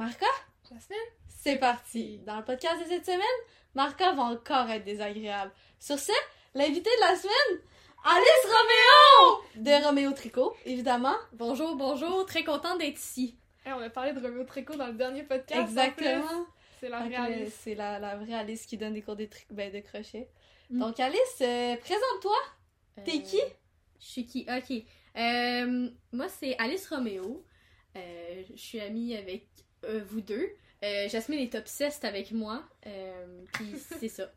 Marca, 0.00 0.24
Jasmine? 0.66 0.96
c'est 1.28 1.56
parti. 1.58 2.20
Dans 2.24 2.38
le 2.38 2.42
podcast 2.44 2.82
de 2.82 2.88
cette 2.88 3.04
semaine, 3.04 3.20
Marca 3.74 4.12
va 4.14 4.22
encore 4.22 4.70
être 4.70 4.82
désagréable. 4.84 5.52
Sur 5.78 5.98
ce, 5.98 6.10
l'invité 6.54 6.88
de 6.88 7.00
la 7.02 7.16
semaine, 7.16 7.60
Alice 8.02 8.46
Roméo! 8.46 9.42
De 9.56 9.84
Roméo 9.84 10.12
Tricot, 10.12 10.56
évidemment. 10.64 11.16
Bonjour, 11.34 11.76
bonjour, 11.76 12.24
très 12.24 12.44
contente 12.44 12.78
d'être 12.78 12.96
ici. 12.98 13.36
Hey, 13.66 13.74
on 13.74 13.80
a 13.82 13.90
parlé 13.90 14.14
de 14.14 14.20
Romeo 14.20 14.44
Tricot 14.44 14.74
dans 14.74 14.86
le 14.86 14.94
dernier 14.94 15.22
podcast. 15.22 15.60
en 15.60 15.64
Exactement. 15.64 16.46
C'est 16.80 16.88
la 16.88 17.00
vraie 17.00 17.14
Alice. 17.16 17.54
C'est 17.62 17.74
la, 17.74 17.98
la 17.98 18.16
vraie 18.16 18.32
Alice 18.32 18.64
qui 18.64 18.78
donne 18.78 18.94
des 18.94 19.02
cours 19.02 19.16
de, 19.16 19.26
tri- 19.26 19.44
ben, 19.50 19.70
de 19.70 19.80
crochet. 19.80 20.30
Mm. 20.70 20.78
Donc 20.80 20.98
Alice, 20.98 21.42
euh, 21.42 21.76
présente-toi. 21.76 22.36
T'es 23.04 23.18
Euh, 23.18 23.20
qui? 23.20 23.40
Je 24.00 24.06
suis 24.06 24.24
qui? 24.26 24.46
Ok. 24.48 24.82
Euh, 25.18 25.90
moi, 26.12 26.28
c'est 26.30 26.56
Alice 26.58 26.88
Roméo. 26.88 27.44
Euh, 27.96 28.42
je 28.50 28.56
suis 28.56 28.80
amie 28.80 29.14
avec 29.14 29.46
euh, 29.84 30.02
vous 30.08 30.20
deux. 30.20 30.50
Euh, 30.82 31.08
Jasmine 31.08 31.40
est 31.40 31.54
obsessed 31.54 32.04
avec 32.04 32.32
moi. 32.32 32.62
Euh, 32.86 33.44
Puis 33.52 33.72
c'est 34.00 34.08
ça. 34.08 34.32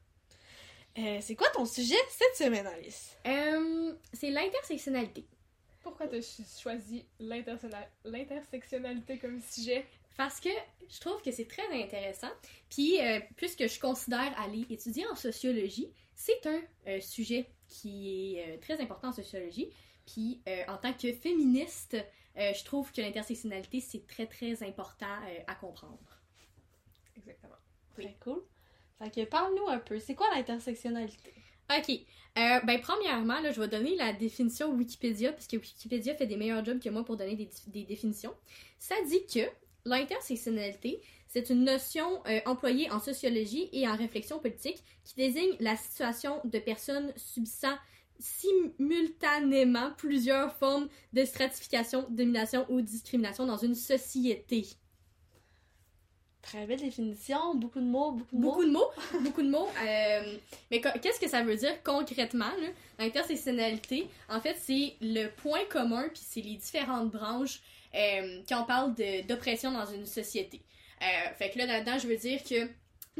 Euh, 0.97 1.17
c'est 1.21 1.35
quoi 1.35 1.47
ton 1.53 1.65
sujet 1.65 1.95
cette 2.09 2.35
semaine, 2.45 2.67
Alice? 2.67 3.15
Euh, 3.25 3.93
c'est 4.13 4.29
l'intersectionnalité. 4.29 5.25
Pourquoi 5.81 6.07
t'as 6.07 6.21
ch- 6.21 6.47
choisi 6.61 7.03
l'intersectionnal- 7.19 7.89
l'intersectionnalité 8.05 9.17
comme 9.17 9.41
sujet? 9.41 9.85
Parce 10.15 10.39
que 10.39 10.49
je 10.89 10.99
trouve 10.99 11.21
que 11.23 11.31
c'est 11.31 11.47
très 11.47 11.67
intéressant. 11.73 12.29
Puis, 12.69 13.01
euh, 13.01 13.19
puisque 13.35 13.67
je 13.67 13.79
considère 13.79 14.39
aller 14.39 14.65
étudier 14.69 15.07
en 15.07 15.15
sociologie, 15.15 15.89
c'est 16.13 16.45
un 16.45 16.61
euh, 16.87 17.01
sujet 17.01 17.47
qui 17.67 18.35
est 18.37 18.47
euh, 18.53 18.57
très 18.57 18.79
important 18.79 19.07
en 19.09 19.13
sociologie. 19.13 19.69
Puis, 20.05 20.41
euh, 20.47 20.63
en 20.67 20.77
tant 20.77 20.93
que 20.93 21.11
féministe, 21.13 21.97
euh, 22.37 22.53
je 22.53 22.63
trouve 22.63 22.91
que 22.91 23.01
l'intersectionnalité, 23.01 23.79
c'est 23.79 24.07
très, 24.07 24.25
très 24.25 24.63
important 24.63 25.05
euh, 25.27 25.39
à 25.47 25.55
comprendre. 25.55 26.21
Exactement. 27.15 27.55
Très 27.93 28.17
cool. 28.21 28.43
Fait 28.99 29.11
que 29.11 29.25
parle-nous 29.25 29.67
un 29.67 29.79
peu, 29.79 29.99
c'est 29.99 30.15
quoi 30.15 30.27
l'intersectionnalité? 30.33 31.33
OK. 31.69 31.89
Euh, 31.89 32.59
ben, 32.61 32.81
premièrement, 32.81 33.39
là, 33.39 33.51
je 33.51 33.61
vais 33.61 33.67
donner 33.67 33.95
la 33.95 34.13
définition 34.13 34.71
Wikipédia, 34.71 35.31
parce 35.31 35.47
que 35.47 35.57
Wikipédia 35.57 36.15
fait 36.15 36.25
des 36.25 36.37
meilleurs 36.37 36.65
jobs 36.65 36.79
que 36.79 36.89
moi 36.89 37.05
pour 37.05 37.17
donner 37.17 37.35
des, 37.35 37.49
des 37.67 37.83
définitions. 37.83 38.33
Ça 38.79 38.95
dit 39.07 39.25
que 39.27 39.47
l'intersectionnalité, 39.85 41.01
c'est 41.27 41.49
une 41.49 41.63
notion 41.63 42.23
euh, 42.27 42.39
employée 42.45 42.91
en 42.91 42.99
sociologie 42.99 43.69
et 43.71 43.87
en 43.87 43.95
réflexion 43.95 44.39
politique 44.39 44.83
qui 45.03 45.15
désigne 45.15 45.55
la 45.59 45.75
situation 45.75 46.41
de 46.43 46.59
personnes 46.59 47.13
subissant 47.15 47.75
simultanément 48.23 49.91
plusieurs 49.97 50.55
formes 50.55 50.87
de 51.11 51.25
stratification, 51.25 52.05
domination 52.09 52.65
ou 52.69 52.81
discrimination 52.81 53.45
dans 53.45 53.57
une 53.57 53.75
société. 53.75 54.65
Très 56.41 56.65
belle 56.65 56.79
définition, 56.79 57.55
beaucoup 57.55 57.79
de 57.79 57.85
mots, 57.85 58.19
beaucoup 58.31 58.65
de 58.65 58.71
mots. 58.71 58.89
Beaucoup 58.91 59.09
de 59.09 59.09
mots, 59.09 59.21
beaucoup 59.21 59.41
de 59.41 59.49
mots. 59.49 59.69
euh, 59.85 60.37
mais 60.69 60.81
qu'est-ce 60.81 61.19
que 61.19 61.29
ça 61.29 61.41
veut 61.41 61.55
dire 61.55 61.81
concrètement, 61.83 62.51
là? 62.61 62.67
L'intersectionnalité, 62.99 64.07
en 64.29 64.41
fait, 64.41 64.57
c'est 64.59 64.95
le 64.99 65.27
point 65.27 65.63
commun, 65.69 66.09
puis 66.09 66.21
c'est 66.25 66.41
les 66.41 66.55
différentes 66.55 67.11
branches 67.11 67.61
euh, 67.95 68.41
quand 68.47 68.61
on 68.61 68.65
parle 68.65 68.95
de- 68.95 69.25
d'oppression 69.25 69.71
dans 69.71 69.85
une 69.85 70.05
société. 70.05 70.61
Euh, 71.01 71.33
fait 71.37 71.49
que 71.49 71.59
là, 71.59 71.65
là-dedans, 71.65 71.97
je 71.97 72.07
veux 72.07 72.17
dire 72.17 72.43
que 72.43 72.67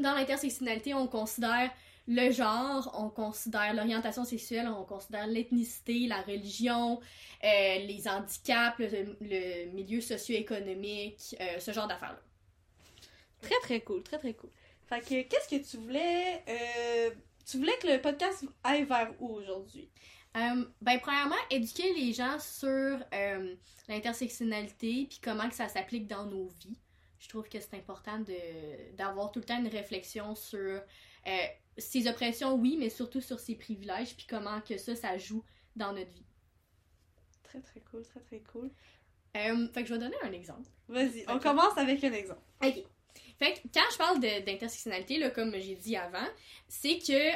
dans 0.01 0.13
l'intersectionnalité, 0.15 0.93
on 0.93 1.07
considère 1.07 1.71
le 2.07 2.31
genre, 2.31 2.93
on 2.99 3.09
considère 3.09 3.73
l'orientation 3.73 4.25
sexuelle, 4.25 4.67
on 4.67 4.83
considère 4.83 5.25
l'ethnicité, 5.27 6.07
la 6.07 6.21
religion, 6.21 6.99
euh, 7.43 7.77
les 7.79 8.07
handicaps, 8.07 8.77
le, 8.79 9.17
le 9.21 9.71
milieu 9.71 10.01
socio-économique, 10.01 11.35
euh, 11.39 11.59
ce 11.59 11.71
genre 11.71 11.87
d'affaires-là. 11.87 12.21
Très 13.41 13.59
très 13.61 13.81
cool, 13.81 14.03
très 14.03 14.17
très 14.17 14.33
cool. 14.33 14.49
Fait 14.87 14.99
que 14.99 15.21
qu'est-ce 15.29 15.49
que 15.49 15.69
tu 15.69 15.77
voulais 15.77 16.43
euh, 16.47 17.11
tu 17.45 17.57
voulais 17.57 17.77
que 17.81 17.87
le 17.87 18.01
podcast 18.01 18.45
aille 18.63 18.85
vers 18.85 19.11
où 19.19 19.29
aujourd'hui? 19.35 19.89
Ben, 20.33 20.99
premièrement, 20.99 21.35
éduquer 21.51 21.93
les 21.93 22.11
gens 22.11 22.39
sur 22.39 22.97
l'intersectionnalité 23.87 25.05
puis 25.07 25.19
comment 25.21 25.47
que 25.47 25.53
ça 25.53 25.67
s'applique 25.67 26.07
dans 26.07 26.25
nos 26.25 26.47
vies. 26.47 26.79
Je 27.19 27.29
trouve 27.29 27.47
que 27.47 27.59
c'est 27.59 27.75
important 27.75 28.17
de, 28.19 28.95
d'avoir 28.95 29.31
tout 29.31 29.39
le 29.39 29.45
temps 29.45 29.59
une 29.59 29.67
réflexion 29.67 30.33
sur 30.33 30.81
ces 31.77 32.07
oppressions, 32.07 32.53
oui, 32.55 32.77
mais 32.79 32.89
surtout 32.89 33.21
sur 33.21 33.39
ces 33.39 33.55
privilèges 33.55 34.15
puis 34.15 34.25
comment 34.29 34.61
que 34.61 34.77
ça, 34.77 34.95
ça 34.95 35.17
joue 35.17 35.43
dans 35.75 35.93
notre 35.93 36.11
vie. 36.11 36.25
Très 37.43 37.61
très 37.61 37.81
cool, 37.81 38.03
très 38.03 38.19
très 38.19 38.39
cool. 38.39 38.71
Euh, 39.35 39.67
fait 39.73 39.81
que 39.81 39.89
je 39.89 39.93
vais 39.93 39.99
donner 39.99 40.15
un 40.23 40.31
exemple. 40.31 40.69
Vas-y, 40.87 41.25
on 41.27 41.39
commence 41.39 41.77
avec 41.77 42.03
un 42.03 42.13
exemple. 42.13 42.41
Ok. 42.63 42.83
Fait 43.39 43.53
que 43.53 43.59
quand 43.73 43.91
je 43.91 43.97
parle 43.97 44.19
d'intersectionnalité, 44.19 45.31
comme 45.33 45.53
j'ai 45.59 45.75
dit 45.75 45.95
avant, 45.95 46.27
c'est 46.67 46.99
que 46.99 47.31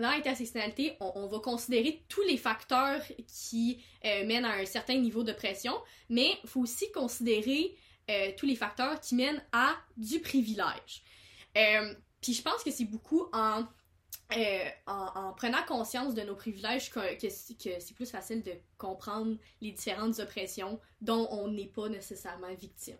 dans 0.00 0.10
l'intersectionnalité, 0.10 0.96
on, 1.00 1.12
on 1.14 1.26
va 1.26 1.38
considérer 1.38 2.04
tous 2.08 2.22
les 2.22 2.36
facteurs 2.36 3.00
qui 3.26 3.82
euh, 4.04 4.26
mènent 4.26 4.44
à 4.44 4.54
un 4.54 4.64
certain 4.64 4.96
niveau 4.96 5.22
de 5.22 5.32
pression, 5.32 5.74
mais 6.08 6.38
il 6.42 6.48
faut 6.48 6.60
aussi 6.60 6.90
considérer 6.92 7.76
euh, 8.10 8.30
tous 8.36 8.46
les 8.46 8.56
facteurs 8.56 9.00
qui 9.00 9.14
mènent 9.14 9.42
à 9.52 9.76
du 9.96 10.20
privilège. 10.20 11.02
Puis 12.20 12.34
je 12.34 12.42
pense 12.42 12.62
que 12.64 12.70
c'est 12.70 12.84
beaucoup 12.84 13.26
en, 13.32 13.64
euh, 14.36 14.68
en, 14.86 15.06
en 15.14 15.32
prenant 15.32 15.62
conscience 15.66 16.14
de 16.14 16.22
nos 16.22 16.34
privilèges 16.34 16.90
que, 16.90 17.18
que, 17.20 17.28
c'est- 17.28 17.94
plus 17.94 18.10
facile 18.10 18.42
de 18.42 18.52
comprendre 18.76 19.36
les 19.60 19.72
différentes 19.72 20.18
oppressions 20.18 20.80
dont 21.00 21.28
on 21.30 21.48
n'est 21.48 21.66
pas 21.68 21.88
nécessairement 21.88 22.52
victime. 22.54 22.96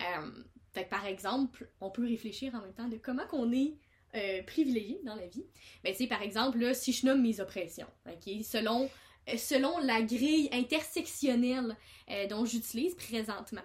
Euh, 0.00 0.82
par 0.90 1.06
exemple, 1.06 1.68
on 1.80 1.90
peut 1.90 2.04
réfléchir 2.06 2.54
en 2.54 2.60
même 2.60 2.74
temps 2.74 2.88
de 2.88 2.96
comment 2.96 3.26
qu'on 3.26 3.52
est 3.52 3.74
euh, 4.16 4.42
privilégié 4.44 5.00
dans 5.04 5.14
la 5.14 5.26
vie. 5.26 5.46
Ben, 5.82 5.94
par 6.08 6.22
exemple, 6.22 6.58
là, 6.58 6.74
si 6.74 6.92
je 6.92 7.06
nomme 7.06 7.22
mes 7.22 7.40
oppressions, 7.40 7.86
ok, 8.06 8.34
selon, 8.44 8.90
selon 9.36 9.78
la 9.78 10.02
grille 10.02 10.48
intersectionnelle 10.52 11.76
euh, 12.10 12.26
dont 12.26 12.44
j'utilise 12.44 12.94
présentement. 12.96 13.62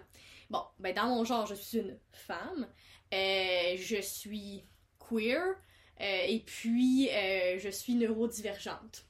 Bon, 0.48 0.62
ben, 0.78 0.94
dans 0.94 1.06
mon 1.06 1.24
genre, 1.24 1.46
je 1.46 1.54
suis 1.54 1.78
une 1.78 1.98
femme, 2.12 2.68
je 3.12 4.00
suis 4.02 4.64
queer, 5.10 5.42
euh, 6.00 6.24
et 6.26 6.40
puis 6.40 7.08
euh, 7.10 7.58
je 7.58 7.68
suis 7.68 7.94
neurodivergente. 7.94 9.04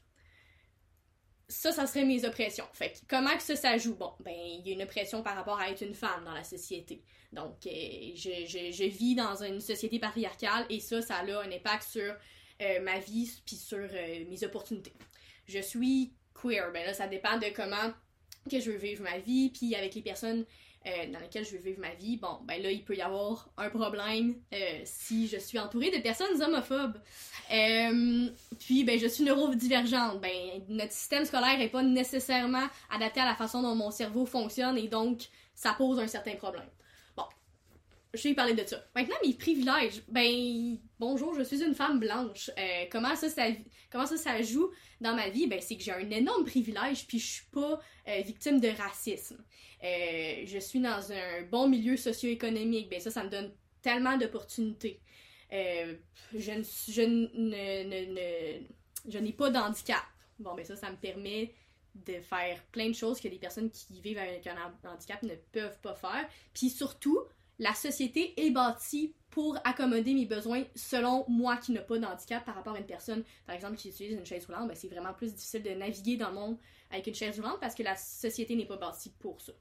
Ça, 1.49 1.73
ça 1.73 1.87
serait 1.87 2.05
mes 2.05 2.25
oppressions. 2.25 2.67
Fait 2.73 3.03
comment 3.09 3.37
que 3.37 3.43
ça, 3.43 3.57
ça 3.57 3.77
joue? 3.77 3.97
Bon, 3.97 4.13
ben, 4.21 4.33
il 4.33 4.67
y 4.67 4.71
a 4.71 4.75
une 4.75 4.83
oppression 4.83 5.23
par 5.23 5.35
rapport 5.35 5.59
à 5.59 5.71
être 5.71 5.83
une 5.83 5.95
femme 5.95 6.25
dans 6.25 6.35
la 6.35 6.45
société. 6.45 7.03
Donc, 7.33 7.67
euh, 7.67 7.71
je, 8.15 8.47
je, 8.47 8.85
vis 8.85 9.17
dans 9.17 9.43
une 9.43 9.61
société 9.61 9.99
patriarcale 9.99 10.67
et 10.71 10.81
ça, 10.81 11.03
ça 11.03 11.17
a 11.17 11.25
un 11.25 11.51
impact 11.51 11.85
sur 11.85 12.17
ma 12.83 12.99
vie 12.99 13.31
puis 13.47 13.57
sur 13.57 13.79
mes 13.79 14.45
opportunités. 14.45 14.93
Je 15.47 15.61
suis 15.61 16.13
queer, 16.35 16.71
ben 16.73 16.85
là, 16.85 16.93
ça 16.93 17.07
dépend 17.07 17.39
de 17.39 17.47
comment 17.57 17.91
que 18.49 18.61
je 18.61 18.71
veux 18.71 18.77
vivre 18.77 19.03
ma 19.03 19.19
vie, 19.19 19.51
puis 19.51 19.75
avec 19.75 19.95
les 19.95 20.03
personnes 20.03 20.45
euh, 20.87 21.13
dans 21.13 21.19
lesquelles 21.19 21.45
je 21.45 21.53
veux 21.53 21.63
vivre 21.63 21.81
ma 21.81 21.95
vie, 21.95 22.17
bon, 22.17 22.39
ben 22.45 22.63
là, 22.63 22.71
il 22.71 22.83
peut 22.83 22.97
y 22.97 23.03
avoir 23.03 23.51
un 23.59 23.69
problème 23.69 24.37
euh, 24.55 24.81
si 24.85 25.29
je 25.29 25.37
suis 25.37 25.59
entourée 25.59 25.91
de 25.91 25.99
personnes 25.99 26.41
homophobes. 26.43 26.97
Euh, 27.53 28.29
puis, 28.59 28.85
ben, 28.85 28.99
je 28.99 29.07
suis 29.07 29.25
neurodivergente. 29.25 30.21
Ben, 30.21 30.63
notre 30.69 30.93
système 30.93 31.27
scolaire 31.27 31.61
est 31.61 31.69
pas 31.69 31.83
nécessairement 31.83 32.67
adapté 32.91 33.21
à 33.21 33.27
la 33.27 33.35
façon 33.35 33.61
dont 33.61 33.75
mon 33.75 33.91
cerveau 33.91 34.25
fonctionne 34.25 34.79
et 34.79 34.89
donc, 34.89 35.29
ça 35.55 35.75
pose 35.75 35.99
un 35.99 36.07
certain 36.07 36.37
problème. 36.37 36.69
Je 38.13 38.29
vais 38.29 38.35
parler 38.35 38.55
de 38.55 38.65
ça. 38.67 38.85
Maintenant, 38.97 39.15
mes 39.25 39.35
privilèges. 39.35 40.03
Ben, 40.09 40.77
bonjour, 40.99 41.33
je 41.35 41.43
suis 41.45 41.63
une 41.63 41.75
femme 41.77 42.01
blanche. 42.01 42.51
Euh, 42.59 42.87
comment, 42.91 43.15
ça, 43.15 43.29
ça, 43.29 43.45
comment 43.89 44.07
ça, 44.07 44.17
ça 44.17 44.43
joue 44.43 44.71
dans 45.01 45.15
ma 45.15 45.29
vie? 45.29 45.47
Ben, 45.47 45.61
c'est 45.61 45.77
que 45.77 45.83
j'ai 45.85 45.93
un 45.93 46.11
énorme 46.11 46.45
privilège 46.45 47.07
puis 47.07 47.21
je 47.21 47.27
suis 47.35 47.47
pas 47.53 47.81
euh, 48.09 48.21
victime 48.23 48.59
de 48.61 48.69
racisme. 48.69 49.45
Euh, 49.85 50.43
je 50.45 50.59
suis 50.59 50.81
dans 50.81 51.13
un 51.13 51.43
bon 51.51 51.69
milieu 51.69 51.97
socio-économique. 51.97 52.89
Ben, 52.91 52.99
ça, 53.01 53.13
ça 53.13 53.23
me 53.23 53.31
donne 53.31 53.53
tellement 53.81 54.17
d'opportunités. 54.19 55.01
Je 55.53 56.53
ne, 56.53 56.63
je 56.89 57.03
ne, 57.03 57.85
ne- 57.85 58.15
ne- 58.15 58.67
je 59.09 59.19
n'ai 59.19 59.33
pas 59.33 59.51
d'handicap. 59.51 60.03
Bon, 60.41 60.55
ben 60.55 60.65
ça, 60.65 60.75
ça 60.75 60.91
me 60.91 60.97
permet 60.97 61.55
de 61.95 62.15
faire 62.21 62.63
plein 62.73 62.89
de 62.89 62.95
choses 62.95 63.21
que 63.21 63.29
des 63.29 63.39
personnes 63.39 63.71
qui 63.71 64.01
vivent 64.01 64.19
avec 64.19 64.47
un 64.47 64.57
handicap 64.85 65.23
ne 65.23 65.35
peuvent 65.53 65.79
pas 65.81 65.95
faire. 65.95 66.29
Puis 66.55 66.71
surtout, 66.71 67.19
la 67.61 67.75
société 67.75 68.35
est 68.45 68.51
bâtie 68.51 69.15
pour 69.31 69.57
accommoder 69.63 70.13
mes 70.13 70.27
besoins 70.27 70.65
selon 70.75 71.25
moi 71.29 71.57
qui 71.57 71.71
n'ai 71.71 71.81
pas 71.81 71.99
d'handicap 71.99 72.45
par 72.45 72.57
rapport 72.57 72.75
à 72.75 72.79
une 72.81 72.87
personne, 72.87 73.23
par 73.47 73.55
exemple, 73.55 73.77
qui 73.77 73.91
utilise 73.91 74.15
une 74.19 74.27
chaise 74.27 74.45
roulante. 74.47 74.67
Ben, 74.67 74.75
c'est 74.75 74.89
vraiment 74.89 75.15
plus 75.15 75.33
difficile 75.33 75.63
de 75.63 75.71
naviguer 75.71 76.17
dans 76.17 76.31
le 76.31 76.35
monde 76.35 76.59
avec 76.91 77.07
une 77.07 77.15
chaise 77.15 77.39
roulante 77.39 77.61
parce 77.61 77.77
que 77.77 77.85
la 77.85 77.95
société 77.95 78.57
n'est 78.57 78.67
pas 78.67 78.77
bâtie 78.77 79.13
pour 79.21 79.41
ça. 79.41 79.53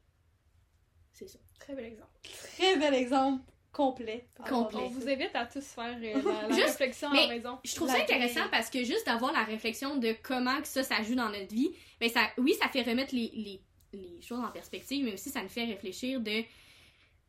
C'est 1.14 1.28
ça. 1.28 1.38
Très 1.60 1.76
bel 1.76 1.86
exemple. 1.86 2.10
Très 2.24 2.78
bel 2.78 2.94
exemple 2.96 3.44
complet. 3.72 4.28
Complet. 4.48 4.80
On 4.82 4.88
vous 4.90 5.08
invite 5.08 5.36
à 5.36 5.46
tous 5.46 5.64
faire 5.64 5.96
euh, 6.02 6.22
la, 6.24 6.48
la 6.48 6.50
Juste- 6.56 6.70
réflexion 6.80 7.10
mais- 7.12 7.20
à 7.20 7.28
la 7.28 7.36
maison. 7.36 7.60
Je 7.64 7.76
trouve 7.76 7.88
La 7.90 7.98
ça 7.98 8.02
intéressant 8.02 8.50
parce 8.50 8.70
que 8.72 8.84
juste 8.84 9.06
d'avoir 9.06 9.32
la 9.34 9.44
réflexion 9.44 9.98
de 9.98 10.16
comment 10.24 10.60
que 10.62 10.68
ça, 10.68 10.82
ça 10.82 11.04
joue 11.04 11.14
dans 11.14 11.30
notre 11.30 11.54
vie, 11.54 11.70
ben 12.00 12.10
ça, 12.10 12.28
oui, 12.40 12.56
ça 12.60 12.68
fait 12.70 12.82
remettre 12.82 13.14
les, 13.14 13.30
les, 13.36 13.62
les 13.94 14.22
choses 14.22 14.40
en 14.40 14.50
perspective, 14.50 15.06
mais 15.06 15.14
aussi 15.14 15.30
ça 15.30 15.44
nous 15.44 15.50
fait 15.50 15.66
réfléchir 15.66 16.20
de, 16.20 16.42
tu 16.42 16.48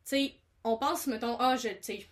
sais, 0.05 0.33
on 0.65 0.77
pense, 0.77 1.07
mettons, 1.07 1.37
ah, 1.39 1.57
je, 1.57 1.69
tu 1.69 2.07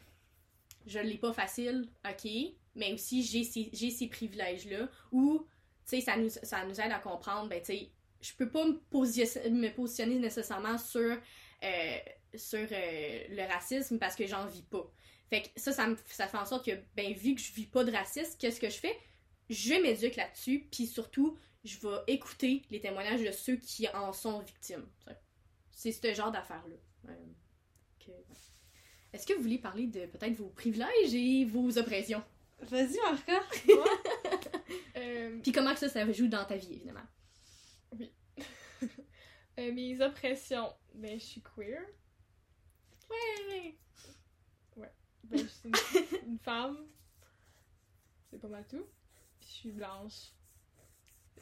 je 0.86 0.98
l'ai 0.98 1.18
pas 1.18 1.32
facile, 1.32 1.88
ok, 2.08 2.30
mais 2.74 2.94
aussi 2.94 3.22
j'ai 3.22 3.44
ces, 3.44 3.70
ces 3.74 4.06
privilèges-là, 4.08 4.88
ou, 5.12 5.46
tu 5.86 5.96
sais, 5.96 6.00
ça 6.00 6.16
nous, 6.16 6.30
ça 6.30 6.64
nous 6.64 6.80
aide 6.80 6.92
à 6.92 6.98
comprendre, 6.98 7.48
ben, 7.48 7.60
tu 7.60 7.66
sais, 7.66 7.90
je 8.20 8.32
peux 8.34 8.48
pas 8.48 8.64
me, 8.64 8.80
posi- 8.90 9.50
me 9.50 9.68
positionner 9.68 10.18
nécessairement 10.18 10.78
sur, 10.78 11.18
euh, 11.62 11.98
sur 12.34 12.66
euh, 12.70 13.24
le 13.30 13.52
racisme 13.52 13.98
parce 13.98 14.16
que 14.16 14.26
j'en 14.26 14.46
vis 14.46 14.62
pas. 14.62 14.90
Fait 15.30 15.42
que 15.42 15.48
ça, 15.56 15.72
ça, 15.72 15.86
ça 16.06 16.26
fait 16.26 16.38
en 16.38 16.46
sorte 16.46 16.64
que, 16.64 16.72
ben, 16.96 17.12
vu 17.12 17.34
que 17.34 17.40
je 17.40 17.52
vis 17.52 17.66
pas 17.66 17.84
de 17.84 17.92
racisme, 17.92 18.36
qu'est-ce 18.38 18.60
que 18.60 18.70
je 18.70 18.78
fais? 18.78 18.96
Je 19.50 19.74
m'éduque 19.74 20.16
là-dessus, 20.16 20.66
puis 20.70 20.86
surtout, 20.86 21.36
je 21.64 21.78
vais 21.78 21.96
écouter 22.06 22.62
les 22.70 22.80
témoignages 22.80 23.22
de 23.22 23.30
ceux 23.30 23.56
qui 23.56 23.88
en 23.88 24.12
sont 24.12 24.40
victimes. 24.40 24.86
C'est 25.70 25.92
ce 25.92 26.14
genre 26.14 26.32
d'affaires-là. 26.32 26.76
Euh, 27.10 27.14
que- 28.12 29.12
Est-ce 29.12 29.26
que 29.26 29.32
vous 29.34 29.42
voulez 29.42 29.58
parler 29.58 29.86
de 29.86 30.06
peut-être 30.06 30.34
vos 30.34 30.48
privilèges 30.50 31.14
et 31.14 31.44
vos 31.44 31.76
oppressions? 31.78 32.22
Vas-y, 32.60 32.96
Marca. 33.04 33.42
Euh, 34.96 35.38
Puis 35.42 35.52
comment 35.52 35.72
que 35.74 35.78
ça, 35.78 35.88
ça 35.88 36.10
joue 36.12 36.26
dans 36.26 36.44
ta 36.44 36.56
vie, 36.56 36.74
évidemment? 36.74 37.06
euh, 39.58 39.72
mes 39.72 40.00
oppressions. 40.00 40.72
Ben, 40.94 41.18
je 41.18 41.24
suis 41.24 41.40
queer. 41.42 41.80
Ouais! 43.08 43.76
Ben, 45.24 45.38
je 45.38 45.46
suis 45.46 45.68
une, 45.68 46.28
une 46.32 46.38
femme. 46.38 46.78
C'est 48.30 48.40
pas 48.40 48.48
mal 48.48 48.66
tout. 48.68 48.84
Puis 49.40 49.48
je 49.48 49.54
suis 49.54 49.70
blanche. 49.70 50.32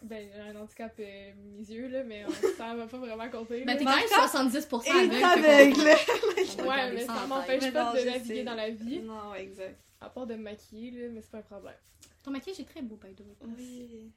Ben, 0.02 0.28
j'ai 0.34 0.40
un 0.40 0.56
handicap, 0.56 0.94
euh, 0.98 1.32
mes 1.56 1.64
yeux, 1.70 1.88
là, 1.88 2.02
mais 2.04 2.25
on- 2.26 2.31
ça 2.56 2.75
va 2.75 2.87
pas 2.87 2.98
vraiment 2.98 3.28
compter. 3.31 3.64
Ben, 3.64 3.76
t'es 3.76 3.84
quand 3.84 3.96
même 3.96 4.04
Marco 4.10 4.38
70% 4.38 4.87
Et 4.87 5.22
aveugle. 5.22 5.25
aveugle. 5.25 5.81
Ouais, 6.69 6.93
mais 6.93 7.04
ça 7.06 7.26
m'empêche 7.26 7.72
pas 7.72 7.93
non, 7.94 8.00
de 8.00 8.04
naviguer 8.06 8.44
dans 8.44 8.54
la 8.54 8.70
vie. 8.70 8.98
Non, 9.00 9.34
exact. 9.34 9.78
À 10.00 10.08
part 10.08 10.26
de 10.26 10.34
me 10.34 10.43
maquiller, 10.43 10.90
là, 10.93 11.08
mais 11.12 11.20
c'est 11.22 11.31
pas 11.31 11.38
un 11.38 11.43
problème. 11.43 11.75
Ton 12.22 12.31
maquillage 12.31 12.60
est 12.60 12.64
très 12.64 12.82
beau, 12.82 12.96
by 12.96 13.14
the 13.14 13.20
way. 13.20 13.34
Oui. 13.56 14.10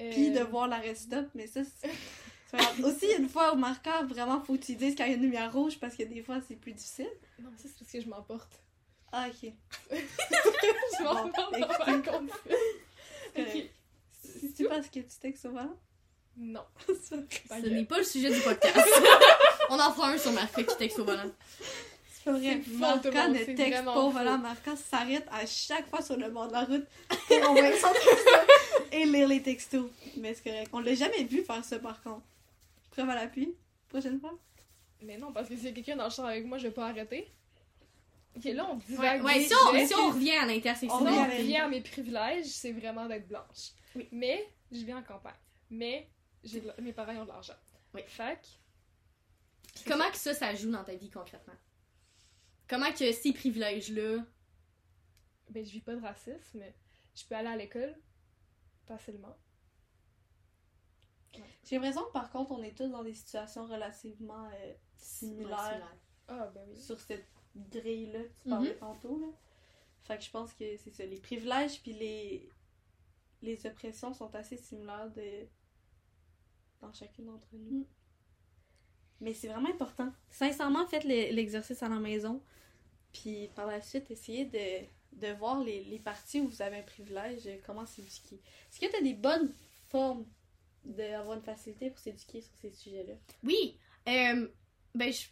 Euh, 0.00 0.10
Puis 0.12 0.30
de 0.30 0.40
voir 0.40 0.68
la 0.68 0.78
restop, 0.78 1.26
mais 1.34 1.46
ça, 1.46 1.60
c'est. 1.64 1.90
Aussi, 2.84 3.06
une 3.18 3.28
fois 3.28 3.52
au 3.52 3.56
marqueur, 3.56 4.06
vraiment, 4.06 4.40
faut 4.40 4.54
que 4.54 4.62
tu 4.64 4.74
dises 4.76 4.94
quand 4.96 5.04
il 5.04 5.10
y 5.10 5.14
a 5.14 5.16
une 5.16 5.22
lumière 5.22 5.52
rouge 5.52 5.78
parce 5.78 5.94
que 5.96 6.04
des 6.04 6.22
fois, 6.22 6.38
c'est 6.46 6.54
plus 6.56 6.72
difficile. 6.72 7.10
Non, 7.38 7.50
ça, 7.56 7.64
c'est 7.68 7.78
parce 7.78 7.90
que 7.92 8.00
je 8.00 8.08
m'emporte. 8.08 8.60
Ah, 9.12 9.26
ok. 9.28 9.52
je 9.90 11.02
Bon, 11.04 11.14
m'emporte 11.14 11.58
pas 11.60 11.66
par 11.78 12.02
contre. 12.02 12.42
Euh, 13.38 13.42
Ok. 13.44 13.70
Si 14.38 14.52
tu 14.52 14.64
penses 14.64 14.86
que 14.86 15.00
tu 15.00 15.18
textes 15.20 15.42
souvent, 15.42 15.70
Non. 16.36 16.64
Ce 16.88 17.14
n'est 17.68 17.84
pas 17.84 17.98
le 17.98 18.04
sujet 18.04 18.32
du 18.32 18.40
podcast. 18.40 18.78
On 19.70 19.78
en 19.78 19.92
fera 19.92 20.10
un 20.10 20.18
sur 20.18 20.32
Marca 20.32 20.62
qui 20.62 20.76
texte 20.76 20.98
au 20.98 21.04
volant. 21.04 21.30
pas 22.24 22.32
vrai. 22.32 22.60
C'est 22.64 22.70
faux, 22.70 22.78
Marca 22.78 23.28
ne 23.28 23.44
texte 23.44 23.84
pas 23.84 23.96
au 23.98 24.10
volant. 24.10 24.38
Marca 24.38 24.76
s'arrête 24.76 25.26
à 25.30 25.44
chaque 25.46 25.88
fois 25.88 26.02
sur 26.02 26.16
le 26.16 26.30
bord 26.30 26.48
de 26.48 26.52
la 26.52 26.64
route 26.64 26.86
pour 27.08 27.50
envoyer 27.50 27.78
son 27.78 27.92
texto 27.92 28.30
et 28.92 29.04
lire 29.04 29.28
les 29.28 29.42
textos. 29.42 29.90
Mais 30.16 30.34
c'est 30.34 30.44
correct. 30.44 30.70
On 30.72 30.80
l'a 30.80 30.94
jamais 30.94 31.24
vu 31.24 31.42
faire 31.42 31.64
ça 31.64 31.78
par 31.78 32.02
contre. 32.02 32.22
Preuve 32.90 33.10
à 33.10 33.14
l'appui. 33.14 33.54
Prochaine 33.88 34.20
fois. 34.20 34.38
Mais 35.02 35.16
non, 35.16 35.32
parce 35.32 35.48
que 35.48 35.54
a 35.54 35.70
quelqu'un 35.72 35.96
dans 35.96 36.04
le 36.04 36.10
char 36.10 36.26
avec 36.26 36.44
moi, 36.44 36.58
je 36.58 36.64
vais 36.64 36.72
pas 36.74 36.88
arrêter. 36.88 37.28
Ok, 38.38 38.44
là, 38.44 38.66
on 38.70 38.74
Ouais, 38.76 38.80
divague. 38.86 39.24
ouais, 39.24 39.34
des 39.40 39.46
si, 39.46 39.54
on, 39.54 39.86
si 39.86 39.94
on 39.94 40.08
revient 40.10 40.36
à 40.36 40.42
On 40.44 40.46
l'intersectionnalité. 40.46 41.36
revient 41.38 41.60
en 41.60 41.64
à 41.64 41.68
mes 41.68 41.80
privilèges, 41.80 42.46
c'est 42.46 42.72
vraiment 42.72 43.06
d'être 43.06 43.26
blanche. 43.28 43.72
Oui. 43.96 44.08
Mais 44.12 44.48
je 44.70 44.78
vis 44.84 44.94
en 44.94 45.02
campagne. 45.02 45.34
Mais 45.70 46.08
j'ai 46.44 46.60
de 46.60 46.68
la- 46.68 46.76
mes 46.80 46.92
parents 46.92 47.14
ont 47.16 47.24
de 47.24 47.28
l'argent. 47.28 47.54
Oui. 47.94 48.02
Fait 48.06 48.40
Puis 49.74 49.84
comment 49.86 50.10
que 50.10 50.16
ça, 50.16 50.34
ça 50.34 50.54
joue 50.54 50.70
dans 50.70 50.84
ta 50.84 50.94
vie 50.94 51.10
concrètement? 51.10 51.54
Comment 52.68 52.92
que 52.92 53.10
ces 53.12 53.32
privilèges-là... 53.32 54.24
ben, 55.50 55.64
je 55.64 55.70
vis 55.70 55.80
pas 55.80 55.94
de 55.96 56.00
racisme. 56.02 56.62
Je 57.14 57.24
peux 57.24 57.34
aller 57.34 57.48
à 57.48 57.56
l'école 57.56 57.96
facilement. 58.86 59.36
J'ai 61.64 61.76
l'impression 61.76 62.04
que 62.04 62.12
par 62.12 62.30
contre, 62.30 62.52
on 62.52 62.62
est 62.62 62.76
tous 62.76 62.88
dans 62.88 63.02
des 63.02 63.14
situations 63.14 63.66
relativement 63.66 64.48
euh, 64.54 64.72
similaires 64.96 65.94
Ah, 66.28 66.46
ben 66.54 66.62
oui. 66.68 66.80
sur 66.80 66.98
cette 67.00 67.26
grille-là 67.70 68.22
que 68.22 68.42
tu 68.42 68.48
parlais 68.48 68.74
tantôt. 68.76 69.18
Là. 69.20 69.26
Fait 70.04 70.16
que 70.18 70.24
je 70.24 70.30
pense 70.30 70.52
que 70.54 70.76
c'est 70.76 70.90
ça. 70.94 71.04
Les 71.04 71.20
privilèges 71.20 71.80
puis 71.82 71.92
les, 71.92 72.48
les 73.42 73.66
oppressions 73.66 74.14
sont 74.14 74.34
assez 74.34 74.56
similaires 74.56 75.10
de... 75.10 75.46
dans 76.80 76.92
chacune 76.92 77.26
d'entre 77.26 77.48
nous. 77.52 77.80
Mm. 77.80 77.84
Mais 79.20 79.34
c'est 79.34 79.48
vraiment 79.48 79.68
important. 79.70 80.12
Sincèrement, 80.30 80.86
faites 80.86 81.04
le- 81.04 81.34
l'exercice 81.34 81.82
à 81.82 81.88
la 81.88 81.98
maison. 81.98 82.42
Puis 83.12 83.48
par 83.54 83.66
la 83.66 83.80
suite, 83.82 84.10
essayez 84.10 84.44
de, 84.44 84.86
de 85.26 85.32
voir 85.34 85.60
les, 85.62 85.82
les 85.84 85.98
parties 85.98 86.40
où 86.40 86.48
vous 86.48 86.62
avez 86.62 86.78
un 86.78 86.82
privilège, 86.82 87.46
euh, 87.46 87.58
comment 87.66 87.84
s'éduquer. 87.86 88.36
Est-ce 88.70 88.78
que 88.80 88.86
tu 88.90 88.96
as 88.96 89.02
des 89.02 89.14
bonnes 89.14 89.52
formes 89.88 90.24
d'avoir 90.84 91.36
une 91.36 91.42
facilité 91.42 91.90
pour 91.90 91.98
s'éduquer 91.98 92.40
sur 92.42 92.54
ces 92.56 92.70
sujets-là? 92.70 93.14
Oui, 93.42 93.76
euh, 94.06 94.48
ben, 94.94 95.12
je- 95.12 95.28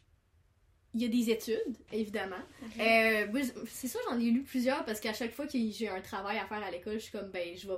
il 0.96 1.02
y 1.02 1.04
a 1.04 1.08
des 1.08 1.30
études, 1.30 1.76
évidemment. 1.92 2.40
Euh, 2.80 3.26
c'est 3.68 3.86
ça, 3.86 3.98
j'en 4.08 4.18
ai 4.18 4.30
lu 4.30 4.42
plusieurs 4.42 4.82
parce 4.86 4.98
qu'à 4.98 5.12
chaque 5.12 5.32
fois 5.32 5.46
que 5.46 5.58
j'ai 5.70 5.90
un 5.90 6.00
travail 6.00 6.38
à 6.38 6.46
faire 6.46 6.62
à 6.62 6.70
l'école, 6.70 6.94
je 6.94 7.00
suis 7.00 7.12
comme, 7.12 7.30
ben, 7.30 7.54
je 7.54 7.68
vais 7.68 7.76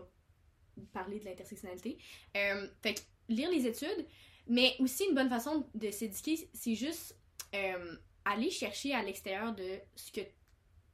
parler 0.93 1.19
de 1.19 1.25
l'intersectionnalité. 1.25 1.99
Euh, 2.37 2.69
fait 2.81 2.95
que 2.95 3.01
lire 3.29 3.51
les 3.51 3.67
études, 3.67 4.07
mais 4.47 4.77
aussi 4.79 5.05
une 5.05 5.17
bonne 5.17 5.29
façon 5.29 5.67
de 5.75 5.91
s'éduquer, 5.91 6.49
c'est 6.53 6.77
juste 6.77 7.17
euh, 7.57 7.97
aller 8.25 8.51
chercher 8.51 8.95
à 8.95 9.03
l'extérieur 9.03 9.53
de 9.53 9.81
ce 9.97 10.13
que 10.13 10.21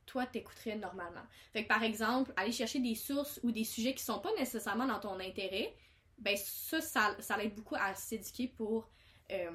toi 0.06 0.25
t'écouterais 0.25 0.76
normalement. 0.76 1.25
Fait 1.53 1.65
que 1.65 1.69
par 1.69 1.82
exemple, 1.82 2.32
aller 2.37 2.53
chercher 2.53 2.79
des 2.79 2.94
sources 2.94 3.38
ou 3.43 3.53
des 3.53 3.65
sujets 3.65 3.94
qui 3.94 4.03
sont 4.03 4.21
pas 4.21 4.32
nécessairement 4.38 4.87
dans 4.87 4.99
ton 4.99 5.21
intérêt, 5.21 5.75
ben 6.17 6.38
ça, 6.38 6.81
ça, 6.81 7.17
ça 7.19 7.37
l'aide 7.37 7.55
beaucoup 7.55 7.75
à 7.75 7.94
s'éduquer 7.94 8.49
pour, 8.49 8.88
euh, 9.31 9.50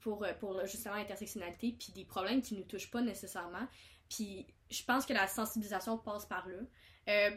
pour, 0.00 0.24
euh, 0.24 0.32
pour 0.34 0.64
justement 0.66 0.96
l'intersectionnalité, 0.96 1.74
puis 1.78 1.92
des 1.92 2.04
problèmes 2.04 2.42
qui 2.42 2.54
nous 2.54 2.64
touchent 2.64 2.90
pas 2.90 3.00
nécessairement. 3.02 3.66
Puis 4.08 4.46
je 4.70 4.82
pense 4.84 5.04
que 5.06 5.12
la 5.12 5.26
sensibilisation 5.26 5.98
passe 5.98 6.26
par 6.26 6.46
là. 6.48 6.58
Euh, 7.08 7.30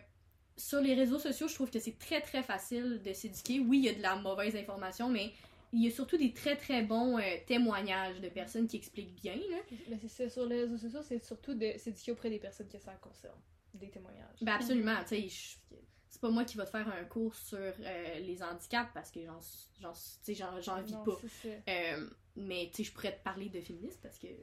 sur 0.58 0.82
les 0.82 0.94
réseaux 0.94 1.20
sociaux, 1.20 1.48
je 1.48 1.56
trouve 1.56 1.72
que 1.72 1.80
c'est 1.80 1.98
très 1.98 2.22
très 2.22 2.44
facile 2.44 3.02
de 3.04 3.14
s'éduquer. 3.14 3.60
Oui, 3.60 3.80
il 3.80 3.86
y 3.86 3.90
a 3.90 3.94
de 3.94 4.02
la 4.02 4.16
mauvaise 4.16 4.56
information, 4.56 5.10
mais 5.10 5.32
il 5.74 5.84
y 5.84 5.88
a 5.88 5.92
surtout 5.92 6.18
des 6.18 6.34
très 6.34 6.58
très 6.58 6.84
bons 6.84 7.18
euh, 7.18 7.22
témoignages 7.48 8.20
de 8.20 8.28
personnes 8.30 8.68
qui 8.68 8.76
expliquent 8.78 9.16
bien. 9.16 9.36
Là. 9.36 9.58
Mais 9.90 9.98
c'est 10.08 10.30
sur 10.30 10.46
les 10.46 10.62
réseaux 10.62 10.78
sociaux, 10.78 11.02
c'est 11.02 11.24
surtout 11.24 11.54
de 11.54 11.74
s'éduquer 11.78 12.12
auprès 12.12 12.30
des 12.30 12.40
personnes 12.40 12.68
que 12.68 12.80
ça 12.80 12.94
concerne. 12.96 13.40
Des 13.74 13.90
témoignages. 13.90 14.38
Ben 14.42 14.54
absolument, 14.54 14.98
tu 15.08 15.30
sais, 15.30 15.58
c'est 16.10 16.20
pas 16.20 16.30
moi 16.30 16.44
qui 16.44 16.58
va 16.58 16.66
te 16.66 16.72
faire 16.72 16.90
un 16.90 17.06
cours 17.06 17.34
sur 17.36 17.58
euh, 17.58 18.20
les 18.20 18.44
handicaps 18.44 18.92
parce 18.94 19.10
que 19.12 19.24
j'en 19.26 19.40
j'en- 19.80 19.94
tu 19.94 20.00
sais, 20.24 20.36
j'en- 20.36 20.60
j'en 20.60 20.82
vis 20.82 20.92
Non, 20.92 21.04
pas. 21.06 21.18
Mais 22.36 22.70
tu 22.72 22.78
sais, 22.78 22.90
je 22.90 22.94
pourrais 22.94 23.16
te 23.18 23.24
parler 23.24 23.50
de 23.50 23.60
féminisme 23.62 24.00
parce 24.02 24.18
que, 24.18 24.28
tu 24.28 24.34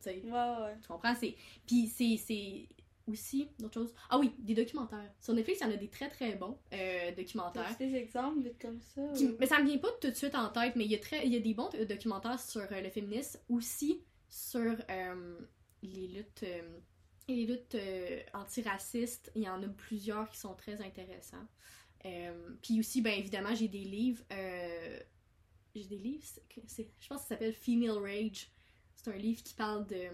sais, 0.00 0.20
Ouais, 0.24 0.30
ouais. 0.30 0.76
tu 0.80 0.88
comprends, 0.88 1.14
c'est... 1.14 1.34
Puis 1.66 1.86
c'est, 1.88 2.68
aussi 3.08 3.48
d'autres 3.58 3.74
choses. 3.74 3.94
Ah 4.10 4.18
oui, 4.18 4.34
des 4.38 4.54
documentaires. 4.54 5.10
Sur 5.20 5.34
Netflix, 5.34 5.60
il 5.60 5.64
y 5.64 5.70
en 5.70 5.72
a 5.72 5.76
des 5.76 5.88
très 5.88 6.08
très 6.10 6.34
bons 6.34 6.58
euh, 6.72 7.10
documentaires. 7.12 7.74
Des 7.78 7.94
exemples 7.94 8.42
vite 8.42 8.60
comme 8.60 8.80
ça? 8.80 9.00
Qui- 9.16 9.34
mais 9.38 9.46
ça 9.46 9.60
me 9.60 9.66
vient 9.66 9.78
pas 9.78 9.88
tout 10.00 10.08
de 10.10 10.14
suite 10.14 10.34
en 10.34 10.48
tête, 10.50 10.76
mais 10.76 10.84
il 10.84 10.90
y 10.90 10.94
a, 10.94 10.98
très, 10.98 11.26
il 11.26 11.32
y 11.32 11.36
a 11.36 11.40
des 11.40 11.54
bons 11.54 11.70
euh, 11.74 11.84
documentaires 11.84 12.38
sur 12.38 12.60
euh, 12.60 12.80
le 12.80 12.90
féminisme, 12.90 13.40
aussi 13.48 14.02
sur 14.28 14.76
euh, 14.90 15.38
les 15.82 16.08
luttes, 16.08 16.44
les 17.28 17.46
luttes 17.46 17.76
antiracistes. 18.34 19.32
Il 19.34 19.42
y 19.42 19.48
en 19.48 19.62
a 19.62 19.68
plusieurs 19.68 20.28
qui 20.28 20.38
sont 20.38 20.54
très 20.54 20.82
intéressants. 20.82 21.46
Puis 22.62 22.78
aussi, 22.78 23.00
ben 23.00 23.18
évidemment, 23.18 23.54
j'ai 23.54 23.68
des 23.68 23.84
livres. 23.84 24.22
J'ai 25.82 25.88
des 25.88 25.98
livres, 25.98 26.24
je 26.54 26.60
pense 26.60 26.76
que 26.76 27.14
ça 27.16 27.18
s'appelle 27.18 27.52
Female 27.54 27.98
Rage. 27.98 28.50
C'est 28.94 29.10
un 29.10 29.16
livre 29.16 29.42
qui 29.42 29.54
parle 29.54 29.86
de, 29.86 30.08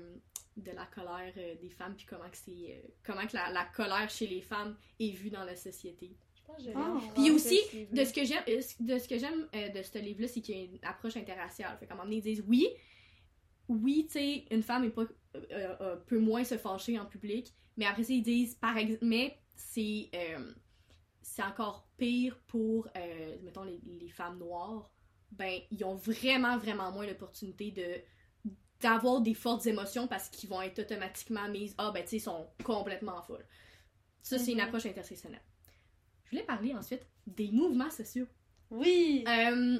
de 0.56 0.70
la 0.70 0.86
colère 0.86 1.32
euh, 1.36 1.54
des 1.60 1.70
femmes, 1.70 1.94
puis 1.96 2.06
comment 2.06 2.28
que 2.28 2.36
c'est 2.36 2.50
euh, 2.50 2.88
comment 3.02 3.26
que 3.26 3.34
la, 3.34 3.50
la 3.50 3.64
colère 3.64 4.10
chez 4.10 4.26
les 4.26 4.42
femmes 4.42 4.76
est 5.00 5.10
vue 5.10 5.30
dans 5.30 5.44
la 5.44 5.56
société. 5.56 6.16
Je 6.34 6.42
pense 6.42 6.58
que 6.58 6.70
rien 6.70 7.12
Puis 7.14 7.30
aussi. 7.30 7.58
De 7.90 8.04
ce 8.04 8.12
que 8.12 8.24
j'aime, 8.24 8.44
euh, 8.48 8.60
de 8.80 8.98
ce 8.98 9.08
que 9.08 9.18
j'aime 9.18 9.48
euh, 9.54 9.68
de 9.70 9.82
ce 9.82 9.98
livre-là, 9.98 10.28
c'est 10.28 10.40
qu'il 10.42 10.56
y 10.56 10.60
a 10.60 10.64
une 10.64 10.78
approche 10.82 11.16
interraciale. 11.16 11.76
Fait 11.78 11.86
qu'à 11.86 11.94
un 11.94 11.96
moment 11.96 12.04
donné, 12.08 12.16
ils 12.18 12.22
disent 12.22 12.44
oui, 12.46 12.68
oui, 13.68 14.04
tu 14.06 14.12
sais, 14.12 14.44
une 14.50 14.62
femme 14.62 14.84
est 14.84 14.90
pas, 14.90 15.06
euh, 15.34 15.40
euh, 15.80 15.96
peut 15.96 16.18
moins 16.18 16.44
se 16.44 16.58
fâcher 16.58 16.98
en 16.98 17.06
public, 17.06 17.54
mais 17.78 17.86
après 17.86 18.04
ça, 18.04 18.12
ils 18.12 18.22
disent, 18.22 18.54
par 18.56 18.76
exemple, 18.76 19.04
mais 19.04 19.38
c'est 19.56 20.10
euh, 20.14 20.52
c'est 21.22 21.42
encore 21.42 21.88
pire 21.96 22.38
pour, 22.46 22.86
euh, 22.94 23.36
mettons, 23.42 23.64
les, 23.64 23.80
les 23.98 24.10
femmes 24.10 24.38
noires. 24.38 24.90
Ben, 25.38 25.60
ils 25.70 25.84
ont 25.84 25.94
vraiment, 25.96 26.58
vraiment 26.58 26.90
moins 26.92 27.06
l'opportunité 27.06 27.70
de 27.70 28.02
d'avoir 28.80 29.22
des 29.22 29.32
fortes 29.34 29.66
émotions 29.66 30.06
parce 30.06 30.28
qu'ils 30.28 30.48
vont 30.50 30.60
être 30.60 30.78
automatiquement 30.80 31.48
mises, 31.48 31.74
ah, 31.78 31.90
ben, 31.90 32.02
tu 32.02 32.10
sais, 32.10 32.16
ils 32.16 32.20
sont 32.20 32.46
complètement 32.64 33.16
en 33.16 33.22
folle. 33.22 33.46
Ça, 34.20 34.38
c'est 34.38 34.52
une 34.52 34.58
Mhm. 34.58 34.64
approche 34.64 34.84
intersectionnelle. 34.86 35.40
Je 36.24 36.30
voulais 36.30 36.42
parler 36.42 36.74
ensuite 36.74 37.06
des 37.26 37.50
mouvements 37.50 37.90
sociaux. 37.90 38.26
Oui! 38.70 39.24
Euh, 39.26 39.78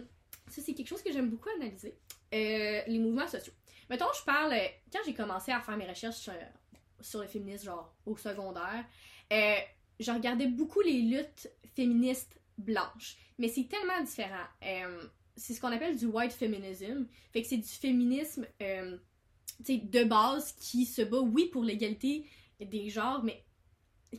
ça, 0.49 0.63
c'est 0.63 0.73
quelque 0.73 0.89
chose 0.89 1.03
que 1.03 1.13
j'aime 1.13 1.29
beaucoup 1.29 1.51
analyser. 1.51 1.99
Euh, 2.33 2.81
les 2.87 2.99
mouvements 2.99 3.29
sociaux. 3.29 3.53
Mettons, 3.91 4.07
je 4.19 4.25
parle. 4.25 4.55
Quand 4.91 5.01
j'ai 5.05 5.13
commencé 5.15 5.53
à 5.53 5.61
faire 5.61 5.77
mes 5.77 5.87
recherches 5.87 6.17
sur, 6.17 6.33
sur 7.01 7.21
le 7.21 7.27
féminisme, 7.27 7.67
genre 7.67 7.95
au 8.07 8.17
secondaire, 8.17 8.87
euh, 9.33 9.57
je 10.01 10.11
regardais 10.11 10.47
beaucoup 10.47 10.81
les 10.81 11.03
luttes 11.03 11.51
féministes 11.75 12.41
blanches. 12.57 13.17
Mais 13.39 13.49
c'est 13.49 13.69
tellement 13.69 14.01
différent. 14.03 14.47
C'est 15.37 15.53
ce 15.55 15.61
qu'on 15.61 15.73
appelle 15.73 15.97
du 15.97 16.07
white 16.07 16.33
feminism. 16.33 17.07
Fait 17.33 17.43
que 17.43 17.49
c'est 17.49 17.57
du 17.57 17.69
féminisme 17.69 18.47
euh, 18.63 18.97
de 19.61 20.05
base 20.05 20.53
qui 20.53 20.85
se 20.87 21.03
bat, 21.03 21.21
oui, 21.21 21.47
pour 21.53 21.65
l'égalité 21.65 22.27
des 22.61 22.89
genres, 22.89 23.23
mais 23.25 23.45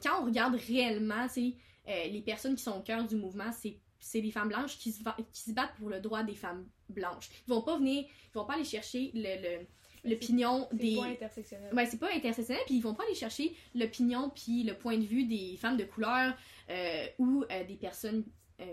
quand 0.04 0.22
on 0.22 0.26
regarde 0.26 0.56
réellement, 0.56 1.28
euh, 1.38 2.08
les 2.08 2.22
personnes 2.22 2.56
qui 2.56 2.64
sont 2.64 2.78
au 2.78 2.82
cœur 2.82 3.06
du 3.08 3.16
mouvement, 3.16 3.52
c'est 3.52 3.78
c'est 3.98 4.22
les 4.22 4.30
femmes 4.30 4.50
blanches 4.50 4.78
qui 4.78 4.92
se, 4.92 5.02
qui 5.34 5.42
se 5.42 5.52
battent 5.52 5.74
pour 5.80 5.90
le 5.90 6.00
droit 6.00 6.22
des 6.22 6.36
femmes 6.36 6.68
blanches. 6.90 7.28
Ils 7.48 7.50
vont 7.50 7.64
pas 7.64 7.78
venir, 7.78 8.04
ils 8.04 8.32
vont 8.34 8.46
pas 8.46 8.54
aller 8.54 8.64
chercher 8.64 9.10
le- 9.16 9.42
le- 9.42 10.12
l'opinion 10.12 10.68
C'est 10.70 10.78
des... 10.78 10.96
pas 10.98 11.06
intersectionnel. 11.06 11.74
Ouais, 11.74 11.86
c'est 11.88 11.98
pas 11.98 12.14
intersectionnel, 12.14 12.62
puis 12.68 12.76
ils 12.76 12.82
vont 12.82 12.94
pas 12.94 13.04
aller 13.06 13.16
chercher 13.16 13.56
l'opinion 13.74 14.30
puis 14.30 14.62
le 14.64 14.78
point 14.78 14.98
de 15.00 15.06
vue 15.06 15.24
des 15.24 15.58
femmes 15.58 15.78
de 15.78 15.86
couleur 15.86 16.36
euh, 16.70 17.08
ou 17.18 17.46
euh, 17.50 17.64
des 17.64 17.78
personnes 17.78 18.24
euh, 18.60 18.66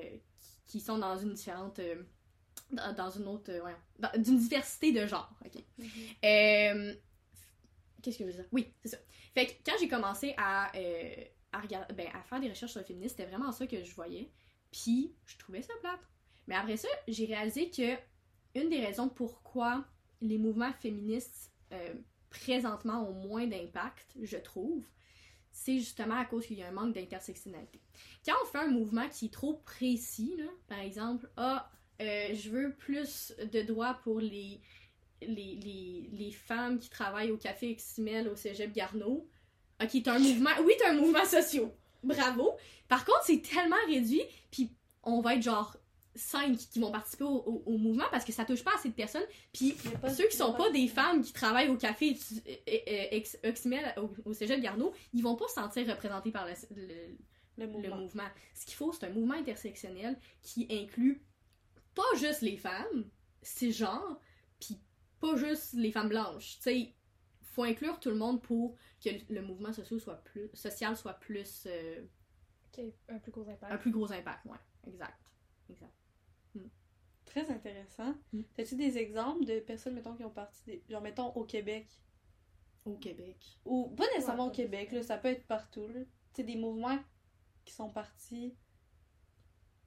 qui 0.67 0.81
sont 0.81 0.99
dans 0.99 1.17
une 1.17 1.33
différente. 1.33 1.81
Dans, 2.73 2.93
dans 2.95 3.11
une 3.11 3.27
autre. 3.29 3.51
euh, 3.53 3.63
ouais, 3.63 3.77
dans- 3.99 4.13
d'une 4.21 4.39
diversité 4.39 4.93
de 4.93 5.07
genre, 5.07 5.31
ok? 5.45 5.63
Euh, 6.25 6.95
Qu'est-ce 8.03 8.19
que 8.19 8.25
je 8.25 8.31
veux 8.31 8.35
dire? 8.37 8.49
Oui, 8.53 8.73
c'est 8.83 8.89
ça. 8.89 8.99
Fait 9.35 9.47
que 9.47 9.53
quand 9.65 9.77
j'ai 9.81 9.89
commencé 9.89 10.35
à, 10.37 10.77
euh, 10.77 11.15
à, 11.53 11.61
regarder, 11.61 11.95
ben, 11.95 12.09
à 12.15 12.23
faire 12.23 12.41
des 12.41 12.49
recherches 12.49 12.73
sur 12.73 12.81
le 12.81 12.87
féminisme, 12.87 13.17
c'était 13.17 13.31
vraiment 13.31 13.53
ça 13.53 13.67
que 13.67 13.83
je 13.83 13.95
voyais. 13.95 14.31
Puis 14.73 15.15
je 15.27 15.39
trouvais 15.39 15.63
ça 15.63 15.73
plate. 15.81 16.01
Mais 16.49 16.57
après 16.57 16.77
ça, 16.77 16.89
j'ai 17.07 17.27
réalisé 17.27 17.71
que 17.71 17.97
une 18.61 18.69
des 18.69 18.85
raisons 18.85 19.09
pourquoi 19.09 19.85
les 20.21 20.39
mouvements 20.39 20.73
féministes 20.73 21.53
euh, 21.73 21.95
présentement 22.31 23.09
ont 23.09 23.13
moins 23.13 23.47
d'impact, 23.47 24.17
je 24.21 24.37
trouve, 24.37 24.85
c'est 25.53 25.79
justement 25.79 26.17
à 26.17 26.25
cause 26.25 26.47
qu'il 26.47 26.59
y 26.59 26.63
a 26.63 26.69
un 26.69 26.73
manque 26.73 26.95
d'intersectionnalité. 26.95 27.81
Quand 28.25 28.35
on 28.43 28.47
fait 28.47 28.59
un 28.59 28.69
mouvement 28.71 29.09
qui 29.09 29.27
est 29.27 29.33
trop 29.33 29.55
précis, 29.65 30.35
là, 30.39 30.47
par 30.67 30.81
exemple, 30.81 31.31
ah, 31.37 31.71
euh, 32.01 32.35
je 32.35 32.51
veux 32.51 32.73
plus 32.75 33.33
de 33.53 33.63
droits 33.63 33.95
pour 34.03 34.19
les, 34.21 34.61
les, 35.21 35.57
les, 35.63 36.09
les 36.13 36.31
femmes 36.33 36.79
qui 36.79 36.91
travaillent 36.91 37.31
au 37.31 37.37
café 37.37 37.75
XML 37.77 38.29
au 38.29 38.37
cégep 38.37 38.73
Garneau. 38.73 39.29
Ok, 39.83 39.91
t'as 40.03 40.15
un 40.15 40.19
mouvement. 40.19 40.51
Oui, 40.65 40.73
t'as 40.79 40.91
un 40.91 40.95
mouvement 40.95 41.25
social. 41.25 41.71
Bravo. 42.03 42.53
Par 42.89 43.05
contre, 43.05 43.23
c'est 43.25 43.41
tellement 43.43 43.77
réduit, 43.87 44.23
puis 44.51 44.71
on 45.05 45.21
va 45.21 45.35
être 45.37 45.43
genre 45.43 45.77
5 46.15 46.57
qui 46.57 46.79
vont 46.81 46.91
participer 46.91 47.25
au, 47.25 47.29
au- 47.37 47.63
au 47.67 47.79
mouvement 47.79 48.05
parce 48.11 48.25
que 48.25 48.33
ça 48.33 48.45
touche 48.45 48.63
pas 48.63 48.73
assez 48.75 48.89
de 48.91 48.95
personnes. 48.95 49.23
Puis 49.53 49.75
ceux 50.15 50.27
qui 50.29 50.37
sont 50.37 50.53
pas 50.53 50.71
des 50.71 50.87
femmes 50.89 51.23
qui 51.23 51.33
travaillent 51.33 51.69
au 51.71 51.77
café 51.77 52.17
euh, 52.69 52.77
euh, 53.13 53.51
XML 53.53 53.95
au, 53.97 54.11
au 54.29 54.33
cégep 54.35 54.61
Garneau, 54.61 54.93
ils 55.15 55.23
vont 55.23 55.37
pas 55.37 55.49
se 55.49 55.55
sentir 55.55 55.87
représentés 55.89 56.31
par 56.31 56.47
le, 56.47 56.53
le- 56.77 56.87
le 57.59 57.67
le 57.67 57.67
mouvement. 57.67 57.97
mouvement. 57.97 58.29
Ce 58.55 58.65
qu'il 58.67 58.75
faut, 58.75 58.93
c'est 58.93 59.07
un 59.07 59.11
mouvement 59.11 59.35
intersectionnel 59.35 60.19
qui 60.43 60.67
inclut 60.71 61.23
pas 61.95 62.17
juste 62.17 62.43
les 62.43 62.57
femmes, 62.57 63.09
ces 63.43 63.73
genres, 63.73 64.21
puis 64.61 64.81
pas 65.21 65.37
juste 65.37 65.75
les 65.75 65.93
femmes 65.93 66.09
blanches. 66.09 66.57
Tu 66.57 66.63
sais, 66.63 66.95
faut 67.43 67.65
inclure 67.65 68.01
tout 68.01 68.11
le 68.11 68.17
monde 68.17 68.43
pour 68.43 68.77
que 69.05 69.11
le 69.29 69.43
mouvement 69.43 69.73
social 69.73 70.01
soit 70.01 70.23
plus, 70.25 70.51
social 70.55 70.97
soit 70.97 71.15
plus 71.15 71.67
euh, 71.67 72.03
un 73.09 73.19
plus 73.19 73.33
gros 73.33 73.49
impact. 73.49 73.73
un 73.73 73.77
plus 73.77 73.91
gros 73.91 74.11
impact, 74.13 74.45
ouais. 74.47 74.59
Exact. 74.87 75.19
Exact. 75.71 75.93
Très 77.25 77.51
intéressant. 77.51 78.15
Mm. 78.33 78.43
As-tu 78.59 78.77
des 78.77 78.99
exemples 78.99 79.47
de 79.47 79.61
personnes, 79.61 79.95
mettons, 79.95 80.15
qui 80.15 80.25
ont 80.25 80.31
parti, 80.31 80.63
des... 80.67 80.85
genre, 80.89 81.01
mettons, 81.01 81.29
au 81.33 81.45
Québec? 81.45 81.89
Au 82.85 82.97
Québec. 82.97 83.59
Ou 83.65 83.89
pas 83.91 84.05
nécessairement 84.15 84.45
Ouais, 84.45 84.51
au 84.51 84.55
Québec, 84.55 84.93
là, 84.93 85.03
ça 85.03 85.17
peut 85.17 85.29
être 85.29 85.47
partout, 85.47 85.87
là. 85.89 86.01
Tu 86.01 86.09
sais, 86.35 86.43
des 86.43 86.57
mouvements 86.57 86.99
qui 87.65 87.73
sont 87.73 87.89
partis. 87.89 88.55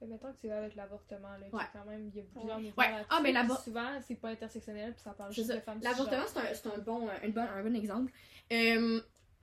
Mais 0.00 0.06
mettons 0.08 0.32
que 0.32 0.38
tu 0.40 0.48
vas 0.48 0.58
avec 0.58 0.74
l'avortement, 0.74 1.28
là, 1.38 1.46
Ouais. 1.52 1.64
quand 1.72 1.84
même, 1.86 2.08
il 2.12 2.16
y 2.16 2.20
a 2.20 2.24
plusieurs 2.24 2.56
Ouais. 2.58 2.62
mouvements 2.64 2.82
Ouais. 2.82 3.04
Ah, 3.08 3.20
mais 3.22 3.32
souvent, 3.64 3.98
c'est 4.06 4.16
pas 4.16 4.28
intersectionnel, 4.30 4.92
puis 4.92 5.02
ça 5.02 5.12
parle 5.12 5.30
C'est 5.30 5.36
juste 5.36 5.48
ça. 5.48 5.56
de 5.56 5.60
femmes 5.60 5.80
L'avortement, 5.82 6.24
c'est 6.26 6.38
un, 6.38 6.54
c'est 6.54 6.66
un 6.66 6.78
bon, 6.78 7.08
un, 7.08 7.28
bon, 7.30 7.40
un 7.40 7.62
bon 7.62 7.74
exemple. 7.74 8.12
Euh, 8.52 9.00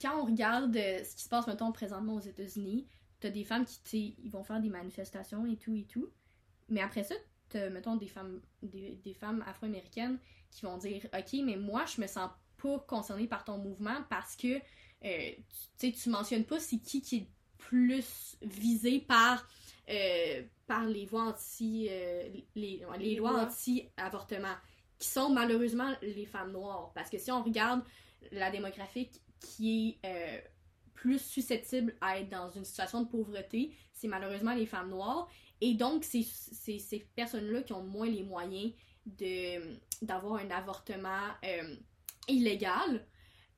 quand 0.00 0.20
on 0.20 0.24
regarde 0.26 0.76
euh, 0.76 1.02
ce 1.04 1.16
qui 1.16 1.22
se 1.24 1.28
passe, 1.28 1.46
mettons, 1.46 1.72
présentement 1.72 2.14
aux 2.14 2.20
États-Unis, 2.20 2.86
t'as 3.18 3.30
des 3.30 3.44
femmes 3.44 3.64
qui, 3.84 4.16
ils 4.22 4.30
vont 4.30 4.44
faire 4.44 4.60
des 4.60 4.70
manifestations 4.70 5.44
et 5.46 5.56
tout 5.56 5.74
et 5.74 5.84
tout. 5.84 6.08
Mais 6.68 6.80
après 6.82 7.02
ça, 7.02 7.14
t'as, 7.48 7.68
mettons, 7.70 7.96
des 7.96 8.06
femmes, 8.08 8.40
des, 8.62 8.92
des 9.02 9.14
femmes 9.14 9.42
afro-américaines 9.46 10.18
qui 10.52 10.62
vont 10.66 10.78
dire 10.78 11.04
Ok, 11.12 11.34
mais 11.44 11.56
moi, 11.56 11.84
je 11.86 12.00
me 12.00 12.06
sens 12.06 12.30
pas 12.62 12.78
concernée 12.86 13.26
par 13.26 13.44
ton 13.44 13.58
mouvement 13.58 13.96
parce 14.08 14.36
que, 14.36 14.56
euh, 14.56 14.60
tu 15.00 15.34
sais, 15.78 15.92
tu 15.92 16.10
mentionnes 16.10 16.44
pas 16.44 16.60
c'est 16.60 16.78
qui 16.78 17.02
qui 17.02 17.16
est 17.16 17.26
plus 17.58 18.36
visé 18.42 19.00
par. 19.00 19.48
Euh, 19.90 20.42
par 20.66 20.86
les 20.86 21.06
voix 21.06 21.24
anti 21.24 21.88
euh, 21.90 22.28
les, 22.28 22.46
les 22.54 22.84
Les 22.98 23.16
lois 23.16 23.32
lois. 23.32 23.42
anti-avortement 23.44 24.54
qui 24.98 25.08
sont 25.08 25.30
malheureusement 25.30 25.92
les 26.02 26.26
femmes 26.26 26.52
noires 26.52 26.92
parce 26.94 27.10
que 27.10 27.18
si 27.18 27.30
on 27.32 27.42
regarde 27.42 27.82
la 28.32 28.50
démographie 28.50 29.10
qui 29.40 29.98
est 30.02 30.06
euh, 30.06 30.40
plus 30.94 31.18
susceptible 31.18 31.96
à 32.00 32.18
être 32.18 32.28
dans 32.28 32.50
une 32.50 32.64
situation 32.64 33.02
de 33.02 33.08
pauvreté, 33.08 33.74
c'est 33.92 34.08
malheureusement 34.08 34.54
les 34.54 34.66
femmes 34.66 34.90
noires. 34.90 35.28
Et 35.62 35.74
donc, 35.74 36.04
c'est 36.04 36.22
c'est 36.22 36.78
ces 36.78 37.00
personnes-là 37.16 37.62
qui 37.62 37.72
ont 37.72 37.82
moins 37.82 38.06
les 38.08 38.22
moyens 38.22 38.72
de 39.06 39.78
d'avoir 40.02 40.36
un 40.36 40.50
avortement 40.50 41.28
euh, 41.44 41.74
illégal, 42.28 43.06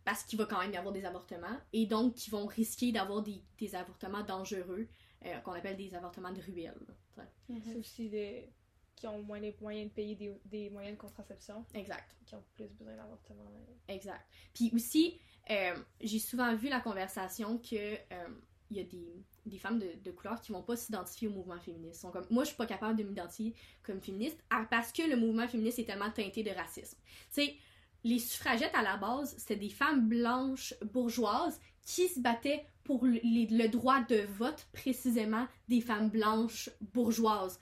parce 0.05 0.23
qu'il 0.25 0.39
va 0.39 0.47
quand 0.47 0.61
même 0.61 0.73
y 0.73 0.77
avoir 0.77 0.93
des 0.93 1.05
avortements, 1.05 1.59
et 1.73 1.87
donc 1.87 2.15
qui 2.15 2.31
vont 2.31 2.47
risquer 2.47 2.93
d'avoir 2.93 3.23
des, 3.23 3.43
des 3.59 3.75
avortements 3.75 4.23
dangereux, 4.23 4.89
euh, 5.25 5.39
qu'on 5.41 5.53
appelle 5.53 5.77
des 5.77 5.95
avortements 5.95 6.33
de 6.33 6.41
ruelle. 6.41 6.79
là. 7.17 7.25
C'est 7.65 7.77
aussi 7.77 8.09
des 8.09 8.49
qui 8.95 9.07
ont 9.09 9.21
moins 9.23 9.41
les 9.41 9.57
moyens 9.61 9.89
de 9.89 9.95
payer 9.95 10.15
des, 10.15 10.33
des 10.45 10.71
moyens 10.71 10.97
de 10.97 11.01
contraception, 11.01 11.65
Exact. 11.75 12.15
qui 12.25 12.35
ont 12.37 12.45
plus 12.55 12.69
besoin 12.69 12.95
d'avortement. 12.95 13.43
là. 13.45 13.95
Exact. 13.95 14.25
Puis 14.55 14.71
aussi, 14.75 15.19
euh, 15.51 15.75
j'ai 16.01 16.21
souvent 16.21 16.55
vu 16.55 16.69
la 16.69 16.79
conversation 16.81 17.59
que 17.59 17.75
euh, 17.95 18.29
il 18.71 18.77
y 18.77 18.81
a 18.81 18.85
des, 18.85 19.25
des 19.45 19.59
femmes 19.59 19.81
de, 19.81 19.93
de 20.05 20.11
couleur 20.13 20.41
qui 20.41 20.53
vont 20.53 20.63
pas 20.63 20.77
s'identifier 20.77 21.27
au 21.27 21.33
mouvement 21.33 21.59
féministe. 21.59 22.01
Sont 22.03 22.13
comme, 22.13 22.27
moi, 22.31 22.45
je 22.45 22.49
suis 22.49 22.57
pas 22.57 22.67
capable 22.67 22.97
de 22.97 23.03
m'identifier 23.03 23.55
comme 23.83 24.01
féministe 24.01 24.39
parce 24.71 24.93
que 24.93 25.03
le 25.03 25.17
mouvement 25.17 25.49
féministe 25.49 25.81
est 25.81 25.85
tellement 25.85 26.11
teinté 26.13 26.43
de 26.45 26.51
racisme. 26.51 26.99
Tu 27.35 27.43
sais, 27.43 27.57
les 28.05 28.19
suffragettes 28.21 28.75
à 28.75 28.83
la 28.83 28.97
base, 28.99 29.35
c'était 29.37 29.57
des 29.57 29.71
femmes 29.71 30.09
blanches 30.09 30.75
bourgeoises 30.93 31.61
qui 31.85 32.09
se 32.09 32.21
battaient 32.21 32.65
pour 32.85 33.05
le, 33.05 33.21
les- 33.23 33.47
le 33.47 33.69
droit 33.69 34.01
de 34.05 34.21
vote 34.39 34.67
précisément 34.73 35.47
des 35.69 35.81
femmes 35.81 36.09
blanches 36.11 36.71
bourgeoises. 36.93 37.59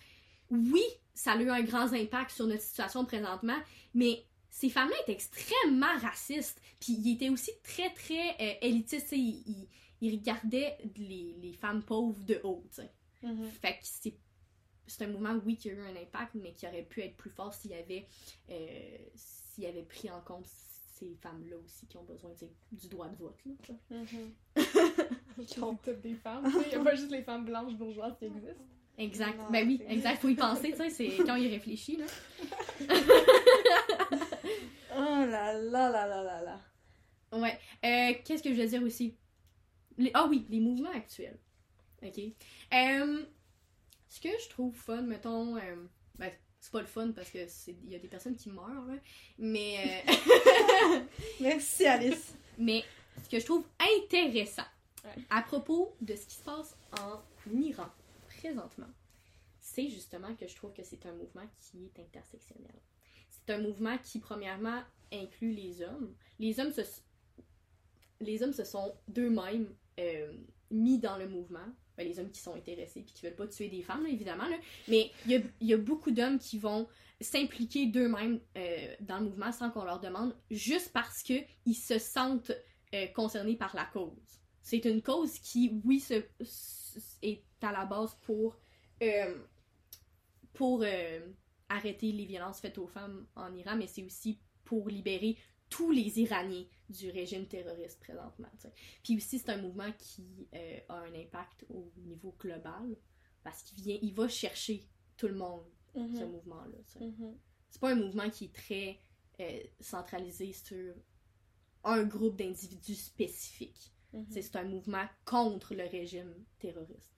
Oui, 0.51 0.83
ça 1.15 1.33
a 1.33 1.37
eu 1.43 1.51
un 1.51 1.63
grand 1.63 1.93
impact 1.93 2.31
sur 2.31 2.47
notre 2.47 2.63
situation 2.63 3.05
présentement, 3.05 3.59
mais 3.95 4.25
ces 4.51 4.69
femmes-là 4.71 4.97
étaient 5.03 5.13
extrêmement 5.13 5.97
racistes. 6.01 6.61
Puis 6.81 6.95
ils 6.95 7.15
étaient 7.15 7.29
aussi 7.29 7.53
très, 7.63 7.91
très 7.95 8.31
euh, 8.41 8.55
élitistes. 8.63 9.13
Ils, 9.13 9.43
ils- 9.47 9.69
ils 10.03 10.17
regardaient 10.19 10.79
les, 10.97 11.37
les 11.43 11.53
femmes 11.53 11.83
pauvres 11.83 12.25
de 12.25 12.41
haut. 12.43 12.65
Mhm. 13.23 13.51
Fait 13.61 13.73
que 13.75 13.79
c'est 13.83 14.15
c'est 14.87 15.05
un 15.05 15.09
mouvement, 15.09 15.39
oui, 15.47 15.57
qui 15.57 15.71
a 15.71 15.75
eu 15.75 15.81
un 15.83 15.95
impact, 15.95 16.35
mais 16.35 16.53
qui 16.53 16.67
aurait 16.67 16.83
pu 16.83 17.01
être 17.03 17.17
plus 17.17 17.31
fort 17.31 17.55
s'il 17.55 17.71
y 17.71 17.75
avait, 17.75 18.09
euh, 18.51 18.99
s'il 19.15 19.63
y 19.63 19.67
avait 19.69 19.85
pris 19.85 20.11
en 20.11 20.21
compte 20.21 20.47
ces 20.99 21.15
femmes-là 21.23 21.57
aussi 21.65 21.87
qui 21.87 21.97
ont 21.97 22.03
besoin 22.03 22.33
du 22.73 22.89
droit 22.89 23.07
de 23.09 23.15
vote. 23.17 23.39
Là, 23.47 23.53
tu 23.63 23.73
sais. 23.73 23.95
Mhm. 23.95 24.35
C'est 24.57 25.30
toutes 25.47 26.01
des 26.01 26.15
femmes. 26.15 26.45
tu 26.45 26.51
sais, 26.53 26.59
Il 26.67 26.69
n'y 26.69 26.75
a 26.75 26.85
pas 26.85 26.95
juste 26.95 27.11
les 27.11 27.23
femmes 27.23 27.45
blanches 27.45 27.75
bourgeoises 27.75 28.15
qui 28.19 28.27
existent. 28.27 28.65
Exact. 28.99 29.39
Non, 29.39 29.51
ben 29.51 29.67
oui, 29.67 29.81
exact. 29.89 30.21
Faut 30.21 30.29
y 30.29 30.35
penser, 30.35 30.73
tu 30.73 30.77
sais, 30.77 30.91
c'est 30.91 31.09
quand 31.25 31.37
il 31.37 31.49
réfléchit, 31.51 31.97
là. 31.97 32.05
Oh 34.93 35.25
là 35.25 35.53
là 35.55 35.89
là 35.91 36.07
là 36.07 36.23
là 36.23 36.43
là. 36.43 36.61
Ouais. 37.39 37.59
Euh, 37.85 38.15
Qu'est-ce 38.25 38.43
que 38.43 38.53
je 38.53 38.61
veux 38.61 38.67
dire 38.67 38.83
aussi? 38.83 39.15
Les- 39.97 40.11
Ah 40.15 40.27
oui, 40.29 40.47
les 40.51 40.61
mouvements 40.61 40.91
actuels. 40.91 41.39
OK. 42.03 42.19
Euh, 42.75 43.23
ce 44.09 44.21
que 44.21 44.29
je 44.43 44.49
trouve 44.51 44.75
fun, 44.75 45.03
mettons... 45.03 45.57
euh, 45.57 45.77
Ben, 46.19 46.31
c'est 46.59 46.73
pas 46.73 46.81
le 46.81 46.87
fun 46.87 47.13
parce 47.13 47.31
que 47.31 47.47
c'est 47.47 47.77
il 47.85 47.91
y 47.91 47.95
a 47.95 47.99
des 47.99 48.09
personnes 48.09 48.35
qui 48.37 48.51
meurent, 48.51 48.85
là. 48.89 48.95
Mais... 49.39 50.03
euh, 50.09 51.01
Merci 51.41 51.87
Alice. 51.87 52.35
Mais 52.59 52.83
ce 53.23 53.29
que 53.29 53.39
je 53.39 53.45
trouve 53.47 53.65
intéressant. 54.03 54.65
À 55.31 55.43
propos 55.43 55.97
de 56.01 56.15
ce 56.15 56.27
qui 56.27 56.35
se 56.37 56.43
passe 56.43 56.77
en 57.01 57.21
Iran 57.53 57.89
présentement, 58.39 58.91
c'est 59.61 59.89
justement 59.89 60.35
que 60.35 60.47
je 60.47 60.57
trouve 60.57 60.73
que 60.73 60.83
c'est 60.83 61.07
un 61.07 61.13
mouvement 61.13 61.47
qui 61.59 61.85
est 61.85 62.01
intersectionnel. 62.01 62.75
C'est 63.31 63.53
un 63.53 63.59
mouvement 63.59 63.97
qui, 63.99 64.19
premièrement, 64.19 64.83
inclut 65.13 65.53
les 65.53 65.83
hommes. 65.83 66.15
Les 66.39 66.59
hommes 66.61 66.73
se, 66.73 66.83
les 68.21 68.43
hommes 68.43 68.53
se 68.53 68.65
sont 68.65 68.95
d'eux-mêmes 69.09 69.73
euh, 69.99 70.33
mis 70.71 70.99
dans 70.99 71.17
le 71.17 71.29
mouvement. 71.29 71.67
ben, 71.97 72.07
les 72.07 72.19
hommes 72.19 72.31
qui 72.31 72.41
sont 72.41 72.55
intéressés 72.55 73.03
puis 73.03 73.13
qui 73.15 73.27
veulent 73.27 73.37
pas 73.37 73.47
tuer 73.47 73.69
des 73.69 73.83
femmes, 73.83 74.07
évidemment, 74.07 74.45
mais 74.89 75.11
il 75.27 75.45
y 75.61 75.75
a, 75.75 75.77
beaucoup 75.77 76.11
d'hommes 76.11 76.39
qui 76.39 76.59
vont 76.59 76.89
s'impliquer 77.21 77.87
d'eux-mêmes 77.87 78.41
euh, 78.57 78.95
dans 79.01 79.19
le 79.19 79.27
mouvement 79.27 79.53
sans 79.53 79.71
qu'on 79.71 79.85
leur 79.85 80.01
demande, 80.01 80.35
juste 80.51 80.93
parce 80.93 81.23
que 81.23 81.35
ils 81.67 81.75
se 81.75 81.99
sentent 81.99 82.53
euh, 82.95 83.07
concernés 83.09 83.57
par 83.57 83.77
la 83.77 83.85
cause. 83.85 84.40
C'est 84.63 84.85
une 84.85 85.03
cause 85.03 85.39
qui, 85.39 85.81
oui, 85.85 86.01
se- 86.01 86.23
est 87.23 87.43
à 87.63 87.73
la 87.73 87.85
base 87.87 88.15
pour, 88.23 88.57
euh, 89.03 89.39
pour 90.53 90.83
euh, 90.83 91.21
arrêter 91.69 92.13
les 92.13 92.27
violences 92.27 92.61
faites 92.61 92.79
aux 92.79 92.87
femmes 92.87 93.27
en 93.37 93.55
Iran, 93.57 93.77
mais 93.77 93.87
c'est 93.87 94.03
aussi 94.05 94.39
pour 94.65 94.89
libérer 94.89 95.37
tous 95.69 95.91
les 95.93 96.19
Iraniens 96.21 96.65
du 96.89 97.11
régime 97.11 97.47
terroriste 97.47 98.01
présentement. 98.01 98.49
Puis 99.05 99.17
aussi, 99.17 99.39
c'est 99.39 99.51
un 99.51 99.63
mouvement 99.63 99.93
qui 99.99 100.49
euh, 100.55 100.79
a 100.89 100.97
un 101.03 101.15
impact 101.15 101.65
au 101.71 101.93
niveau 101.97 102.35
global 102.39 102.97
parce 103.45 103.63
qu'il 103.63 103.83
vient, 103.83 103.99
il 104.03 104.13
va 104.13 104.29
chercher 104.29 104.83
tout 105.17 105.29
le 105.29 105.35
monde, 105.35 105.65
ce 105.95 105.99
Mhm. 106.25 106.31
mouvement-là. 106.33 106.79
Mhm. 107.01 107.39
C'est 107.71 107.81
pas 107.81 107.91
un 107.93 107.95
mouvement 107.95 108.29
qui 108.31 108.47
est 108.47 108.55
très 108.55 109.01
euh, 109.39 109.63
centralisé 109.81 110.53
sur 110.53 110.95
un 111.85 112.05
groupe 112.05 112.37
d'individus 112.37 112.95
spécifiques. 112.97 113.93
Mhm. 114.13 114.27
C'est 114.31 114.57
un 114.57 114.65
mouvement 114.65 115.05
contre 115.25 115.75
le 115.75 115.85
régime 115.85 116.35
terroriste. 116.59 117.13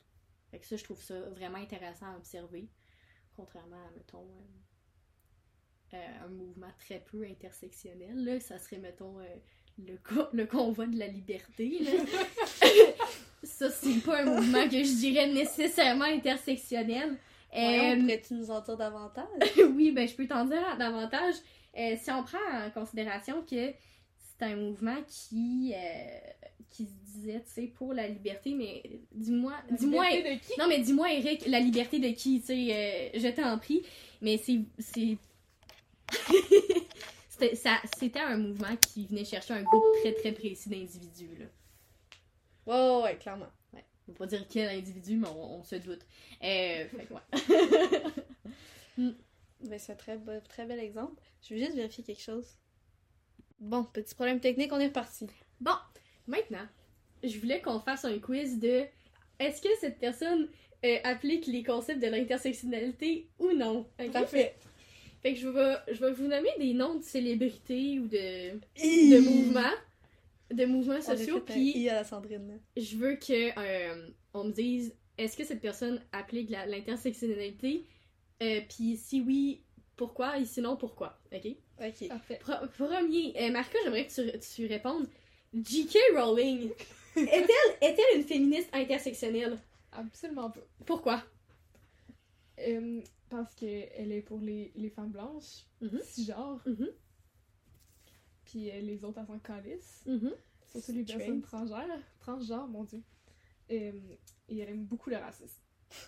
Fait 0.50 0.58
que 0.58 0.66
ça, 0.66 0.76
je 0.76 0.84
trouve 0.84 1.00
ça 1.02 1.18
vraiment 1.30 1.58
intéressant 1.58 2.06
à 2.12 2.16
observer, 2.16 2.68
contrairement 3.36 3.76
à, 3.76 3.90
mettons, 3.96 4.26
euh, 5.94 5.96
euh, 5.96 6.24
un 6.24 6.28
mouvement 6.28 6.70
très 6.78 7.00
peu 7.00 7.24
intersectionnel. 7.24 8.24
Là, 8.24 8.40
ça 8.40 8.58
serait, 8.58 8.78
mettons, 8.78 9.18
euh, 9.20 9.24
le, 9.78 9.96
co- 9.98 10.28
le 10.32 10.46
convoi 10.46 10.86
de 10.86 10.98
la 10.98 11.06
liberté. 11.06 11.78
là. 11.80 11.90
ça, 13.42 13.70
c'est 13.70 14.00
pas 14.04 14.22
un 14.22 14.24
mouvement 14.36 14.64
que 14.68 14.82
je 14.84 14.96
dirais 14.98 15.32
nécessairement 15.32 16.04
intersectionnel. 16.04 17.16
Euh, 17.54 17.96
pourrais-tu 18.00 18.34
nous 18.34 18.50
en 18.50 18.60
dire 18.60 18.76
davantage? 18.78 19.26
oui, 19.74 19.92
ben 19.92 20.08
je 20.08 20.14
peux 20.14 20.26
t'en 20.26 20.44
dire 20.46 20.76
davantage. 20.78 21.34
Si 21.74 22.10
on 22.10 22.22
prend 22.22 22.38
en 22.66 22.70
considération 22.70 23.42
que 23.44 23.72
c'est 24.42 24.52
un 24.52 24.56
mouvement 24.56 24.96
qui, 25.06 25.72
euh, 25.76 26.18
qui 26.70 26.86
se 26.86 26.92
disait, 27.12 27.42
tu 27.44 27.50
sais, 27.52 27.66
pour 27.68 27.92
la 27.94 28.08
liberté, 28.08 28.54
mais 28.54 28.82
dis-moi, 29.12 29.54
La 29.70 29.76
dis-moi, 29.76 30.08
liberté 30.10 30.34
de 30.34 30.40
qui? 30.40 30.58
non 30.60 30.66
mais 30.68 30.80
dis-moi 30.80 31.12
Eric, 31.12 31.46
la 31.46 31.60
liberté 31.60 31.98
de 32.00 32.08
qui, 32.08 32.40
tu 32.40 32.46
sais, 32.46 33.12
euh, 33.14 33.18
je 33.20 33.28
t'en 33.28 33.56
prie, 33.58 33.82
mais 34.20 34.36
c'est, 34.38 34.60
c'est, 34.78 35.16
c'était, 37.28 37.54
ça, 37.54 37.78
c'était 37.98 38.18
un 38.20 38.36
mouvement 38.36 38.76
qui 38.76 39.06
venait 39.06 39.24
chercher 39.24 39.54
un 39.54 39.62
groupe 39.62 39.84
très 40.02 40.12
très 40.12 40.32
précis 40.32 40.68
d'individus 40.68 41.36
là. 41.38 41.46
Ouais, 42.66 42.74
ouais, 42.96 43.02
ouais, 43.04 43.16
clairement. 43.18 43.50
Ouais. 43.72 43.84
On 44.08 44.12
va 44.12 44.18
pas 44.18 44.26
dire 44.26 44.44
quel 44.48 44.68
individu, 44.68 45.16
mais 45.16 45.28
on, 45.28 45.60
on 45.60 45.64
se 45.64 45.76
doute. 45.76 46.04
Euh, 46.42 46.86
fait 46.88 47.06
que 47.06 47.14
ouais. 47.14 48.12
Ben, 49.64 49.78
c'est 49.78 49.92
un 49.92 49.96
très, 49.96 50.16
beau- 50.18 50.40
très 50.48 50.66
bel 50.66 50.80
exemple. 50.80 51.22
Je 51.42 51.54
veux 51.54 51.60
juste 51.60 51.76
vérifier 51.76 52.02
quelque 52.02 52.20
chose. 52.22 52.56
Bon, 53.62 53.84
petit 53.84 54.14
problème 54.16 54.40
technique, 54.40 54.72
on 54.72 54.80
est 54.80 54.88
reparti. 54.88 55.28
Bon, 55.60 55.70
maintenant, 56.26 56.66
je 57.22 57.38
voulais 57.38 57.60
qu'on 57.62 57.78
fasse 57.78 58.04
un 58.04 58.18
quiz 58.18 58.58
de 58.58 58.82
est-ce 59.38 59.62
que 59.62 59.68
cette 59.80 60.00
personne 60.00 60.48
euh, 60.84 60.96
applique 61.04 61.46
les 61.46 61.62
concepts 61.62 62.02
de 62.02 62.08
l'intersectionnalité 62.08 63.28
ou 63.38 63.52
non? 63.52 63.86
Ok? 64.00 64.10
Parfait. 64.10 64.56
Fait 65.22 65.34
que 65.34 65.38
je 65.38 65.48
vais, 65.48 65.76
je 65.92 66.00
vais 66.00 66.10
vous 66.10 66.26
nommer 66.26 66.50
des 66.58 66.74
noms 66.74 66.96
de 66.96 67.04
célébrités 67.04 68.00
ou 68.00 68.08
de, 68.08 68.50
de 68.56 69.20
mouvements, 69.20 69.76
de 70.52 70.64
mouvements 70.64 70.98
On 70.98 71.16
sociaux, 71.16 71.38
puis 71.38 71.88
à 71.88 71.94
la 71.94 72.04
Sandrine. 72.04 72.58
je 72.76 72.96
veux 72.96 73.14
que 73.14 73.56
euh, 73.56 74.08
on 74.34 74.42
me 74.44 74.52
dise 74.52 74.92
est-ce 75.18 75.36
que 75.36 75.44
cette 75.44 75.60
personne 75.60 76.02
applique 76.10 76.50
l'intersectionnalité, 76.50 77.84
euh, 78.42 78.60
puis 78.68 78.96
si 78.96 79.20
oui, 79.20 79.62
pourquoi, 79.96 80.38
et 80.38 80.44
sinon 80.44 80.76
pourquoi, 80.76 81.18
ok? 81.32 81.46
Ok. 81.80 82.08
Parfait. 82.08 82.38
Pro- 82.40 82.66
premier, 82.76 83.34
euh, 83.40 83.50
Marco, 83.50 83.76
j'aimerais 83.84 84.06
que 84.06 84.32
tu, 84.32 84.38
tu 84.54 84.66
répondes. 84.66 85.06
J.K. 85.54 85.96
Rowling, 86.16 86.70
est-elle 87.16 87.76
est-elle 87.80 88.18
une 88.20 88.24
féministe 88.24 88.70
intersectionnelle? 88.72 89.58
Absolument 89.92 90.50
pas. 90.50 90.60
Pourquoi? 90.86 91.22
Euh, 92.60 93.00
parce 93.28 93.54
qu'elle 93.54 94.12
est 94.12 94.22
pour 94.22 94.40
les, 94.40 94.72
les 94.76 94.90
femmes 94.90 95.10
blanches, 95.10 95.64
Mhm. 95.80 96.00
cisgenres, 96.02 96.60
Mhm. 96.66 96.88
puis 98.44 98.70
euh, 98.70 98.80
les 98.80 99.04
autres, 99.04 99.18
elles 99.20 99.26
s'en 99.26 99.38
calissent. 99.38 100.02
Mhm. 100.06 100.32
Surtout 100.70 100.92
les 100.92 101.04
personnes 101.04 101.42
transgenres. 101.42 101.98
Transgenres, 102.20 102.68
mon 102.68 102.84
dieu. 102.84 103.02
Euh, 103.70 103.92
et 104.48 104.58
elle 104.58 104.68
aime 104.70 104.84
beaucoup 104.84 105.10
le 105.10 105.16
racisme. 105.16 105.60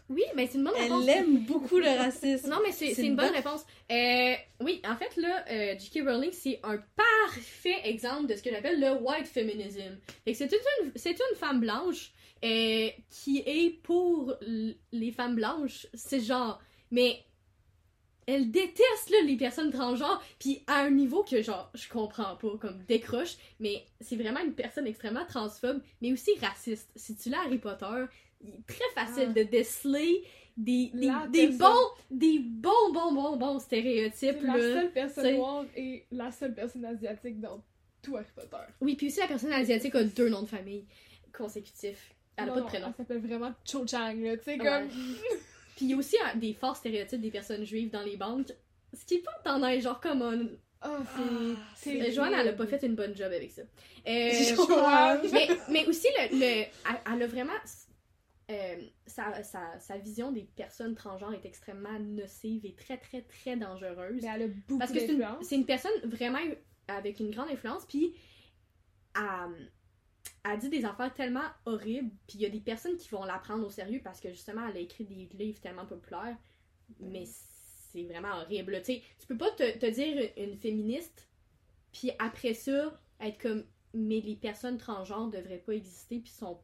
Oui, 0.09 0.23
mais 0.35 0.47
c'est 0.47 0.59
une 0.59 0.64
bonne 0.64 0.75
réponse. 0.75 1.05
Elle 1.09 1.16
aime 1.18 1.38
beaucoup 1.44 1.79
le 1.79 1.88
racisme. 1.99 2.49
Non, 2.51 2.59
mais 2.64 2.73
c'est 2.73 2.92
une 2.92 3.05
une 3.05 3.16
bonne 3.16 3.27
bonne- 3.27 3.35
réponse. 3.37 3.64
Euh, 3.90 4.35
oui, 4.61 4.81
en 4.88 4.97
fait, 4.97 5.16
là, 5.20 5.44
euh, 5.51 5.75
J.K. 5.79 6.03
Rowling, 6.07 6.33
c'est 6.33 6.61
un 6.62 6.79
parfait 6.97 7.81
exemple 7.85 8.27
de 8.27 8.37
ce 8.37 8.42
que 8.42 8.51
j'appelle 8.51 8.81
le 8.81 8.92
white 9.03 9.27
feminism. 9.27 9.97
C'est 10.33 10.51
une, 10.53 10.92
une 10.94 11.37
femme 11.37 11.61
blanche 11.61 12.12
euh, 12.44 12.88
qui 13.11 13.38
est 13.47 13.81
pour 13.83 14.35
les 14.92 15.12
femmes 15.12 15.35
blanches, 15.37 15.87
c'est 15.94 16.20
genre, 16.20 16.61
mais 16.90 17.25
elle 18.27 18.51
déteste 18.51 19.11
là, 19.11 19.18
les 19.27 19.37
personnes 19.37 19.70
transgenres, 19.70 20.23
puis 20.38 20.62
à 20.66 20.81
un 20.81 20.90
niveau 20.90 21.23
que 21.25 21.42
genre, 21.42 21.70
je 21.75 21.88
comprends 21.90 22.37
pas, 22.37 22.57
comme 22.59 22.83
décroche, 22.88 23.37
mais 23.61 23.85
c'est 24.01 24.16
vraiment 24.16 24.40
une 24.40 24.55
personne 24.55 24.87
extrêmement 24.87 25.27
transphobe, 25.27 25.83
mais 26.01 26.11
aussi 26.12 26.31
raciste. 26.40 26.90
Si 26.97 27.16
tu 27.16 27.29
lis 27.29 27.35
Harry 27.35 27.59
Potter, 27.59 28.05
très 28.66 28.85
facile 28.94 29.28
Ah. 29.30 29.33
de 29.33 29.42
déceler 29.44 30.24
des, 30.57 30.90
des, 30.94 31.11
des 31.30 31.46
bons, 31.48 31.88
des 32.11 32.38
bons, 32.38 32.92
bons, 32.92 33.12
bons, 33.12 33.37
bons 33.37 33.59
stéréotypes, 33.59 34.40
la 34.42 34.57
là. 34.57 34.62
seule 34.62 34.92
personne 34.92 35.35
noire 35.37 35.64
et 35.76 36.04
la 36.12 36.30
seule 36.30 36.54
personne 36.54 36.85
asiatique 36.85 37.40
dans 37.40 37.61
tout 38.02 38.16
Harry 38.16 38.26
Potter. 38.35 38.57
Oui, 38.80 38.94
puis 38.96 39.09
aussi 39.09 39.18
la 39.20 39.26
personne 39.26 39.52
asiatique 39.52 39.94
a 39.96 40.04
deux 40.04 40.28
noms 40.28 40.42
de 40.42 40.48
famille 40.48 40.85
consécutifs. 41.37 42.14
Elle 42.37 42.44
a 42.44 42.46
Non, 42.48 42.54
pas 42.54 42.61
de 42.61 42.66
prénom. 42.66 42.87
Elle 42.88 42.94
s'appelle 42.94 43.26
vraiment 43.26 43.52
Cho 43.64 43.87
Chang, 43.87 44.14
là. 44.20 44.37
Tu 44.37 44.44
sais, 44.44 44.52
Ouais. 44.52 44.59
comme. 44.59 44.88
Puis 45.76 45.87
il 45.87 45.90
y 45.90 45.94
a 45.94 45.96
aussi 45.96 46.16
euh, 46.16 46.38
des 46.38 46.52
forts 46.54 46.76
stéréotypes 46.76 47.20
des 47.20 47.30
personnes 47.33 47.64
juives 47.64 47.90
dans 47.90 48.02
les 48.02 48.16
banques. 48.16 48.52
Ce 48.92 49.04
qui 49.04 49.14
est 49.14 49.18
pas 49.24 49.33
tant 49.44 49.59
nice, 49.59 49.83
genre 49.83 50.00
comme 50.00 50.22
un... 50.22 50.46
Ah, 50.80 50.98
Ah, 51.00 51.02
c'est. 51.76 51.98
C'est 52.00 52.12
Joanne, 52.12 52.35
elle 52.35 52.48
a 52.48 52.52
pas 52.52 52.66
fait 52.66 52.80
une 52.87 52.94
bonne 52.94 53.16
job 53.16 53.33
avec 53.33 53.50
ça. 53.50 53.62
Euh, 53.62 55.24
mais, 55.33 55.48
mais 55.70 55.87
aussi, 55.87 56.07
le, 56.30 56.38
le- 56.38 56.44
elle, 56.44 56.68
elle 57.12 57.22
a 57.22 57.26
vraiment. 57.26 57.52
Euh, 58.50 58.83
sa, 59.07 59.42
sa, 59.42 59.78
sa 59.80 59.96
vision 59.98 60.30
des 60.30 60.44
personnes 60.44 60.94
transgenres 60.94 61.33
est 61.33 61.46
extrêmement 61.46 61.98
nocive 61.98 62.66
et 62.66 62.74
très, 62.74 62.98
très, 62.98 63.22
très 63.22 63.57
dangereuse. 63.57 64.22
Mais 64.22 64.28
elle 64.35 64.42
a 64.42 64.48
beaucoup 64.48 64.78
Parce 64.78 64.92
que 64.92 65.00
c'est 65.00 65.12
une, 65.14 65.26
c'est 65.42 65.57
une 65.57 65.66
personne 65.66 65.92
vraiment 66.04 66.40
avec 66.88 67.20
une 67.20 67.30
grande 67.30 67.50
influence, 67.50 67.87
puis 67.87 68.14
elle, 69.16 69.70
elle 70.44 70.59
dit 70.59 70.68
des 70.68 70.85
affaires 70.85 71.14
tellement 71.14 71.48
horribles, 71.64 72.11
puis 72.26 72.38
il 72.38 72.42
y 72.42 72.46
a 72.46 72.50
des 72.50 72.61
personnes 72.61 72.96
qui 72.98 73.09
vont 73.09 73.24
la 73.24 73.38
prendre 73.38 73.66
au 73.66 73.70
sérieux 73.70 74.00
parce 74.04 74.20
que 74.20 74.30
justement, 74.30 74.68
elle 74.68 74.76
a 74.76 74.80
écrit 74.80 75.04
des 75.04 75.28
livres 75.33 75.61
tellement 75.61 75.87
populaires, 75.87 76.37
mais 77.00 77.24
c'est 77.26 78.04
vraiment 78.04 78.40
horrible. 78.42 78.78
Tu 78.80 78.94
sais, 78.94 79.02
tu 79.18 79.26
peux 79.26 79.38
pas 79.38 79.50
te, 79.52 79.78
te 79.78 79.87
dire 79.87 80.30
une 80.37 80.57
féministe, 80.59 81.30
puis 81.92 82.11
après 82.18 82.52
ça, 82.52 83.00
être 83.20 83.40
comme, 83.40 83.64
mais 83.94 84.20
les 84.20 84.37
personnes 84.37 84.76
transgenres 84.76 85.30
devraient 85.30 85.59
pas 85.59 85.72
exister, 85.72 86.18
puis 86.18 86.33
sont. 86.33 86.61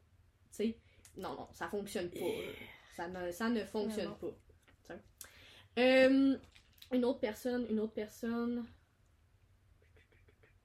Tu 0.51 0.57
sais, 0.57 0.77
non, 1.17 1.35
non, 1.35 1.47
ça 1.53 1.67
fonctionne 1.67 2.09
pas. 2.09 2.19
là. 2.19 2.51
Ça 2.95 3.07
ne, 3.07 3.31
ça 3.31 3.49
ne 3.49 3.63
fonctionne 3.63 4.09
non. 4.09 4.15
pas. 4.15 4.95
Euh, 5.79 6.37
une 6.91 7.05
autre 7.05 7.19
personne, 7.19 7.65
une 7.69 7.79
autre 7.79 7.93
personne. 7.93 8.65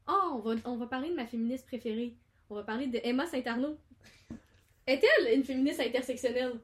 Oh, 0.08 0.30
on 0.34 0.38
va, 0.38 0.54
on 0.64 0.76
va 0.76 0.86
parler 0.86 1.10
de 1.10 1.14
ma 1.14 1.26
féministe 1.26 1.66
préférée. 1.66 2.16
On 2.50 2.54
va 2.54 2.62
parler 2.64 2.86
de 2.86 3.00
Emma 3.02 3.26
Saint-Arnaud. 3.26 3.78
Est-elle 4.86 5.34
une 5.34 5.44
féministe 5.44 5.80
intersectionnelle? 5.80 6.60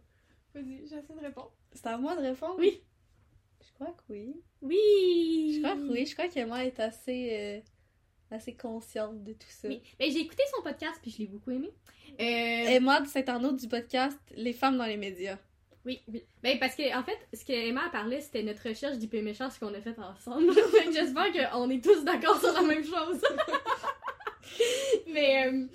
Vas-y, 0.54 0.86
j'essaie 0.86 1.14
de 1.14 1.20
répondre. 1.20 1.52
C'est 1.72 1.86
à 1.86 1.96
moi 1.98 2.14
de 2.16 2.22
répondre? 2.22 2.56
Oui. 2.58 2.82
Je 3.64 3.72
crois 3.74 3.92
que 3.92 4.02
oui. 4.10 4.42
Oui! 4.60 5.54
Je 5.54 5.58
crois 5.62 5.76
que 5.76 5.92
oui. 5.92 6.06
Je 6.06 6.12
crois 6.14 6.28
qu'Emma 6.28 6.64
est 6.64 6.78
assez, 6.78 7.30
euh, 7.32 7.60
assez 8.32 8.54
consciente 8.54 9.22
de 9.24 9.32
tout 9.32 9.48
ça. 9.48 9.68
Oui. 9.68 9.80
Ben, 9.98 10.10
j'ai 10.10 10.20
écouté 10.20 10.42
son 10.56 10.62
podcast 10.62 10.98
puis 11.02 11.10
je 11.10 11.18
l'ai 11.18 11.26
beaucoup 11.26 11.50
aimé. 11.50 11.70
Euh, 12.20 12.76
Emma 12.76 13.00
de 13.00 13.06
Saint-Arnaud 13.06 13.52
du 13.52 13.68
podcast 13.68 14.18
Les 14.36 14.52
femmes 14.52 14.76
dans 14.78 14.84
les 14.86 14.96
médias. 14.96 15.38
oui, 15.86 16.00
oui. 16.08 16.22
Ben, 16.42 16.58
parce 16.58 16.74
que, 16.74 16.96
en 16.96 17.02
fait, 17.02 17.18
ce 17.32 17.44
que 17.44 17.52
Emma 17.52 17.88
parlait, 17.90 18.20
c'était 18.20 18.42
notre 18.42 18.68
recherche 18.68 18.98
d'IP 18.98 19.14
méchant, 19.14 19.48
ce 19.50 19.58
qu'on 19.58 19.72
a 19.74 19.80
fait 19.80 19.98
ensemble. 19.98 20.52
J'espère 20.92 21.50
qu'on 21.50 21.70
est 21.70 21.82
tous 21.82 22.04
d'accord 22.04 22.38
sur 22.40 22.52
la 22.52 22.62
même 22.62 22.84
chose. 22.84 23.20
mais, 25.12 25.46
euh, 25.48 25.66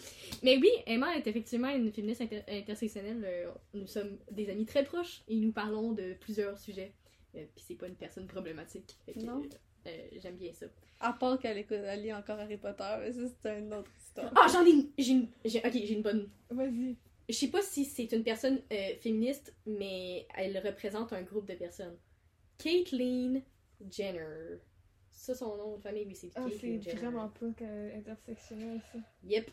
mais 0.43 0.57
oui, 0.57 0.69
Emma 0.85 1.15
est 1.17 1.25
effectivement 1.27 1.69
une 1.69 1.91
féministe 1.91 2.21
inter- 2.21 2.43
intersectionnelle. 2.47 3.23
Euh, 3.25 3.49
Nous 3.73 3.87
sommes 3.87 4.17
des 4.31 4.49
amis 4.49 4.65
très 4.65 4.83
proches 4.83 5.21
et 5.27 5.35
nous 5.35 5.51
parlons 5.51 5.91
de 5.93 6.13
plusieurs 6.19 6.57
sujets. 6.59 6.93
Euh, 7.35 7.43
Puis 7.55 7.65
c'est 7.67 7.75
pas 7.75 7.87
une 7.87 7.95
personne 7.95 8.27
problématique. 8.27 8.95
Fait 9.05 9.13
que, 9.13 9.19
Non. 9.19 9.41
Euh, 9.85 10.07
J'aime 10.21 10.35
bien 10.37 10.53
ça. 10.53 10.65
À 10.99 11.13
part 11.13 11.37
qu'elle 11.39 11.57
écoute, 11.59 11.77
elle 11.77 12.01
lit 12.01 12.13
encore 12.13 12.39
Harry 12.39 12.57
Potter, 12.57 12.95
mais 12.99 13.13
ça 13.13 13.19
c'est 13.41 13.59
une 13.59 13.73
autre 13.73 13.91
histoire. 13.99 14.31
Ah, 14.35 14.47
j'en 14.51 14.65
ai 14.65 14.71
une. 14.71 14.89
J'ai 14.97 15.11
une. 15.11 15.27
Ok, 15.45 15.71
j'ai 15.73 15.93
une 15.93 16.01
bonne. 16.01 16.29
Vas-y. 16.49 16.95
je 17.29 17.33
sais 17.35 17.49
pas 17.49 17.61
si 17.61 17.85
c'est 17.85 18.11
une 18.13 18.23
personne 18.23 18.61
euh, 18.71 18.95
féministe, 18.99 19.53
mais 19.65 20.25
elle 20.35 20.57
représente 20.57 21.13
un 21.13 21.21
groupe 21.21 21.45
de 21.47 21.53
personnes. 21.55 21.97
Caitlyn 22.57 23.41
Jenner. 23.91 24.57
Ça, 25.11 25.35
son 25.35 25.55
nom 25.57 25.77
de 25.77 25.81
famille, 25.81 26.05
oui, 26.07 26.15
c'est 26.15 26.31
Ah, 26.35 26.45
Caitlyn 26.49 26.79
c'est 26.81 26.89
Jenner. 26.91 27.01
vraiment 27.01 27.29
pas 27.29 27.45
intersectionnel, 27.95 28.81
ça. 28.91 28.99
Yep. 29.23 29.51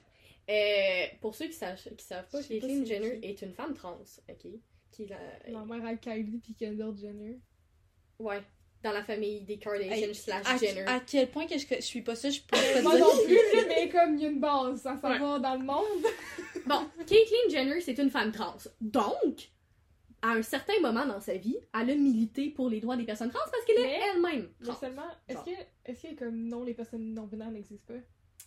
Euh, 0.50 1.06
pour 1.20 1.34
ceux 1.34 1.46
qui 1.46 1.54
savent, 1.54 1.80
qui 1.96 2.04
savent 2.04 2.28
pas, 2.28 2.42
Caitlyn 2.42 2.84
c'est 2.84 2.86
Jenner 2.86 3.18
est 3.22 3.40
une 3.42 3.52
femme 3.52 3.74
trans, 3.74 3.98
ok? 4.28 4.46
Qui 4.90 5.06
la- 5.06 5.50
Ma 5.50 5.64
mère 5.64 5.84
a 5.86 5.96
Kylie 5.96 6.38
puis 6.38 6.54
Kendall 6.54 6.96
Jenner. 6.96 7.38
Ouais. 8.18 8.42
Dans 8.84 8.92
la 8.92 9.02
famille 9.02 9.40
des 9.40 9.56
Kardashian 9.58 9.90
Hey, 9.92 10.14
slash 10.14 10.44
à, 10.46 10.56
Jenner. 10.58 10.82
à 10.86 11.00
quel 11.00 11.30
point 11.30 11.46
que 11.46 11.58
je, 11.58 11.64
je 11.76 11.80
suis 11.80 12.02
pas 12.02 12.14
ça, 12.14 12.28
je 12.30 12.40
pourrais 12.42 12.74
pas 12.74 12.82
Moi 12.82 12.96
dire. 12.96 13.04
non 13.06 13.24
plus, 13.24 13.38
mais 13.66 13.88
comme 13.88 14.14
il 14.16 14.22
y 14.22 14.26
a 14.26 14.28
une 14.28 14.40
base 14.40 14.86
à 14.86 14.96
savoir 14.98 15.40
dans 15.40 15.54
le 15.56 15.64
monde. 15.64 16.04
Bon, 16.66 16.86
Caitlyn 17.06 17.48
Jenner, 17.50 17.80
c'est 17.82 17.98
une 17.98 18.08
femme 18.10 18.30
trans. 18.32 18.56
Donc, 18.80 19.50
à 20.22 20.28
un 20.32 20.42
certain 20.42 20.72
moment 20.80 21.04
dans 21.04 21.20
sa 21.20 21.34
vie, 21.36 21.56
elle 21.74 21.90
a 21.90 21.94
milité 21.94 22.48
pour 22.50 22.70
les 22.70 22.80
droits 22.80 22.96
des 22.96 23.04
personnes 23.04 23.30
trans 23.30 23.44
parce 23.50 23.64
qu'elle 23.66 23.84
est 23.84 24.00
elle-même 24.14 24.48
Mais 24.60 24.66
trans. 24.68 24.76
seulement, 24.80 25.02
est-ce 25.28 25.40
que, 25.44 25.50
est-ce 25.84 26.02
que 26.06 26.14
comme 26.24 26.36
non, 26.48 26.62
les 26.64 26.72
personnes 26.72 27.12
non 27.12 27.24
binaires 27.24 27.50
n'existent 27.50 27.92
pas? 27.92 28.00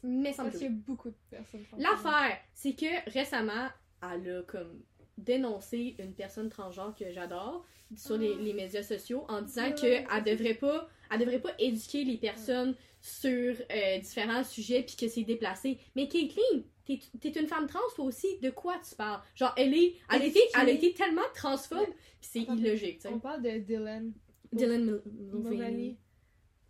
Mais 0.04 0.34
sans 0.34 0.43
Parce 0.43 0.58
qu'il 0.58 0.67
y 0.67 0.69
a 0.69 0.73
beaucoup 0.73 1.10
de 1.10 1.15
personnes 1.30 1.63
trans. 1.69 1.78
L'affaire, 1.78 2.38
c'est 2.56 2.73
que 2.73 3.10
récemment, 3.12 3.67
elle 4.02 4.38
a 4.38 4.41
comme 4.43 4.82
dénoncé 5.17 5.95
une 6.00 6.13
personne 6.13 6.50
transgenre 6.50 6.95
que 6.95 7.12
j'adore 7.12 7.65
sur 7.95 8.17
les, 8.17 8.36
les 8.36 8.54
médias 8.54 8.84
sociaux 8.84 9.26
en 9.30 9.41
disant 9.41 9.63
Ouais, 9.67 9.73
que 9.73 9.80
ça, 10.08 10.17
elle 10.17 10.23
devrait 10.23 10.54
pas 10.56 10.89
elle 11.10 11.19
devrait 11.19 11.39
pas 11.39 11.54
éduquer 11.58 12.04
les 12.04 12.17
personnes 12.17 12.76
sur 13.02 13.56
euh, 13.71 13.97
différents 14.00 14.43
sujets 14.43 14.84
puis 14.84 14.95
que 14.97 15.08
c'est 15.08 15.23
déplacé. 15.23 15.78
Mais 15.95 16.08
Caitlyn, 16.10 16.63
t'es 16.86 17.00
t'es 17.21 17.30
une 17.39 17.47
femme 17.47 17.65
trans 17.67 17.80
toi 17.95 18.06
aussi, 18.06 18.39
de 18.39 18.50
quoi 18.50 18.78
tu 18.88 18.93
parles? 18.95 19.21
Genre 19.36 19.54
elle 19.58 19.73
est 19.73 19.95
elle 20.13 20.23
été, 20.26 20.39
elle 20.60 20.67
a 20.67 20.71
été 20.71 20.93
tellement 20.93 21.21
transphobe 21.34 21.80
Ouais. 21.80 21.86
pis 22.19 22.28
c'est 22.30 22.39
illogique, 22.41 22.97
tu 23.00 23.08
sais. 23.08 23.13
On 23.13 23.19
parle 23.19 23.41
de 23.41 23.52
Dylan 23.60 24.12
Dylan 24.52 24.84
Mul- 24.84 25.02
Mulvaney. 25.34 25.97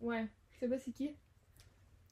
Ouais. 0.00 0.26
Tu 0.52 0.58
sais 0.60 0.68
pas 0.68 0.78
c'est 0.78 0.92
qui? 0.92 1.10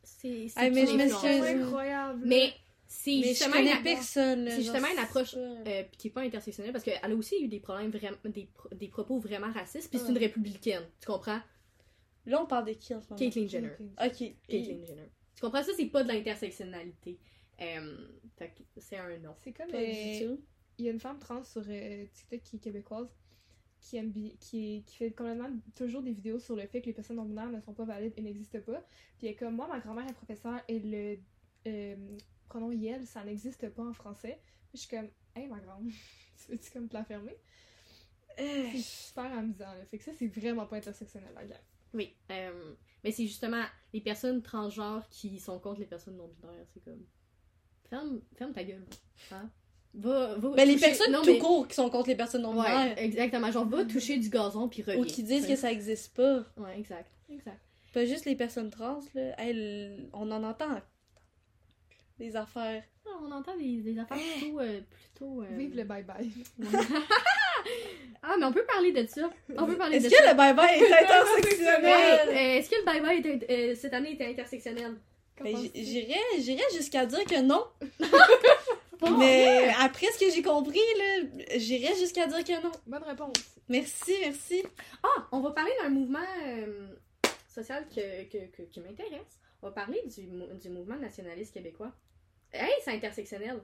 C'est 0.02 0.48
c'est 0.48 0.54
Ah, 0.56 0.70
mais 0.70 0.80
une 0.82 0.86
je 0.86 0.92
influence. 0.94 1.22
m'excuse. 1.22 1.42
C'est 1.44 1.54
incroyable. 1.62 2.22
Mais 2.26 2.52
c'est 2.88 3.22
justement 3.22 3.56
une- 3.56 3.82
personne. 3.82 4.44
là, 4.44 4.50
c'est 4.50 4.62
justement 4.62 4.86
genre, 4.86 4.92
une 4.94 4.98
approche 5.02 5.34
euh, 5.36 5.82
qui 5.98 6.08
est 6.08 6.10
pas 6.10 6.22
intersectionnelle 6.22 6.72
parce 6.72 6.84
qu'elle 6.84 6.98
a 7.02 7.14
aussi 7.14 7.42
eu 7.42 7.48
des 7.48 7.60
problèmes 7.60 7.90
vraiment 7.90 8.16
des, 8.24 8.46
pro- 8.52 8.68
des 8.74 8.88
propos 8.88 9.18
vraiment 9.18 9.50
racistes 9.52 9.90
puis 9.90 9.98
c'est 9.98 10.06
Ouais. 10.06 10.12
une 10.12 10.18
républicaine 10.18 10.84
tu 11.00 11.06
comprends? 11.06 11.40
Là, 12.26 12.42
on 12.42 12.46
parle 12.46 12.66
de 12.66 12.72
qui 12.72 12.94
en 12.94 13.00
ce 13.00 13.08
moment? 13.08 13.18
Caitlyn 13.18 13.46
Jenner 13.48 13.70
Ok. 14.04 14.32
Caitlyn 14.48 14.84
Jenner 14.84 15.10
tu 15.34 15.40
comprends 15.42 15.62
ça? 15.62 15.72
C'est 15.76 15.86
pas 15.86 16.02
de 16.02 16.08
l'intersectionnalité 16.08 17.18
euh, 17.60 18.08
c'est 18.76 18.96
un 18.98 19.18
non 19.18 19.34
C'est 19.42 19.52
comme. 19.52 19.70
Euh. 19.72 20.36
Il 20.78 20.84
y 20.84 20.88
a 20.88 20.92
une 20.92 21.00
femme 21.00 21.18
trans 21.18 21.42
sur 21.42 21.62
euh, 21.66 22.04
TikTok 22.12 22.42
qui 22.42 22.56
est 22.56 22.58
québécoise 22.58 23.08
qui, 23.80 23.96
aime 23.96 24.12
qui, 24.40 24.84
fait 24.88 25.12
complètement 25.12 25.48
toujours 25.74 26.02
des 26.02 26.12
vidéos 26.12 26.38
sur 26.38 26.56
le 26.56 26.66
fait 26.66 26.80
que 26.80 26.86
les 26.86 26.92
personnes 26.92 27.16
non 27.16 27.24
binaires 27.24 27.50
ne 27.50 27.60
sont 27.60 27.72
pas 27.72 27.84
valides 27.84 28.12
et 28.16 28.20
n'existent 28.20 28.60
pas. 28.60 28.84
Puis 29.16 29.26
elle 29.28 29.32
est 29.32 29.36
comme 29.36 29.54
moi, 29.54 29.68
ma 29.68 29.78
grand-mère 29.78 30.06
est 30.08 30.12
professeure 30.12 30.60
et 30.68 30.80
le 30.80 31.18
euh, 31.66 31.96
pronom 32.46 32.72
yel, 32.72 33.06
ça 33.06 33.22
n'existe 33.24 33.68
pas 33.70 33.82
en 33.84 33.92
français. 33.92 34.40
Puis 34.68 34.78
je 34.78 34.78
suis 34.80 34.88
comme, 34.88 35.08
hey 35.34 35.46
ma 35.48 35.58
grande, 35.60 35.88
tu 36.44 36.50
veux-tu 36.52 36.70
comme 36.70 36.88
te 36.88 36.94
la 36.94 37.04
fermer? 37.04 37.36
Euh, 38.38 38.66
C'est 38.72 38.78
super 38.82 39.32
amusant. 39.32 39.64
Là. 39.72 39.84
Fait 39.90 39.98
que 39.98 40.04
ça, 40.04 40.12
c'est 40.18 40.26
vraiment 40.28 40.66
pas 40.66 40.76
intersectionnel, 40.76 41.30
la 41.34 41.44
gang. 41.44 41.58
oui 41.94 42.14
euh, 42.30 42.74
mais 43.04 43.10
c'est 43.12 43.26
justement 43.26 43.62
les 43.92 44.00
personnes 44.00 44.42
transgenres 44.42 45.08
qui 45.08 45.38
sont 45.38 45.58
contre 45.58 45.80
les 45.80 45.86
personnes 45.86 46.16
non 46.16 46.28
binaires 46.28 46.66
c'est 46.74 46.82
comme 46.84 47.04
ferme, 47.88 48.20
ferme 48.36 48.52
ta 48.52 48.64
gueule 48.64 48.84
hein? 49.30 49.48
va, 49.94 50.34
va 50.36 50.50
Ben, 50.50 50.68
les 50.68 50.76
personnes 50.76 51.12
non, 51.12 51.22
tout 51.22 51.30
mais- 51.32 51.38
court 51.38 51.66
qui 51.68 51.74
sont 51.76 51.88
contre 51.88 52.08
les 52.08 52.16
personnes 52.16 52.42
non 52.42 52.58
ouais, 52.58 52.66
binaires. 52.66 52.98
exactement 52.98 53.50
genre 53.52 53.66
va 53.66 53.84
toucher 53.86 54.18
du 54.18 54.28
gazon 54.28 54.68
puis 54.68 54.82
reviens 54.82 55.00
Ou 55.00 55.04
qui 55.06 55.22
disent 55.22 55.46
que 55.46 55.56
ça 55.56 55.70
existe 55.72 56.14
pas. 56.14 56.44
ouais 56.58 56.78
exact 56.78 57.10
exact 57.30 57.60
Pas 57.94 58.04
juste 58.04 58.24
les 58.26 58.36
personnes 58.36 58.70
trans, 58.70 59.00
là. 59.14 59.34
Elles, 59.38 60.10
on 60.12 60.30
en 60.30 60.42
entend 60.42 60.80
des 62.18 62.34
affaires. 62.36 62.82
Ah, 63.06 63.10
on 63.22 63.30
entend 63.30 63.56
des, 63.56 63.76
des 63.78 63.98
affaires 63.98 64.16
plutôt. 64.38 64.60
euh, 64.60 64.80
plutôt 64.90 65.42
euh, 65.42 65.46
Vive 65.56 65.76
le 65.76 65.84
bye-bye. 65.84 66.30
Ah, 68.22 68.34
mais 68.38 68.44
on 68.46 68.52
peut 68.52 68.64
parler 68.64 68.92
de 68.92 69.06
ça. 69.06 69.28
On 69.56 69.66
peut 69.66 69.76
parler 69.76 69.96
Est-ce 69.96 70.04
de 70.06 70.10
que 70.10 70.16
ça. 70.16 70.32
le 70.32 70.36
bye-bye 70.38 70.78
est 70.78 70.92
intersectionnel? 71.04 72.28
euh, 72.28 72.32
Est-ce 72.58 72.70
que 72.70 72.76
le 72.76 72.84
bye-bye 72.84 73.18
était- 73.20 73.46
euh, 73.52 73.74
cette 73.74 73.94
année 73.94 74.12
était 74.12 74.26
intersectionnel? 74.26 74.94
Ben, 75.42 75.54
J'irais 75.74 76.18
j'irais 76.38 76.62
jusqu'à 76.74 77.06
dire 77.06 77.24
que 77.24 77.40
non. 77.42 77.64
Bon, 78.98 79.10
Mais 79.18 79.68
après 79.78 80.06
ce 80.06 80.18
que 80.18 80.30
j'ai 80.34 80.40
compris, 80.42 80.80
là, 80.98 81.56
j'irais 81.58 81.94
jusqu'à 81.96 82.26
dire 82.26 82.42
que 82.42 82.62
non. 82.62 82.72
Bonne 82.86 83.02
réponse. 83.02 83.34
Merci, 83.68 84.14
merci. 84.22 84.62
Ah, 85.02 85.26
on 85.32 85.40
va 85.40 85.50
parler 85.50 85.72
d'un 85.82 85.90
mouvement 85.90 86.18
euh, 86.46 86.86
social 87.52 87.84
que, 87.94 88.24
que- 88.24 88.46
que- 88.56 88.62
qui 88.62 88.80
m'intéresse. 88.80 89.38
On 89.60 89.66
va 89.66 89.72
parler 89.72 90.02
du, 90.06 90.22
du 90.58 90.70
mouvement 90.70 90.96
nationaliste 90.96 91.52
québécois. 91.52 91.92
Hey, 92.52 92.72
c'est 92.84 92.92
intersectionnel. 92.92 93.62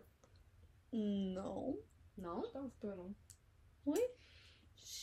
Non. 0.93 1.77
Non, 2.19 2.43
Je 2.45 2.51
pense 2.53 2.73
pas, 2.81 2.95
non. 2.95 3.15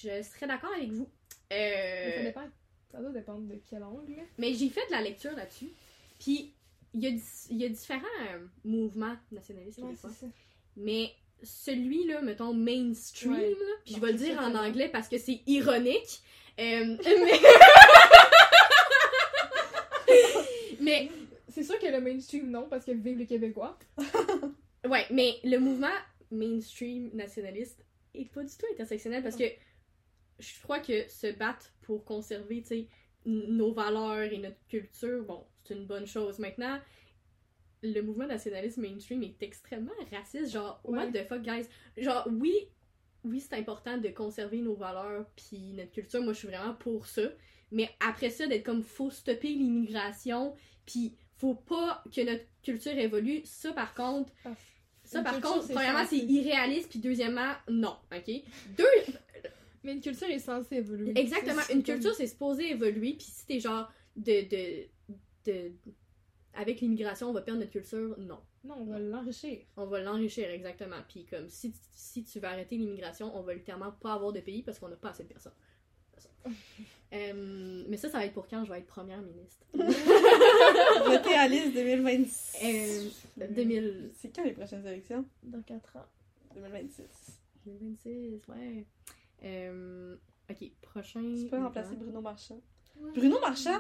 je 0.01 0.21
serais 0.21 0.47
d'accord 0.47 0.71
avec 0.75 0.91
vous. 0.91 1.09
Mais 1.49 2.11
ça 2.13 2.19
Euh, 2.19 2.23
dépend. 2.23 2.47
Ça 2.91 2.99
doit 2.99 3.11
dépendre 3.11 3.47
de 3.47 3.59
quel 3.69 3.83
angle. 3.83 4.13
mais 4.37 4.53
j'ai 4.53 4.69
fait 4.69 4.85
de 4.87 4.91
la 4.91 5.01
lecture 5.01 5.31
là-dessus. 5.35 5.69
Puis, 6.19 6.53
il 6.93 7.01
y, 7.03 7.07
a 7.07 7.09
il 7.51 7.57
y 7.57 7.65
a 7.65 7.69
différents 7.69 8.01
euh, 8.31 8.47
mouvements 8.63 9.15
nationalistes 9.31 9.77
Ouais, 9.79 9.89
québécois. 9.89 10.09
c'est 10.13 10.25
ça. 10.25 10.31
Mais 10.75 11.11
celui-là, 11.43 12.21
mettons, 12.21 12.53
mainstream, 12.53 13.33
Ouais. 13.33 13.49
là, 13.51 13.75
puis 13.85 13.95
je 13.95 13.99
vais 13.99 14.11
le 14.11 14.17
dire 14.17 14.35
ça, 14.35 14.47
en 14.47 14.55
anglais 14.55 14.89
parce 14.89 15.07
que 15.07 15.17
c'est 15.17 15.41
ironique. 15.47 16.21
euh, 16.59 16.97
mais... 17.03 17.39
mais, 20.79 21.11
C'est 21.49 21.63
sûr 21.63 21.79
que 21.79 21.87
le 21.87 22.01
mainstream, 22.01 22.49
non, 22.49 22.67
parce 22.69 22.85
que 22.85 22.91
vive 22.91 23.17
les 23.17 23.25
Québécois. 23.25 23.77
ouais, 24.87 25.05
mais 25.11 25.35
le 25.43 25.57
mouvement 25.57 25.87
mainstream 26.31 27.09
nationaliste 27.13 27.83
est 28.13 28.31
pas 28.31 28.43
du 28.43 28.55
tout 28.55 28.65
intersectionnel 28.71 29.23
parce 29.23 29.35
que 29.35 29.45
je 30.39 30.61
crois 30.61 30.79
que 30.79 31.07
se 31.09 31.31
battre 31.31 31.73
pour 31.81 32.05
conserver, 32.05 32.61
tu 32.61 32.67
sais, 32.67 32.87
nos 33.25 33.73
valeurs 33.73 34.31
et 34.31 34.37
notre 34.37 34.63
culture, 34.67 35.23
bon, 35.23 35.45
c'est 35.63 35.73
une 35.75 35.85
bonne 35.85 36.07
chose. 36.07 36.39
Maintenant, 36.39 36.79
le 37.83 38.01
mouvement 38.01 38.27
nationaliste 38.27 38.77
mainstream 38.77 39.23
est 39.23 39.41
extrêmement 39.43 39.91
raciste. 40.11 40.51
Genre, 40.51 40.79
what 40.83 41.07
the 41.07 41.27
fuck, 41.27 41.41
guys? 41.41 41.65
Genre, 41.97 42.27
oui, 42.31 42.53
oui, 43.23 43.39
c'est 43.41 43.55
important 43.55 43.97
de 43.97 44.09
conserver 44.09 44.59
nos 44.59 44.75
valeurs 44.75 45.25
puis 45.35 45.73
notre 45.73 45.91
culture. 45.91 46.21
Moi, 46.21 46.33
je 46.33 46.39
suis 46.39 46.47
vraiment 46.47 46.73
pour 46.73 47.05
ça. 47.05 47.23
Mais 47.71 47.89
après 47.99 48.29
ça, 48.29 48.47
d'être 48.47 48.65
comme, 48.65 48.83
faut 48.83 49.11
stopper 49.11 49.49
l'immigration 49.49 50.55
puis 50.85 51.15
faut 51.39 51.55
pas 51.55 52.03
que 52.13 52.21
notre 52.21 52.43
culture 52.61 52.97
évolue. 52.97 53.41
Ça, 53.45 53.71
par 53.73 53.93
contre, 53.95 54.31
Parce- 54.43 54.57
ça, 55.03 55.23
par 55.23 55.33
culture, 55.33 55.53
contre, 55.53 55.67
premièrement, 55.73 56.05
c'est 56.07 56.17
irréaliste 56.17 56.89
puis 56.89 56.99
deuxièmement, 56.99 57.53
non, 57.69 57.97
ok? 58.15 58.31
Deux, 58.77 58.83
Mais 59.83 59.93
une 59.93 60.01
culture 60.01 60.27
est 60.29 60.39
censée 60.39 60.75
évoluer. 60.75 61.13
Exactement. 61.17 61.61
Une 61.71 61.83
culture, 61.83 62.13
c'est 62.13 62.27
supposé 62.27 62.71
évoluer, 62.71 63.13
puis 63.13 63.25
si 63.25 63.45
t'es 63.45 63.59
genre 63.59 63.89
de, 64.17 64.47
de, 64.49 64.87
de. 65.45 65.71
Avec 66.53 66.81
l'immigration, 66.81 67.29
on 67.29 67.33
va 67.33 67.41
perdre 67.41 67.61
notre 67.61 67.71
culture, 67.71 68.15
non. 68.19 68.39
Non, 68.65 68.75
on 68.79 68.85
va 68.85 68.99
l'enrichir. 68.99 69.59
On 69.77 69.85
va 69.85 70.01
l'enrichir, 70.01 70.49
exactement. 70.49 70.97
Puis 71.07 71.25
comme 71.25 71.47
si, 71.47 71.73
si 71.93 72.25
tu 72.25 72.39
veux 72.39 72.45
arrêter 72.47 72.75
l'immigration, 72.75 73.33
on 73.37 73.41
va 73.41 73.53
littéralement 73.53 73.93
pas 73.93 74.13
avoir 74.13 74.33
de 74.33 74.41
pays 74.41 74.63
parce 74.63 74.77
qu'on 74.79 74.89
n'a 74.89 74.97
pas 74.97 75.11
assez 75.11 75.23
de 75.23 75.29
personnes. 75.29 75.53
Euh, 77.11 77.83
mais 77.87 77.97
ça, 77.97 78.09
ça 78.09 78.19
va 78.19 78.25
être 78.25 78.33
pour 78.33 78.47
quand 78.47 78.63
je 78.65 78.71
vais 78.71 78.79
être 78.79 78.87
première 78.87 79.21
ministre? 79.21 79.65
Votez 79.73 81.33
Alice 81.33 81.73
2026. 81.73 83.25
Euh, 83.37 83.47
2000... 83.49 84.11
C'est 84.15 84.35
quand 84.35 84.43
les 84.43 84.53
prochaines 84.53 84.85
élections? 84.85 85.25
Dans 85.43 85.61
4 85.61 85.97
ans. 85.97 86.05
2026. 86.55 87.03
2026, 87.65 88.47
ouais. 88.47 88.85
Euh, 89.43 90.15
ok, 90.49 90.71
prochain... 90.81 91.21
Tu 91.35 91.49
peux 91.49 91.57
remplacer. 91.57 91.95
Bruno 91.95 92.21
Marchand. 92.21 92.61
Bruno 93.15 93.39
Marchand? 93.39 93.79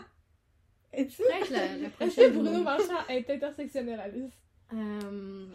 Est-ce 0.91 1.17
que 1.17 1.89
prochaine 1.97 2.33
Bruno. 2.33 2.63
Marchand 2.63 3.07
est 3.09 3.29
intersectionnel, 3.29 3.99
Alice? 3.99 4.33
Euh, 4.73 5.45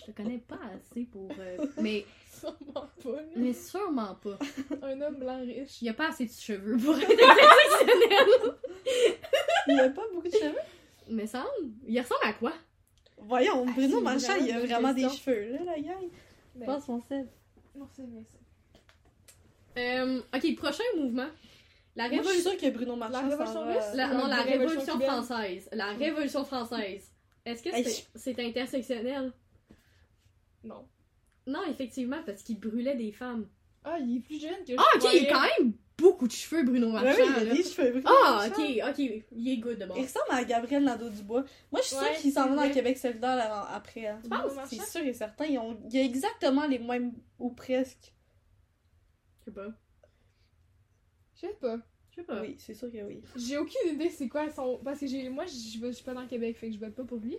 je 0.00 0.06
le 0.08 0.12
connais 0.12 0.38
pas 0.38 0.58
assez 0.74 1.04
pour. 1.04 1.30
euh, 1.38 1.66
mais, 1.80 2.04
Sûrement 2.30 2.88
pas. 3.02 3.10
là. 3.12 3.22
mais 3.36 3.52
sûrement 3.52 4.14
pas. 4.16 4.38
Un 4.82 5.00
homme 5.00 5.16
blanc 5.16 5.40
riche. 5.40 5.82
Il 5.82 5.86
y 5.86 5.88
a 5.88 5.94
pas 5.94 6.08
assez 6.08 6.26
de 6.26 6.32
cheveux 6.32 6.76
pour 6.76 6.94
être 6.98 7.10
intersectionnel. 7.10 8.54
Il 9.66 9.74
n'y 9.74 9.80
a 9.80 9.90
pas 9.90 10.02
beaucoup 10.14 10.28
de 10.28 10.32
cheveux? 10.32 10.58
Mais 11.10 11.26
semble. 11.26 11.46
Il 11.86 11.98
ressemble 12.00 12.20
à 12.24 12.32
quoi? 12.34 12.52
Voyons, 13.18 13.64
Ah, 13.68 13.72
Bruno 13.72 13.98
c'est 13.98 14.04
Marchand, 14.04 14.34
il 14.40 14.50
a 14.52 14.58
vraiment 14.58 14.60
une 14.60 14.66
vraiment 14.70 14.92
des 14.94 15.02
question. 15.02 15.32
cheveux, 15.32 15.52
là, 15.54 15.64
la 15.64 15.80
gang. 15.80 16.08
Mais... 16.54 16.66
Passe 16.66 16.86
mon 16.88 17.00
sel. 17.02 17.28
Non, 17.74 17.88
c'est 17.94 18.06
bien 18.06 18.22
ça. 18.22 19.80
Euh, 19.80 20.20
Ok, 20.34 20.56
prochain 20.56 20.84
mouvement. 20.96 21.26
La 21.96 22.08
Moi, 22.08 22.18
je 22.18 22.22
suis 22.22 22.28
révolution. 22.28 22.50
sûre 22.52 22.60
que 22.60 22.70
Bruno 22.74 22.96
Marchand, 22.96 23.22
La 23.22 23.28
Révolution 23.28 23.52
s'en 23.54 23.64
va- 23.64 23.72
russe? 23.74 23.94
la- 23.94 24.08
non, 24.08 24.26
la 24.26 24.28
La 24.28 24.42
Révolution 24.42 24.58
révolution 24.68 24.92
cubaine. 24.94 25.08
française. 25.08 25.68
La 25.72 25.92
révolution 25.92 26.44
française. 26.44 27.12
Est-ce 27.44 27.62
que 27.62 27.68
Hey, 27.70 27.84
c'est 27.84 28.06
c'est 28.14 28.38
intersectionnel? 28.40 29.32
Non. 30.64 30.86
Non, 31.46 31.60
effectivement, 31.70 32.22
parce 32.26 32.42
qu'il 32.42 32.58
brûlait 32.60 32.96
des 32.96 33.12
femmes. 33.12 33.48
Ah, 33.84 33.98
il 34.00 34.16
est 34.18 34.20
plus 34.20 34.40
jeune 34.40 34.64
que 34.66 34.72
je 34.72 34.76
Ah, 34.78 34.84
ok, 34.96 35.08
il 35.14 35.26
a 35.28 35.32
quand 35.32 35.40
même 35.64 35.72
beaucoup 35.96 36.26
de 36.26 36.32
cheveux, 36.32 36.62
Bruno 36.62 36.88
Ouais, 36.88 36.92
Marchand. 37.02 37.22
oui, 37.22 37.32
il 37.42 37.48
a 37.50 37.54
des 37.54 37.62
cheveux 37.62 38.00
bruns. 38.00 38.12
Ah, 38.24 38.46
ok, 38.48 38.58
ok, 38.90 38.98
il 39.32 39.48
est 39.48 39.56
good 39.58 39.78
de 39.78 39.86
bon. 39.86 39.94
Il 39.96 40.02
ressemble 40.02 40.26
à 40.30 40.44
Gabriel 40.44 40.84
Nadeau-Dubois. 40.84 41.44
Moi, 41.72 41.80
je 41.80 41.86
suis 41.86 41.96
Ouais, 41.96 42.12
sûre 42.12 42.22
qu'il 42.22 42.32
s'en 42.32 42.48
va 42.54 42.66
dans 42.66 42.72
Québec 42.74 42.98
solidaire 42.98 43.36
là, 43.36 43.62
après. 43.70 44.06
hein. 44.08 44.20
Tu 44.22 44.28
penses? 44.28 44.52
C'est 44.68 44.82
sûr 44.82 45.00
et 45.06 45.14
certain. 45.14 45.46
Ils 45.46 45.58
ont... 45.58 45.78
Il 45.90 45.96
y 45.96 46.00
a 46.00 46.04
exactement 46.04 46.66
les 46.66 46.78
mêmes, 46.78 47.12
ou 47.38 47.50
presque. 47.50 48.12
Je 49.40 49.44
sais 49.46 49.52
pas. 49.52 49.68
Je 51.34 51.40
sais 51.40 51.56
pas. 51.60 51.78
Je 52.10 52.16
sais 52.16 52.22
pas. 52.24 52.40
Oui, 52.42 52.56
c'est 52.58 52.74
sûr 52.74 52.90
que 52.92 53.02
oui. 53.04 53.22
J'ai 53.36 53.56
aucune 53.56 53.94
idée 53.94 54.10
c'est 54.10 54.28
quoi 54.28 54.50
son. 54.50 54.78
Parce 54.84 54.98
que 55.00 55.06
j'ai... 55.06 55.28
moi, 55.30 55.46
je 55.46 55.52
je 55.52 55.90
suis 55.92 56.04
pas 56.04 56.12
dans 56.14 56.22
le 56.22 56.28
Québec, 56.28 56.56
fait 56.58 56.68
que 56.68 56.74
je 56.74 56.80
vote 56.80 56.94
pas 56.94 57.04
pour 57.04 57.18
lui. 57.18 57.38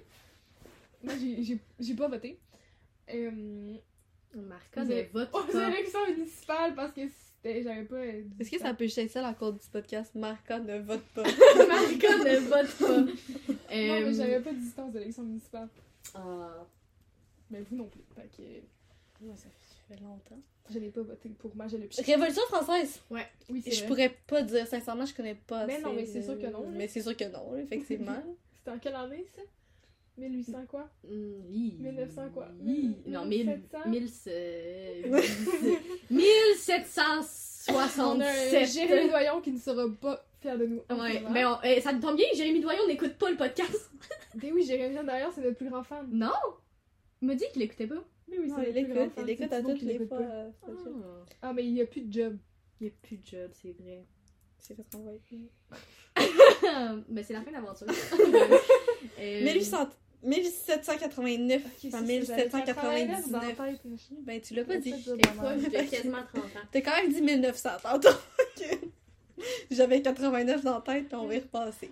Moi, 1.04 1.14
j'ai 1.80 1.94
pas 1.96 2.08
voté. 2.08 2.40
Euh, 3.14 3.76
Marca 4.36 4.84
ne 4.86 4.92
avez- 4.92 5.10
vote 5.14 5.30
aux 5.34 5.44
pas. 5.52 5.70
élections 5.70 6.06
municipales 6.08 6.76
parce 6.76 6.92
que. 6.94 7.02
J'avais 7.44 7.84
pas. 7.86 7.96
euh, 7.96 8.24
Est-ce 8.40 8.52
que 8.52 8.60
ça 8.60 8.74
peut 8.74 8.84
être 8.86 9.10
ça 9.12 9.22
la 9.22 9.34
cause 9.34 9.58
du 9.60 9.68
podcast? 9.70 10.14
Marca 10.16 10.60
ne 10.60 10.80
vote 10.80 11.04
pas. 11.16 11.24
Marca 11.68 12.18
ne 12.18 12.38
vote 12.40 12.78
pas. 12.78 12.98
Non, 13.48 13.56
mais 13.70 14.04
Euh, 14.04 14.14
j'avais 14.14 14.40
pas 14.42 14.52
de 14.52 14.58
distance 14.58 14.92
d'élections 14.92 15.24
municipales. 15.24 15.70
ah, 16.16 16.66
Mais 17.50 17.62
vous 17.62 17.76
non 17.78 17.86
plus. 17.88 18.02
Fait 18.16 18.30
que. 18.36 19.28
Ça 19.38 19.48
fait 19.88 20.02
longtemps. 20.02 20.40
Je 20.70 20.80
n'ai 20.80 20.90
pas 20.90 21.02
voté 21.02 21.30
pour 21.30 21.56
moi, 21.56 21.68
je 21.68 21.78
l'ai 21.78 21.88
pris. 21.88 22.02
Révolution 22.04 22.42
française. 22.48 23.00
Oui, 23.10 23.22
c'est 23.64 23.72
Je 23.72 23.80
vrai. 23.80 23.88
pourrais 23.88 24.18
pas 24.28 24.42
dire, 24.44 24.68
sincèrement, 24.68 25.06
je 25.06 25.14
connais 25.16 25.36
pas 25.36 25.66
Mais 25.66 25.74
assez, 25.76 25.84
non, 25.84 25.94
mais 25.94 26.06
c'est 26.06 26.22
sûr 26.22 26.38
que 26.40 26.46
non. 26.48 26.66
Mais 26.72 26.88
c'est 26.88 27.02
sûr 27.02 27.16
que 27.18 27.24
non, 27.26 27.58
effectivement. 27.58 28.22
C'était 28.58 28.72
en 28.72 28.80
quelle 28.80 28.96
année 28.96 29.26
ça? 29.36 29.42
1800 30.20 30.66
quoi? 30.68 30.90
Mm, 31.04 31.54
hi. 31.54 31.76
1900 31.80 32.30
quoi? 32.34 32.48
Hi. 32.66 32.96
Non, 33.08 33.26
1000. 33.26 33.62
1700? 33.88 34.90
1767. 36.10 38.00
On 38.00 38.20
a 38.20 38.26
un 38.28 38.64
Jérémy 38.66 39.10
Doyon 39.10 39.42
qui 39.42 39.52
ne 39.52 39.60
sera 39.60 39.86
pas 40.02 40.26
fier 40.42 40.58
de 40.58 40.66
nous. 40.66 40.82
Ouais, 40.90 41.20
moment. 41.22 41.32
ben 41.34 41.48
on- 41.48 41.58
eh, 41.64 41.82
ça 41.82 41.94
tombe 41.94 42.16
bien, 42.16 42.26
Jérémy 42.36 42.60
Doyon 42.62 42.88
n'écoute 42.88 43.14
pas 43.16 43.30
le 43.30 43.38
podcast. 43.38 43.92
Ben 44.36 44.52
oui, 44.54 44.64
Jérémy 44.64 44.96
d'ailleurs, 45.06 45.32
c'est 45.34 45.42
notre 45.42 45.58
plus 45.58 45.70
grand 45.70 45.84
fan. 45.84 46.08
Non! 46.12 46.30
Il 47.22 47.28
m'a 47.28 47.36
dit 47.36 47.46
qu'il 47.52 47.62
écoutait 47.64 47.88
pas. 47.88 47.96
Mais 48.30 48.38
oui, 48.38 48.48
Non, 48.48 48.56
c'est 48.58 48.70
il 48.70 48.76
notre 48.76 48.86
plus 48.86 48.94
grand 48.94 49.02
l'écoute, 49.04 49.16
fan. 49.16 49.24
il 49.24 49.28
l'écoute 49.28 49.54
à 49.54 49.62
toutes 49.62 49.82
les 49.82 50.06
fois. 50.08 50.18
euh. 50.20 50.50
Ah, 51.42 51.52
mais 51.54 51.66
il 51.66 51.74
n'y 51.74 51.82
a 51.82 51.86
plus 51.88 52.02
de 52.02 52.14
job. 52.14 52.38
Il 52.80 52.84
n'y 52.86 52.90
a 52.90 52.94
plus 53.02 53.18
de 53.18 53.26
job, 53.26 53.50
c'est 53.54 53.72
vrai. 53.82 54.06
C'est 54.60 54.76
fait 54.76 54.86
renvoyer. 54.94 55.20
Mais 57.10 57.24
c'est 57.24 57.34
la 57.34 57.42
fin 57.42 57.50
de 57.52 57.56
l'aventure. 57.56 57.88
Euh, 59.22 59.44
1800 59.44 59.90
1789 60.24 61.62
Ok, 61.66 61.72
à 61.72 61.76
c'est 61.80 61.92
ça, 61.92 62.36
j'avais 62.36 62.50
89 62.66 63.30
dans 63.30 63.40
la 63.40 63.48
1799. 63.48 63.58
tête, 63.58 63.82
mais 63.86 63.98
je- 63.98 64.22
Ben, 64.26 64.42
tu 64.42 64.54
l'as 64.54 64.64
pas 64.66 64.78
dit. 64.78 64.92
De 64.92 65.90
quasiment 65.90 66.18
30 66.34 66.44
ans. 66.44 66.48
T'as 66.72 66.82
quand 66.82 66.96
même 67.02 67.12
dit 67.14 67.22
1900 67.22 67.70
tantôt. 67.82 68.10
Ok. 68.58 68.80
J'avais 69.72 70.02
89 70.02 70.64
dans 70.66 70.76
la 70.76 70.82
tête, 70.82 71.14
on 71.14 71.26
va 71.26 71.36
y 71.36 71.40
repasser. 71.40 71.92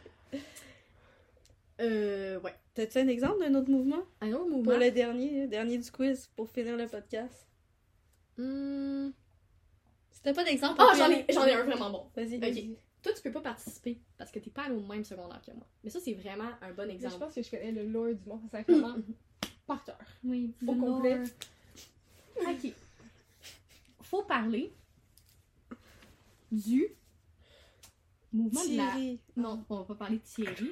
Euh, 1.79 2.39
ouais. 2.41 2.53
T'as-tu 2.73 2.97
un 2.97 3.07
exemple 3.07 3.39
d'un 3.39 3.55
autre 3.55 3.69
mouvement? 3.69 4.01
Un 4.21 4.33
autre 4.33 4.49
mouvement? 4.49 4.63
Pour 4.71 4.79
le 4.79 4.91
dernier, 4.91 5.41
le 5.43 5.47
dernier 5.47 5.77
du 5.77 5.89
quiz, 5.91 6.27
pour 6.35 6.49
finir 6.49 6.75
le 6.75 6.87
podcast. 6.87 7.47
Si 8.37 10.21
t'as 10.23 10.33
pas 10.33 10.43
d'exemple... 10.43 10.75
Ah, 10.79 10.91
y 10.93 10.97
j'en 10.97 11.09
ai, 11.11 11.25
j'en 11.29 11.45
ai 11.45 11.53
un 11.53 11.63
vraiment 11.63 11.89
bon. 11.89 12.03
Vas-y. 12.15 12.35
Ok. 12.37 12.77
Toi, 13.07 13.15
tu 13.15 13.21
peux 13.21 13.31
pas 13.31 13.39
participer 13.41 14.01
parce 14.17 14.29
que 14.31 14.39
t'es 14.39 14.49
pas 14.49 14.63
allé 14.63 14.75
au 14.75 14.81
même 14.81 15.05
secondaire 15.05 15.41
que 15.41 15.51
moi. 15.53 15.65
Mais 15.81 15.89
ça, 15.89 16.01
c'est 16.01 16.13
vraiment 16.13 16.49
un 16.61 16.73
bon 16.73 16.83
Mais 16.85 16.89
je 16.99 17.05
exemple. 17.05 17.19
pense 17.19 17.35
que 17.35 17.41
je 17.41 17.49
connais 17.49 17.71
le 17.71 17.85
lore 17.85 18.13
du 18.13 18.27
monde 18.27 18.41
sacrément 18.51 18.95
par 19.65 19.81
cœur. 19.85 19.97
Oui, 20.25 20.53
Au 20.67 20.75
complet. 20.75 21.23
Ok. 22.35 22.73
Faut 24.01 24.23
parler 24.23 24.73
du 26.51 26.89
mouvement 28.33 28.65
de 28.65 28.75
la. 28.75 28.91
Thierry. 28.91 29.19
Non, 29.37 29.63
on 29.69 29.75
va 29.77 29.83
pas 29.85 29.95
parler 29.95 30.17
de 30.17 30.23
Thierry. 30.23 30.71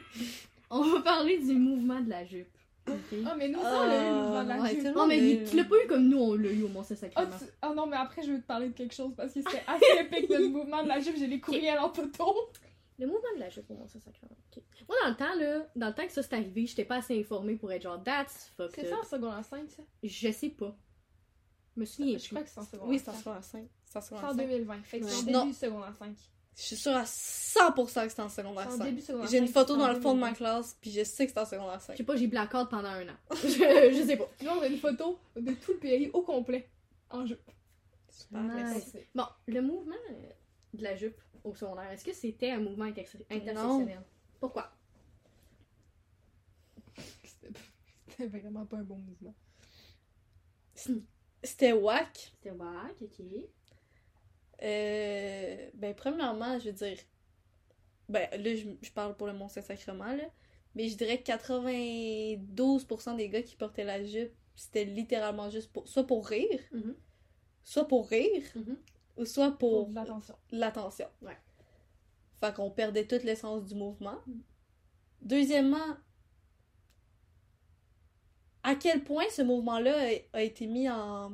on 0.69 0.81
va 0.91 1.01
parler 1.03 1.39
du 1.39 1.53
mouvement 1.55 2.01
de 2.01 2.09
la 2.09 2.25
jupe. 2.25 2.54
Ok. 2.87 3.17
Ah, 3.25 3.35
mais 3.37 3.47
nous, 3.49 3.59
ça, 3.61 3.81
on 3.81 3.87
l'a 3.87 4.03
eu 4.05 4.09
le 4.09 4.15
mouvement 4.21 4.43
de 4.43 4.49
la 4.49 4.61
ouais, 4.61 4.73
le 4.75 4.91
Non, 4.93 5.07
mais 5.07 5.17
il- 5.17 5.49
tu 5.49 5.55
l'as 5.55 5.63
pas 5.63 5.75
eu 5.83 5.87
comme 5.87 6.07
nous, 6.07 6.19
on 6.19 6.35
l'a 6.35 6.51
eu 6.51 6.63
au 6.63 6.67
Mont 6.67 6.81
Ah, 6.89 6.95
Sacrement. 6.95 7.37
tu- 7.39 7.45
ah 7.61 7.73
non, 7.75 7.87
mais 7.87 7.97
après, 7.97 8.21
je 8.23 8.31
veux 8.31 8.41
te 8.41 8.45
parler 8.45 8.67
de 8.69 8.73
quelque 8.73 8.93
chose 8.93 9.13
parce 9.17 9.33
que 9.33 9.41
c'était 9.41 9.63
assez 9.67 10.01
épique 10.01 10.29
notre 10.29 10.47
mouvement 10.49 10.83
de 10.83 10.87
la 10.89 10.99
jupe. 10.99 11.15
J'ai 11.17 11.27
les 11.27 11.39
courriels 11.39 11.79
en 11.79 11.91
photo. 11.91 12.35
Le 12.97 13.07
mouvement 13.07 13.33
de 13.35 13.39
la 13.41 13.49
jupe 13.49 13.69
au 13.69 13.73
Mont 13.73 13.87
Sacrement. 13.87 14.37
Ok. 14.55 14.63
Moi, 14.87 14.95
dans 15.03 15.09
le 15.09 15.15
temps, 15.15 15.35
là, 15.39 15.67
dans 15.75 15.87
le 15.87 15.93
temps 15.93 16.05
que 16.05 16.11
ça 16.13 16.23
s'est 16.23 16.35
arrivé, 16.35 16.65
j'étais 16.67 16.85
pas 16.85 16.97
assez 16.97 17.19
informée 17.19 17.55
pour 17.55 17.71
être 17.71 17.81
genre, 17.81 18.01
that's 18.03 18.51
fucked 18.55 18.75
C'est 18.75 18.87
ça 18.87 18.95
up. 18.95 19.01
en 19.01 19.05
secondaire 19.05 19.43
5, 19.45 19.69
ça? 19.69 19.83
Je 20.03 20.31
sais 20.31 20.49
pas. 20.49 20.77
Je 21.75 21.81
me 21.81 21.85
souviens 21.85 22.17
Je 22.17 22.27
crois 22.29 22.41
que 22.43 22.49
c'est 22.49 22.59
en 22.59 22.63
secondaire 22.63 22.87
Oui, 22.87 22.99
c'est 22.99 23.09
en 23.09 23.13
5. 23.13 23.19
secondaire 23.19 23.43
5. 23.43 23.67
C'est 23.83 23.97
en 23.97 24.01
C'est 24.01 24.13
en 24.15 24.17
secondaire 24.19 24.29
5. 24.29 24.37
2020. 24.37 24.83
Fait 24.83 24.99
que 24.99 25.05
c'est 25.07 25.11
en 25.13 25.17
Ouais. 25.17 25.23
début 25.25 25.31
Non. 25.33 25.45
du 25.47 25.53
secondaire 25.53 25.95
5. 25.97 26.15
Je 26.57 26.61
suis 26.61 26.75
sûre 26.77 26.95
à 26.95 27.03
100% 27.03 27.75
que 28.07 28.09
c'est 28.13 28.21
en 28.21 28.29
secondaire 28.29 28.67
C'est 28.69 28.75
en 28.75 28.77
5. 28.77 28.83
début 28.85 29.01
secondaire 29.01 29.27
J'ai 29.29 29.37
une 29.39 29.47
5, 29.47 29.53
photo 29.53 29.75
dans 29.77 29.89
le 29.91 29.99
fond 29.99 30.13
de 30.13 30.19
ma 30.19 30.27
2020. 30.31 30.33
classe, 30.35 30.77
puis 30.79 30.89
je 30.91 31.03
sais 31.03 31.25
que 31.27 31.33
c'est 31.33 31.39
en 31.39 31.45
secondaire 31.45 31.79
Je 31.81 31.85
5. 31.87 31.97
sais 31.97 32.03
pas, 32.03 32.15
j'ai 32.15 32.27
blackout 32.27 32.69
pendant 32.69 32.87
un 32.89 33.09
an. 33.09 33.15
je, 33.43 33.47
je 33.93 34.03
sais 34.07 34.15
pas. 34.15 34.29
Nous, 34.41 34.49
on 34.49 34.61
a 34.61 34.67
une 34.67 34.77
photo 34.77 35.19
de 35.35 35.51
tout 35.53 35.73
le 35.73 35.79
pays 35.79 36.09
au 36.13 36.21
complet 36.21 36.69
en 37.09 37.25
jupe. 37.25 37.39
Super, 38.09 38.41
Nice. 38.41 38.53
merci. 38.93 38.97
Bon, 39.13 39.25
le 39.47 39.61
mouvement 39.61 39.95
de 40.73 40.83
la 40.83 40.95
jupe 40.95 41.19
au 41.43 41.53
secondaire, 41.53 41.91
est-ce 41.91 42.05
que 42.05 42.13
c'était 42.13 42.51
un 42.51 42.59
mouvement 42.59 42.85
intersectionnel? 42.85 44.01
Pourquoi? 44.39 44.71
C'était 48.07 48.27
vraiment 48.27 48.65
pas 48.65 48.77
un 48.77 48.83
bon 48.83 48.97
mouvement. 48.97 49.35
C'était 51.43 51.73
whack. 51.73 52.31
C'était 52.37 52.51
wack, 52.55 52.95
ok. 53.01 53.25
Euh, 54.63 55.69
ben, 55.73 55.93
premièrement, 55.95 56.59
je 56.59 56.65
veux 56.69 56.73
dire. 56.73 56.97
Ben, 58.09 58.29
là, 58.31 58.55
je, 58.55 58.67
je 58.81 58.91
parle 58.91 59.15
pour 59.17 59.27
le 59.27 59.33
Mont 59.33 59.47
Saint-Sacrement, 59.49 60.13
là. 60.15 60.23
Mais 60.75 60.89
je 60.89 60.97
dirais 60.97 61.17
que 61.19 61.23
92% 61.23 63.15
des 63.15 63.29
gars 63.29 63.41
qui 63.41 63.55
portaient 63.55 63.83
la 63.83 64.03
jupe, 64.03 64.33
c'était 64.55 64.85
littéralement 64.85 65.49
juste 65.49 65.71
pour. 65.71 65.87
Soit 65.87 66.05
pour 66.05 66.27
rire, 66.27 66.59
Mhm. 66.71 66.95
soit 67.63 67.87
pour 67.87 68.07
rire, 68.09 68.43
Mhm. 68.55 68.77
ou 69.17 69.25
soit 69.25 69.51
Pour 69.57 69.89
l'attention. 69.91 70.35
l'attention. 70.51 71.07
Ouais. 71.21 71.37
Fait 72.41 72.53
qu'on 72.53 72.69
perdait 72.71 73.07
toute 73.07 73.23
l'essence 73.23 73.65
du 73.65 73.75
mouvement. 73.75 74.19
Deuxièmement, 75.21 75.97
à 78.63 78.75
quel 78.75 79.03
point 79.03 79.25
ce 79.31 79.41
mouvement-là 79.41 80.09
a 80.33 80.41
été 80.41 80.67
mis 80.67 80.89
en 80.89 81.31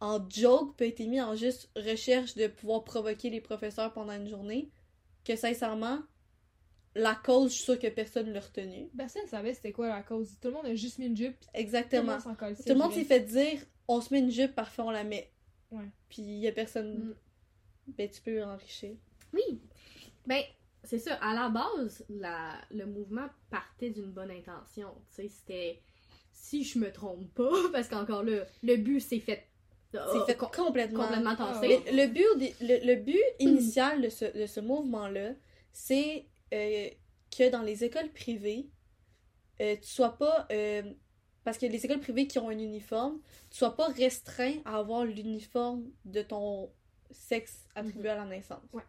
en 0.00 0.28
joke, 0.28 0.76
peut 0.76 0.86
été 0.86 1.06
mis 1.06 1.20
en 1.20 1.34
juste 1.34 1.70
recherche 1.76 2.34
de 2.34 2.46
pouvoir 2.46 2.84
provoquer 2.84 3.30
les 3.30 3.40
professeurs 3.40 3.92
pendant 3.92 4.12
une 4.12 4.28
journée, 4.28 4.70
que 5.24 5.36
sincèrement, 5.36 6.00
la 6.94 7.14
cause, 7.14 7.50
je 7.50 7.56
suis 7.56 7.64
sûre 7.64 7.78
que 7.78 7.88
personne 7.88 8.28
ne 8.28 8.32
l'a 8.32 8.40
retenu. 8.40 8.88
Personne 8.96 9.26
savait 9.26 9.54
c'était 9.54 9.72
quoi 9.72 9.88
la 9.88 10.02
cause. 10.02 10.38
Tout 10.40 10.48
le 10.48 10.54
monde 10.54 10.66
a 10.66 10.74
juste 10.74 10.98
mis 10.98 11.06
une 11.06 11.16
jupe. 11.16 11.36
Exactement. 11.54 12.18
Tout 12.18 12.56
le 12.68 12.74
monde 12.74 12.92
s'est 12.92 13.04
fait 13.04 13.20
dire, 13.20 13.60
on 13.88 14.00
se 14.00 14.12
met 14.12 14.20
une 14.20 14.30
jupe, 14.30 14.54
parfait, 14.54 14.82
on 14.82 14.90
la 14.90 15.04
met. 15.04 15.30
Ouais. 15.70 15.90
Puis 16.08 16.22
il 16.22 16.38
y 16.38 16.48
a 16.48 16.52
personne... 16.52 16.94
Mm. 16.94 17.14
Ben, 17.96 18.10
tu 18.10 18.20
peux 18.20 18.42
enrichir. 18.42 18.96
Oui. 19.32 19.60
Ben, 20.26 20.42
c'est 20.86 20.98
ça. 20.98 21.14
À 21.16 21.34
la 21.34 21.48
base, 21.48 22.04
la, 22.08 22.54
le 22.70 22.86
mouvement 22.86 23.28
partait 23.50 23.90
d'une 23.90 24.10
bonne 24.10 24.30
intention. 24.30 24.88
Tu 25.10 25.22
sais, 25.22 25.28
c'était. 25.28 25.82
Si 26.32 26.64
je 26.64 26.78
me 26.78 26.92
trompe 26.92 27.32
pas, 27.34 27.50
parce 27.72 27.88
qu'encore 27.88 28.22
là, 28.22 28.44
le 28.62 28.76
but 28.76 29.00
s'est 29.00 29.20
fait. 29.20 29.46
C'est 30.12 30.18
oh, 30.18 30.24
fait 30.26 30.36
com- 30.36 30.48
complètement... 30.54 31.04
complètement 31.04 31.34
Ah. 31.38 31.58
Mais 31.60 31.80
le 31.92 32.06
but, 32.06 32.54
le, 32.60 32.86
le 32.86 32.94
but 32.96 33.22
initial 33.38 34.02
de 34.02 34.08
ce, 34.08 34.24
de 34.24 34.46
ce 34.46 34.60
mouvement-là, 34.60 35.32
c'est 35.72 36.26
euh, 36.54 36.88
que 37.36 37.50
dans 37.50 37.62
les 37.62 37.84
écoles 37.84 38.10
privées, 38.12 38.68
euh, 39.60 39.76
tu 39.76 39.88
sois 39.88 40.16
pas. 40.16 40.46
euh, 40.52 40.82
parce 41.44 41.58
que 41.58 41.66
les 41.66 41.84
écoles 41.84 42.00
privées 42.00 42.26
qui 42.26 42.38
ont 42.40 42.48
un 42.48 42.58
uniforme, 42.58 43.20
tu 43.50 43.58
sois 43.58 43.76
pas 43.76 43.86
restreint 43.86 44.54
à 44.64 44.78
avoir 44.78 45.04
l'uniforme 45.04 45.84
de 46.04 46.22
ton 46.22 46.72
sexe 47.12 47.64
attribué 47.76 48.08
à 48.08 48.16
la 48.16 48.24
naissance. 48.24 48.64
Ouais. 48.72 48.82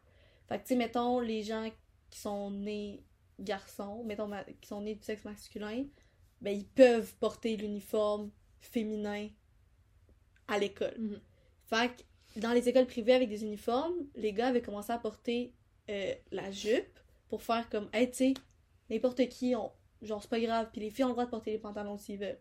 Fait 0.50 0.58
que, 0.58 0.64
tu 0.64 0.70
sais, 0.70 0.76
mettons, 0.76 1.20
les 1.20 1.44
gens 1.44 1.70
qui 2.10 2.20
sont 2.20 2.50
nés 2.50 3.04
garçons, 3.40 4.04
mettons, 4.06 4.32
qui 4.60 4.68
sont 4.68 4.82
nés 4.82 4.96
du 4.96 5.04
sexe 5.04 5.24
masculin, 5.24 5.86
ben, 6.42 6.50
ils 6.58 6.66
peuvent 6.68 7.14
porter 7.20 7.58
l'uniforme 7.58 8.32
féminin 8.60 9.30
à 10.48 10.58
l'école. 10.60 10.96
Mhm. 10.98 11.20
Fait 11.66 11.92
que 12.36 12.40
dans 12.40 12.52
les 12.54 12.70
écoles 12.70 12.86
privées 12.88 13.14
avec 13.14 13.30
des 13.30 13.44
uniformes, 13.44 13.96
les 14.16 14.34
gars 14.34 14.48
avaient 14.48 14.62
commencé 14.62 14.92
à 14.92 14.98
porter 14.98 15.54
euh, 15.90 16.14
la 16.32 16.52
jupe 16.52 17.00
pour 17.30 17.42
faire 17.44 17.68
comme, 17.70 17.90
hey, 17.94 18.10
tu 18.10 18.18
sais, 18.18 18.34
n'importe 18.90 19.28
qui, 19.30 19.56
on... 19.56 19.72
genre, 20.02 20.22
c'est 20.22 20.30
pas 20.30 20.40
grave. 20.40 20.70
Puis 20.72 20.82
les 20.82 20.90
filles 20.90 21.06
ont 21.06 21.10
le 21.10 21.14
droit 21.14 21.26
de 21.26 21.30
porter 21.32 21.52
les 21.52 21.58
pantalons 21.60 21.98
s'ils 21.98 22.20
veulent. 22.20 22.38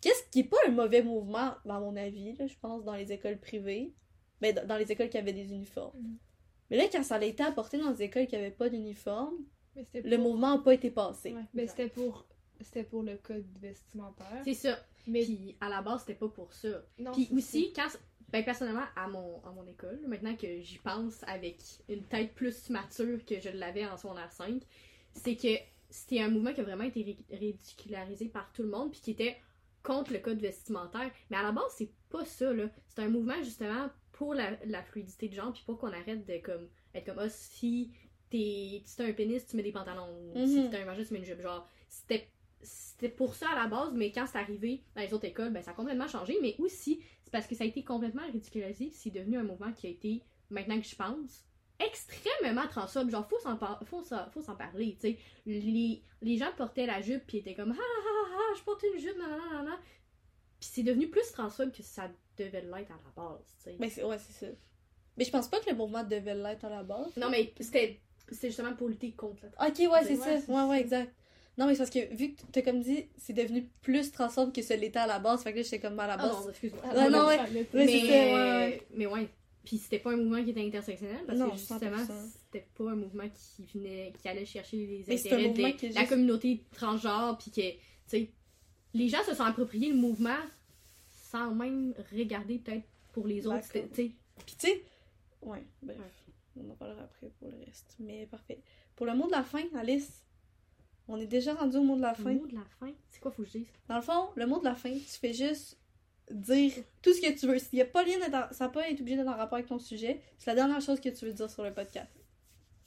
Qu'est-ce 0.00 0.22
qui 0.30 0.40
est 0.40 0.44
pas 0.44 0.56
un 0.66 0.70
mauvais 0.70 1.02
mouvement, 1.02 1.54
à 1.68 1.80
mon 1.80 1.96
avis, 1.96 2.32
là, 2.34 2.46
je 2.46 2.54
pense, 2.60 2.84
dans 2.84 2.94
les 2.94 3.10
écoles 3.12 3.38
privées. 3.38 3.92
Ben, 4.40 4.54
dans- 4.54 4.76
les 4.76 4.90
écoles 4.92 5.08
qui 5.08 5.18
avaient 5.18 5.32
des 5.32 5.52
uniformes. 5.52 5.98
Mhm. 6.00 6.16
Mais 6.70 6.76
là, 6.76 6.84
quand 6.92 7.02
ça 7.02 7.16
a 7.16 7.24
été 7.24 7.42
apporté 7.42 7.78
dans 7.78 7.90
des 7.90 8.04
écoles 8.04 8.26
qui 8.28 8.36
avaient 8.36 8.50
pas 8.52 8.68
d'uniforme, 8.68 9.34
Mais 9.74 9.84
le 9.94 10.16
pour- 10.16 10.26
mouvement 10.28 10.56
n'a 10.56 10.62
pas 10.62 10.74
été 10.74 10.90
passé. 10.90 11.32
Ouais, 11.32 11.42
ben, 11.52 11.66
c'était 11.68 11.88
pour 11.88 12.24
c'était 12.60 12.84
pour 12.84 13.02
le 13.02 13.16
code 13.18 13.46
vestimentaire. 13.60 14.42
C'est 14.44 14.54
ça. 14.54 14.78
Mais 15.06 15.24
Puis 15.24 15.56
à 15.60 15.68
la 15.68 15.80
base, 15.82 16.00
c'était 16.00 16.14
pas 16.18 16.28
pour 16.28 16.52
ça. 16.52 16.68
non, 16.98 17.12
Puis 17.12 17.28
aussi, 17.32 17.72
quand. 17.72 17.88
Ben, 18.30 18.44
personnellement, 18.44 18.84
à 18.94 19.08
mon, 19.08 19.42
à 19.42 19.50
mon 19.52 19.66
école, 19.66 19.98
maintenant 20.06 20.36
que 20.36 20.60
j'y 20.60 20.76
pense 20.78 21.22
avec 21.26 21.56
une 21.88 22.02
tête 22.04 22.34
plus 22.34 22.68
mature 22.68 23.24
que 23.24 23.40
je 23.40 23.48
l'avais 23.48 23.86
en 23.86 23.96
secondaire 23.96 24.30
5, 24.30 24.60
c'est 25.14 25.34
que 25.34 25.48
c'était 25.88 26.20
un 26.20 26.28
mouvement 26.28 26.52
qui 26.52 26.60
a 26.60 26.64
vraiment 26.64 26.84
été 26.84 27.02
ré- 27.30 27.36
ridicularisé 27.38 28.26
par 28.28 28.52
tout 28.52 28.62
le 28.62 28.68
monde, 28.68 28.90
puis 28.90 29.00
qui 29.00 29.10
était 29.12 29.38
contre 29.82 30.12
le 30.12 30.18
code 30.18 30.38
vestimentaire. 30.40 31.10
Mais 31.30 31.38
à 31.38 31.42
la 31.42 31.52
base, 31.52 31.72
c'est 31.78 31.90
pas 32.10 32.26
ça, 32.26 32.52
là. 32.52 32.68
C'est 32.88 33.00
un 33.00 33.08
mouvement, 33.08 33.42
justement, 33.42 33.88
pour 34.12 34.34
la, 34.34 34.58
la 34.66 34.82
fluidité 34.82 35.28
de 35.30 35.34
genre, 35.34 35.52
puis 35.54 35.62
pour 35.64 35.78
qu'on 35.78 35.92
arrête 35.92 36.26
de, 36.26 36.36
comme, 36.38 36.68
être 36.94 37.06
comme, 37.06 37.20
ah, 37.20 37.30
si 37.30 37.90
t'es 38.28 38.82
si 38.84 38.96
t'as 38.96 39.06
un 39.06 39.12
pénis, 39.14 39.46
tu 39.46 39.56
mets 39.56 39.62
des 39.62 39.72
pantalons. 39.72 40.06
ou 40.34 40.46
Si 40.46 40.60
Mhm. 40.60 40.70
t'as 40.70 40.82
un 40.82 40.84
vagin, 40.84 41.02
tu 41.02 41.14
mets 41.14 41.20
une 41.20 41.24
jupe. 41.24 41.40
Genre, 41.40 41.66
c'était 41.88 42.28
c'était 42.62 43.08
pour 43.08 43.34
ça 43.34 43.50
à 43.50 43.54
la 43.62 43.66
base, 43.68 43.92
mais 43.94 44.10
quand 44.12 44.26
c'est 44.26 44.38
arrivé 44.38 44.82
dans 44.94 45.02
les 45.02 45.12
autres 45.14 45.24
écoles, 45.26 45.50
ben 45.50 45.62
ça 45.62 45.70
a 45.70 45.74
complètement 45.74 46.08
changé. 46.08 46.36
Mais 46.42 46.54
aussi, 46.58 47.00
c'est 47.24 47.30
parce 47.30 47.46
que 47.46 47.54
ça 47.54 47.64
a 47.64 47.66
été 47.66 47.84
complètement 47.84 48.26
ridicularisé, 48.26 48.86
puis 48.86 48.96
c'est 48.96 49.10
devenu 49.10 49.38
un 49.38 49.42
mouvement 49.44 49.72
qui 49.72 49.86
a 49.86 49.90
été, 49.90 50.22
maintenant 50.50 50.78
que 50.80 50.86
je 50.86 50.96
pense, 50.96 51.44
extrêmement 51.78 52.66
transphobe. 52.68 53.10
Genre, 53.10 53.26
faut 53.28 53.38
s'en, 53.38 53.56
par- 53.56 53.80
faut 53.86 54.02
faut 54.32 54.42
s'en 54.42 54.56
parler, 54.56 54.96
tu 55.00 55.08
sais. 55.12 55.18
Les, 55.46 56.02
les 56.22 56.36
gens 56.36 56.50
portaient 56.56 56.86
la 56.86 57.00
jupe, 57.00 57.24
puis 57.26 57.38
étaient 57.38 57.54
comme, 57.54 57.72
ah, 57.72 57.80
ah, 57.80 58.02
ah, 58.06 58.36
ah, 58.36 58.54
je 58.58 58.62
porte 58.64 58.82
une 58.92 59.00
jupe, 59.00 59.16
nan, 59.18 59.30
nan, 59.30 59.38
nan, 59.52 59.64
nan. 59.66 59.78
Puis 60.60 60.70
c'est 60.72 60.82
devenu 60.82 61.08
plus 61.08 61.30
transphobe 61.32 61.70
que 61.70 61.82
ça 61.84 62.10
devait 62.36 62.62
l'être 62.62 62.90
à 62.90 62.98
la 63.04 63.12
base, 63.22 63.54
tu 63.58 63.64
sais. 63.64 63.76
Mais 63.78 63.90
c'est, 63.90 64.02
ouais, 64.02 64.18
c'est 64.18 64.46
ça. 64.46 64.52
Mais 65.16 65.24
je 65.24 65.30
pense 65.30 65.48
pas 65.48 65.60
que 65.60 65.70
le 65.70 65.76
mouvement 65.76 66.02
devait 66.04 66.34
l'être 66.34 66.64
à 66.64 66.68
la 66.70 66.82
base. 66.82 67.16
Non, 67.16 67.30
mais 67.30 67.52
c'était, 67.60 68.00
c'était 68.28 68.48
justement 68.48 68.74
pour 68.74 68.88
lutter 68.88 69.12
contre 69.12 69.44
la 69.58 69.68
Ok, 69.68 69.78
ouais, 69.78 70.04
c'est 70.04 70.18
Ouais, 70.18 70.40
ça. 70.40 70.52
Ouais, 70.52 70.68
ouais, 70.70 70.80
exact. 70.80 71.12
Non, 71.58 71.66
mais 71.66 71.74
c'est 71.74 71.78
parce 71.78 71.90
que 71.90 72.14
vu 72.14 72.34
que 72.34 72.42
t'as 72.52 72.62
comme 72.62 72.80
dit, 72.80 73.04
c'est 73.16 73.32
devenu 73.32 73.68
plus 73.82 74.12
transphobe 74.12 74.52
que 74.54 74.62
ce 74.62 74.74
l'était 74.74 75.00
à 75.00 75.06
la 75.08 75.18
base. 75.18 75.42
Fait 75.42 75.52
que 75.52 75.56
là, 75.58 75.62
j'étais 75.62 75.80
comme 75.80 75.98
à 75.98 76.06
la 76.06 76.14
Ah 76.14 76.16
base. 76.18 76.44
non, 76.44 76.50
excuse-moi. 76.50 76.82
Ah, 76.84 76.94
Ouais, 76.96 77.10
non, 77.10 77.26
ouais. 77.26 77.38
Ouais, 77.40 77.66
mais, 77.74 77.86
ouais, 77.86 78.32
ouais. 78.34 78.82
mais 78.94 79.06
ouais. 79.06 79.28
Puis 79.64 79.76
c'était 79.78 79.98
pas 79.98 80.12
un 80.12 80.16
mouvement 80.16 80.42
qui 80.42 80.50
était 80.50 80.64
intersectionnel 80.64 81.24
parce 81.26 81.38
Non, 81.38 81.50
que 81.50 81.56
justement 81.58 81.78
100%. 81.80 82.06
c'était 82.46 82.66
pas 82.74 82.84
un 82.90 82.94
mouvement 82.94 83.28
qui 83.28 83.64
venait 83.74 84.12
qui 84.22 84.28
allait 84.28 84.46
chercher 84.46 84.76
les 84.78 85.04
Mais 85.08 85.18
intérêts 85.20 85.50
de 85.50 85.94
la 85.94 86.04
communauté 86.06 86.64
transgenre 86.74 87.36
puis 87.36 87.50
que 87.50 87.72
tu 87.72 87.76
sais 88.06 88.30
les 88.94 89.08
gens 89.10 89.22
se 89.28 89.34
sont 89.34 89.42
appropriés 89.42 89.90
le 89.90 89.96
mouvement 89.96 90.38
sans 91.30 91.50
même 91.54 91.92
regarder 92.16 92.58
peut-être 92.58 92.84
pour 93.12 93.26
les 93.26 93.46
autres. 93.46 93.68
Puis 93.92 94.12
tu 94.58 94.66
sais, 94.68 94.82
ouais, 95.42 95.62
bref, 95.82 95.98
on 96.56 96.70
en 96.70 96.74
parlera 96.74 97.02
après 97.02 97.30
pour 97.38 97.50
le 97.50 97.58
reste. 97.66 97.94
Mais 97.98 98.24
parfait. 98.26 98.60
Pour 98.96 99.04
le 99.04 99.14
mot 99.14 99.26
de 99.26 99.32
la 99.32 99.42
fin, 99.42 99.62
Alice, 99.76 100.22
on 101.08 101.18
est 101.18 101.26
déjà 101.26 101.54
rendu 101.54 101.76
au 101.78 101.82
mot 101.82 101.96
de 101.96 102.02
la 102.02 102.10
Le 102.16 102.22
fin. 102.22 102.34
mot 102.34 102.46
de 102.46 102.54
la 102.54 102.64
fin, 102.78 102.92
c'est 103.10 103.20
quoi 103.20 103.30
faut 103.30 103.42
que 103.42 103.48
je 103.48 103.58
dise? 103.58 103.66
Dans 103.88 103.96
le 103.96 104.02
fond, 104.02 104.28
le 104.36 104.46
mot 104.46 104.58
de 104.60 104.64
la 104.64 104.74
fin, 104.74 104.92
tu 104.92 105.00
fais 105.20 105.32
juste 105.32 105.78
dire 106.30 106.72
tout 107.02 107.12
ce 107.12 107.20
que 107.20 107.38
tu 107.38 107.46
veux. 107.46 107.58
S'il 107.58 107.78
y 107.78 107.82
a 107.82 107.86
pas 107.86 108.04
lien 108.04 108.18
ça 108.50 108.64
n'a 108.64 108.68
pas 108.68 108.88
être 108.90 109.00
obligé 109.00 109.16
d'être 109.16 109.28
en 109.28 109.36
rapport 109.36 109.54
avec 109.54 109.66
ton 109.66 109.78
sujet. 109.78 110.20
C'est 110.36 110.50
la 110.50 110.54
dernière 110.54 110.80
chose 110.80 111.00
que 111.00 111.08
tu 111.08 111.24
veux 111.24 111.32
dire 111.32 111.50
sur 111.50 111.64
le 111.64 111.72
podcast. 111.72 112.12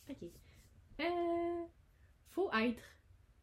OK. 0.09 0.23
Euh 0.99 1.65
faut 2.29 2.49
être 2.53 2.81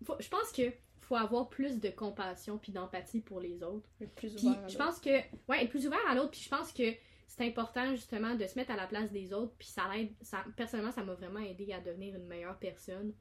faut, 0.05 0.15
je 0.21 0.29
pense 0.29 0.53
que 0.53 0.63
faut 1.01 1.17
avoir 1.17 1.49
plus 1.49 1.81
de 1.81 1.89
compassion 1.89 2.59
puis 2.59 2.71
d'empathie 2.73 3.21
pour 3.21 3.41
les 3.41 3.63
autres. 3.63 3.89
Le 4.01 4.07
plus 4.07 4.35
Puis 4.35 4.47
ouvert. 4.47 4.69
je 4.69 4.79
là. 4.79 4.85
pense 4.85 5.01
que, 5.01 5.11
ouais, 5.49 5.65
être 5.65 5.71
plus 5.71 5.87
ouvert 5.87 5.99
à 6.09 6.15
l'autre, 6.15 6.31
puis 6.33 6.41
je 6.41 6.49
pense 6.49 6.71
que 6.73 6.93
c'est 7.27 7.47
important 7.47 7.95
justement 7.95 8.35
de 8.35 8.47
se 8.47 8.57
mettre 8.59 8.71
à 8.71 8.77
la 8.77 8.87
place 8.87 9.11
des 9.11 9.33
autres, 9.33 9.53
puis 9.59 9.69
ça 9.69 9.83
l'aide, 9.93 10.13
ça, 10.23 10.45
personnellement, 10.57 10.93
ça 10.93 11.03
m'a 11.03 11.15
vraiment 11.15 11.41
aidé 11.41 11.73
à 11.73 11.81
devenir 11.81 12.15
une 12.15 12.27
meilleure 12.27 12.59
personne, 12.59 13.13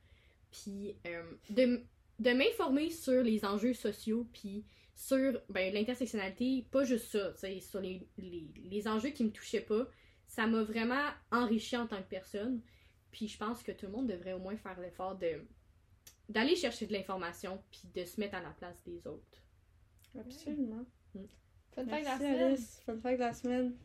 puis 0.51 0.95
euh, 1.05 1.23
de, 1.49 1.81
de 2.19 2.31
m'informer 2.31 2.89
sur 2.89 3.23
les 3.23 3.45
enjeux 3.45 3.73
sociaux, 3.73 4.27
puis 4.33 4.65
sur 4.95 5.39
ben, 5.49 5.73
l'intersectionnalité, 5.73 6.65
pas 6.71 6.83
juste 6.83 7.11
ça, 7.11 7.31
tu 7.33 7.39
sais, 7.39 7.59
sur 7.59 7.79
les, 7.79 8.07
les, 8.17 8.47
les 8.63 8.87
enjeux 8.87 9.09
qui 9.09 9.23
me 9.23 9.31
touchaient 9.31 9.61
pas, 9.61 9.87
ça 10.27 10.47
m'a 10.47 10.63
vraiment 10.63 11.03
enrichi 11.31 11.77
en 11.77 11.87
tant 11.87 12.01
que 12.01 12.09
personne, 12.09 12.61
puis 13.11 13.27
je 13.27 13.37
pense 13.37 13.63
que 13.63 13.71
tout 13.71 13.85
le 13.85 13.91
monde 13.91 14.07
devrait 14.07 14.33
au 14.33 14.39
moins 14.39 14.57
faire 14.57 14.79
l'effort 14.79 15.15
de 15.15 15.45
d'aller 16.29 16.57
chercher 16.57 16.85
de 16.87 16.93
l'information, 16.93 17.61
puis 17.71 17.83
de 17.93 18.03
se 18.03 18.19
mettre 18.19 18.35
à 18.35 18.41
la 18.41 18.49
place 18.49 18.83
des 18.85 19.07
autres. 19.07 19.41
Absolument. 20.19 20.85
Fun 21.73 21.85
fact 21.87 22.03
de 22.03 22.05
la 22.05 22.17
semaine. 22.17 22.41
Alice. 22.41 22.81
Fun 22.85 22.99
fact 22.99 23.15
de 23.15 23.23
la 23.23 23.33
semaine. 23.33 23.75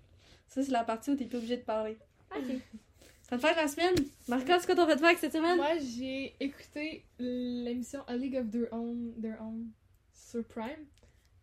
Ça, 0.48 0.62
c'est 0.62 0.72
la 0.72 0.84
partie 0.84 1.10
où 1.10 1.16
t'es 1.16 1.26
pas 1.26 1.36
obligé 1.36 1.56
de 1.58 1.62
parler. 1.62 1.96
Ok. 2.34 2.44
Fact 3.38 3.56
de 3.56 3.62
la 3.62 3.68
semaine. 3.68 3.94
Marca, 4.28 4.58
c'est 4.60 4.66
quoi 4.66 4.74
ton 4.74 4.86
fun 4.86 4.98
fact 4.98 5.20
cette 5.20 5.32
semaine? 5.32 5.56
Moi, 5.56 5.78
j'ai 5.78 6.34
écouté 6.40 7.04
l'émission 7.18 8.00
A 8.06 8.16
League 8.16 8.36
of 8.36 8.50
Their 8.50 8.68
Own, 8.72 9.14
Their 9.20 9.40
Own 9.40 9.70
sur 10.12 10.44
Prime, 10.44 10.84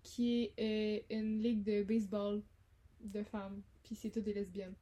qui 0.03 0.51
est 0.57 1.03
euh, 1.11 1.15
une 1.17 1.41
ligue 1.41 1.63
de 1.63 1.83
baseball 1.83 2.41
de 3.01 3.23
femmes, 3.23 3.61
puis 3.83 3.95
c'est 3.95 4.09
toutes 4.09 4.23
des 4.23 4.33
lesbiennes. 4.33 4.73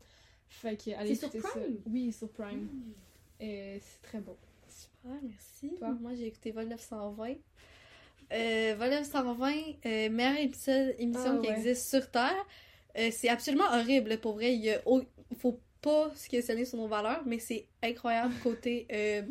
Fait 0.50 0.76
que 0.82 0.91
allez 0.91 1.15
C'est 1.15 1.28
sur 1.28 1.36
écouter 1.36 1.41
ça. 1.41 1.50
Prime? 1.60 1.78
Oui, 1.88 2.12
sur 2.12 2.30
Prime. 2.32 2.62
Mm. 2.63 2.93
Euh, 3.41 3.78
c'est 3.82 4.02
très 4.02 4.20
beau. 4.20 4.38
Super, 4.67 5.17
merci. 5.24 5.76
Toi? 5.78 5.91
Moi, 6.02 6.13
j'ai 6.15 6.28
écouté 6.28 6.52
Vol 6.52 6.67
920. 6.67 7.36
Euh, 8.34 8.76
Vol 8.78 8.89
920, 8.89 9.52
euh, 9.86 10.10
meilleure 10.10 10.39
épisode- 10.39 10.96
émission 11.00 11.38
Ah, 11.38 11.41
qui 11.41 11.48
ouais. 11.50 11.58
existe 11.58 11.89
sur 11.89 12.10
Terre. 12.12 12.46
Euh, 12.98 13.10
c'est 13.12 13.30
absolument 13.30 13.65
horrible, 13.72 14.17
pour 14.20 14.34
vrai. 14.34 14.54
Il 14.56 14.63
y 14.63 14.72
a 14.72 14.82
au- 14.88 15.04
faut 15.38 15.60
pas 15.81 16.13
se 16.15 16.27
questionner 16.27 16.65
sur 16.65 16.77
nos 16.77 16.87
valeurs, 16.87 17.23
mais 17.25 17.39
c'est 17.39 17.67
incroyable 17.83 18.33
côté... 18.43 18.87
euh, 18.91 19.23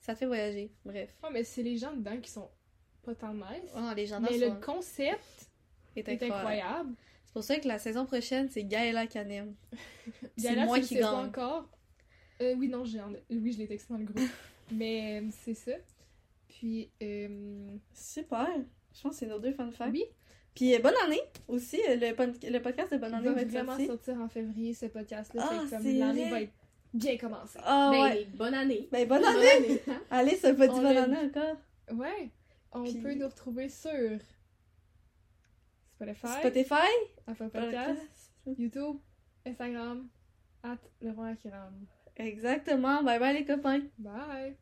ça 0.00 0.12
te 0.14 0.18
fait 0.20 0.26
voyager, 0.26 0.70
bref. 0.84 1.14
Ouais, 1.22 1.30
mais 1.32 1.44
c'est 1.44 1.62
les 1.62 1.76
gens 1.78 1.92
dedans 1.94 2.20
qui 2.20 2.30
sont 2.30 2.50
pas 3.02 3.14
tant 3.14 3.32
nice. 3.34 3.70
Oh, 3.74 3.80
les 3.96 4.06
gens 4.06 4.20
mais 4.20 4.38
sont- 4.38 4.54
le 4.54 4.60
concept 4.60 5.50
est 5.96 6.08
incroyable. 6.08 6.34
incroyable. 6.36 6.94
C'est 7.26 7.32
pour 7.32 7.42
ça 7.44 7.58
que 7.58 7.66
la 7.68 7.78
saison 7.78 8.04
prochaine, 8.06 8.48
c'est 8.50 8.64
Gaëla 8.64 9.06
Canem. 9.06 9.54
C'est 10.36 10.54
moi 10.64 10.78
qui 10.80 10.94
gagne. 10.96 11.04
encore. 11.04 11.68
Euh, 12.42 12.54
oui, 12.56 12.68
non, 12.68 12.84
j'ai 12.84 13.00
en- 13.00 13.12
oui, 13.30 13.52
je 13.52 13.58
l'ai 13.58 13.66
texté 13.66 13.92
dans 13.92 13.98
le 13.98 14.04
groupe. 14.04 14.28
mais 14.72 15.20
euh, 15.22 15.28
c'est 15.44 15.54
ça. 15.54 15.72
Puis, 16.48 16.90
euh, 17.02 17.68
Super. 17.94 18.48
Je 18.94 19.00
pense 19.02 19.12
que 19.12 19.18
c'est 19.18 19.26
nos 19.26 19.38
deux 19.38 19.52
fun 19.52 19.70
facts. 19.72 19.90
oui, 19.92 20.04
Puis 20.54 20.74
euh, 20.74 20.78
bonne 20.78 20.94
année 21.04 21.20
aussi. 21.48 21.80
euh, 21.88 21.96
Le, 21.96 22.50
le 22.50 22.58
podcast 22.60 22.92
de 22.92 22.98
bonne 22.98 23.14
année 23.14 23.28
va 23.28 23.34
va 23.34 23.40
vraiment 23.44 23.72
sorti. 23.72 23.86
sortir 23.86 24.20
en 24.20 24.28
février, 24.28 24.72
ce 24.74 24.86
podcast-là. 24.86 25.42
Ah, 25.44 25.62
comme 25.70 25.84
l'année 25.98 26.30
va 26.30 26.42
être 26.42 26.52
bien 26.92 27.16
commencée. 27.18 27.58
Ah 27.62 27.90
ben, 27.92 28.02
ouais. 28.02 28.26
bonne 28.34 28.54
année! 28.54 28.88
Ben 28.92 29.06
bonne 29.08 29.22
Bonne 29.22 29.34
année. 29.36 29.50
année! 29.50 29.82
hein? 29.88 30.00
Allez, 30.10 30.36
On 30.44 30.82
bonne 30.82 30.96
année 30.96 31.16
encore. 31.28 31.56
Ouais, 31.98 32.30
on 32.72 32.84
Puis- 32.84 33.00
peut 33.00 33.14
nous 33.14 33.26
retrouver 33.26 33.68
sur 33.68 33.90
Spotify, 35.96 36.38
Spotify. 36.40 36.74
Apple 37.26 37.48
Podcast, 37.50 38.32
YouTube, 38.46 38.96
Instagram, 39.46 40.08
at 40.62 40.78
le. 41.00 41.12
Exactement. 42.16 43.02
Bye 43.02 43.18
bye 43.18 43.34
les 43.34 43.44
copains. 43.44 43.82
Bye! 43.98 44.56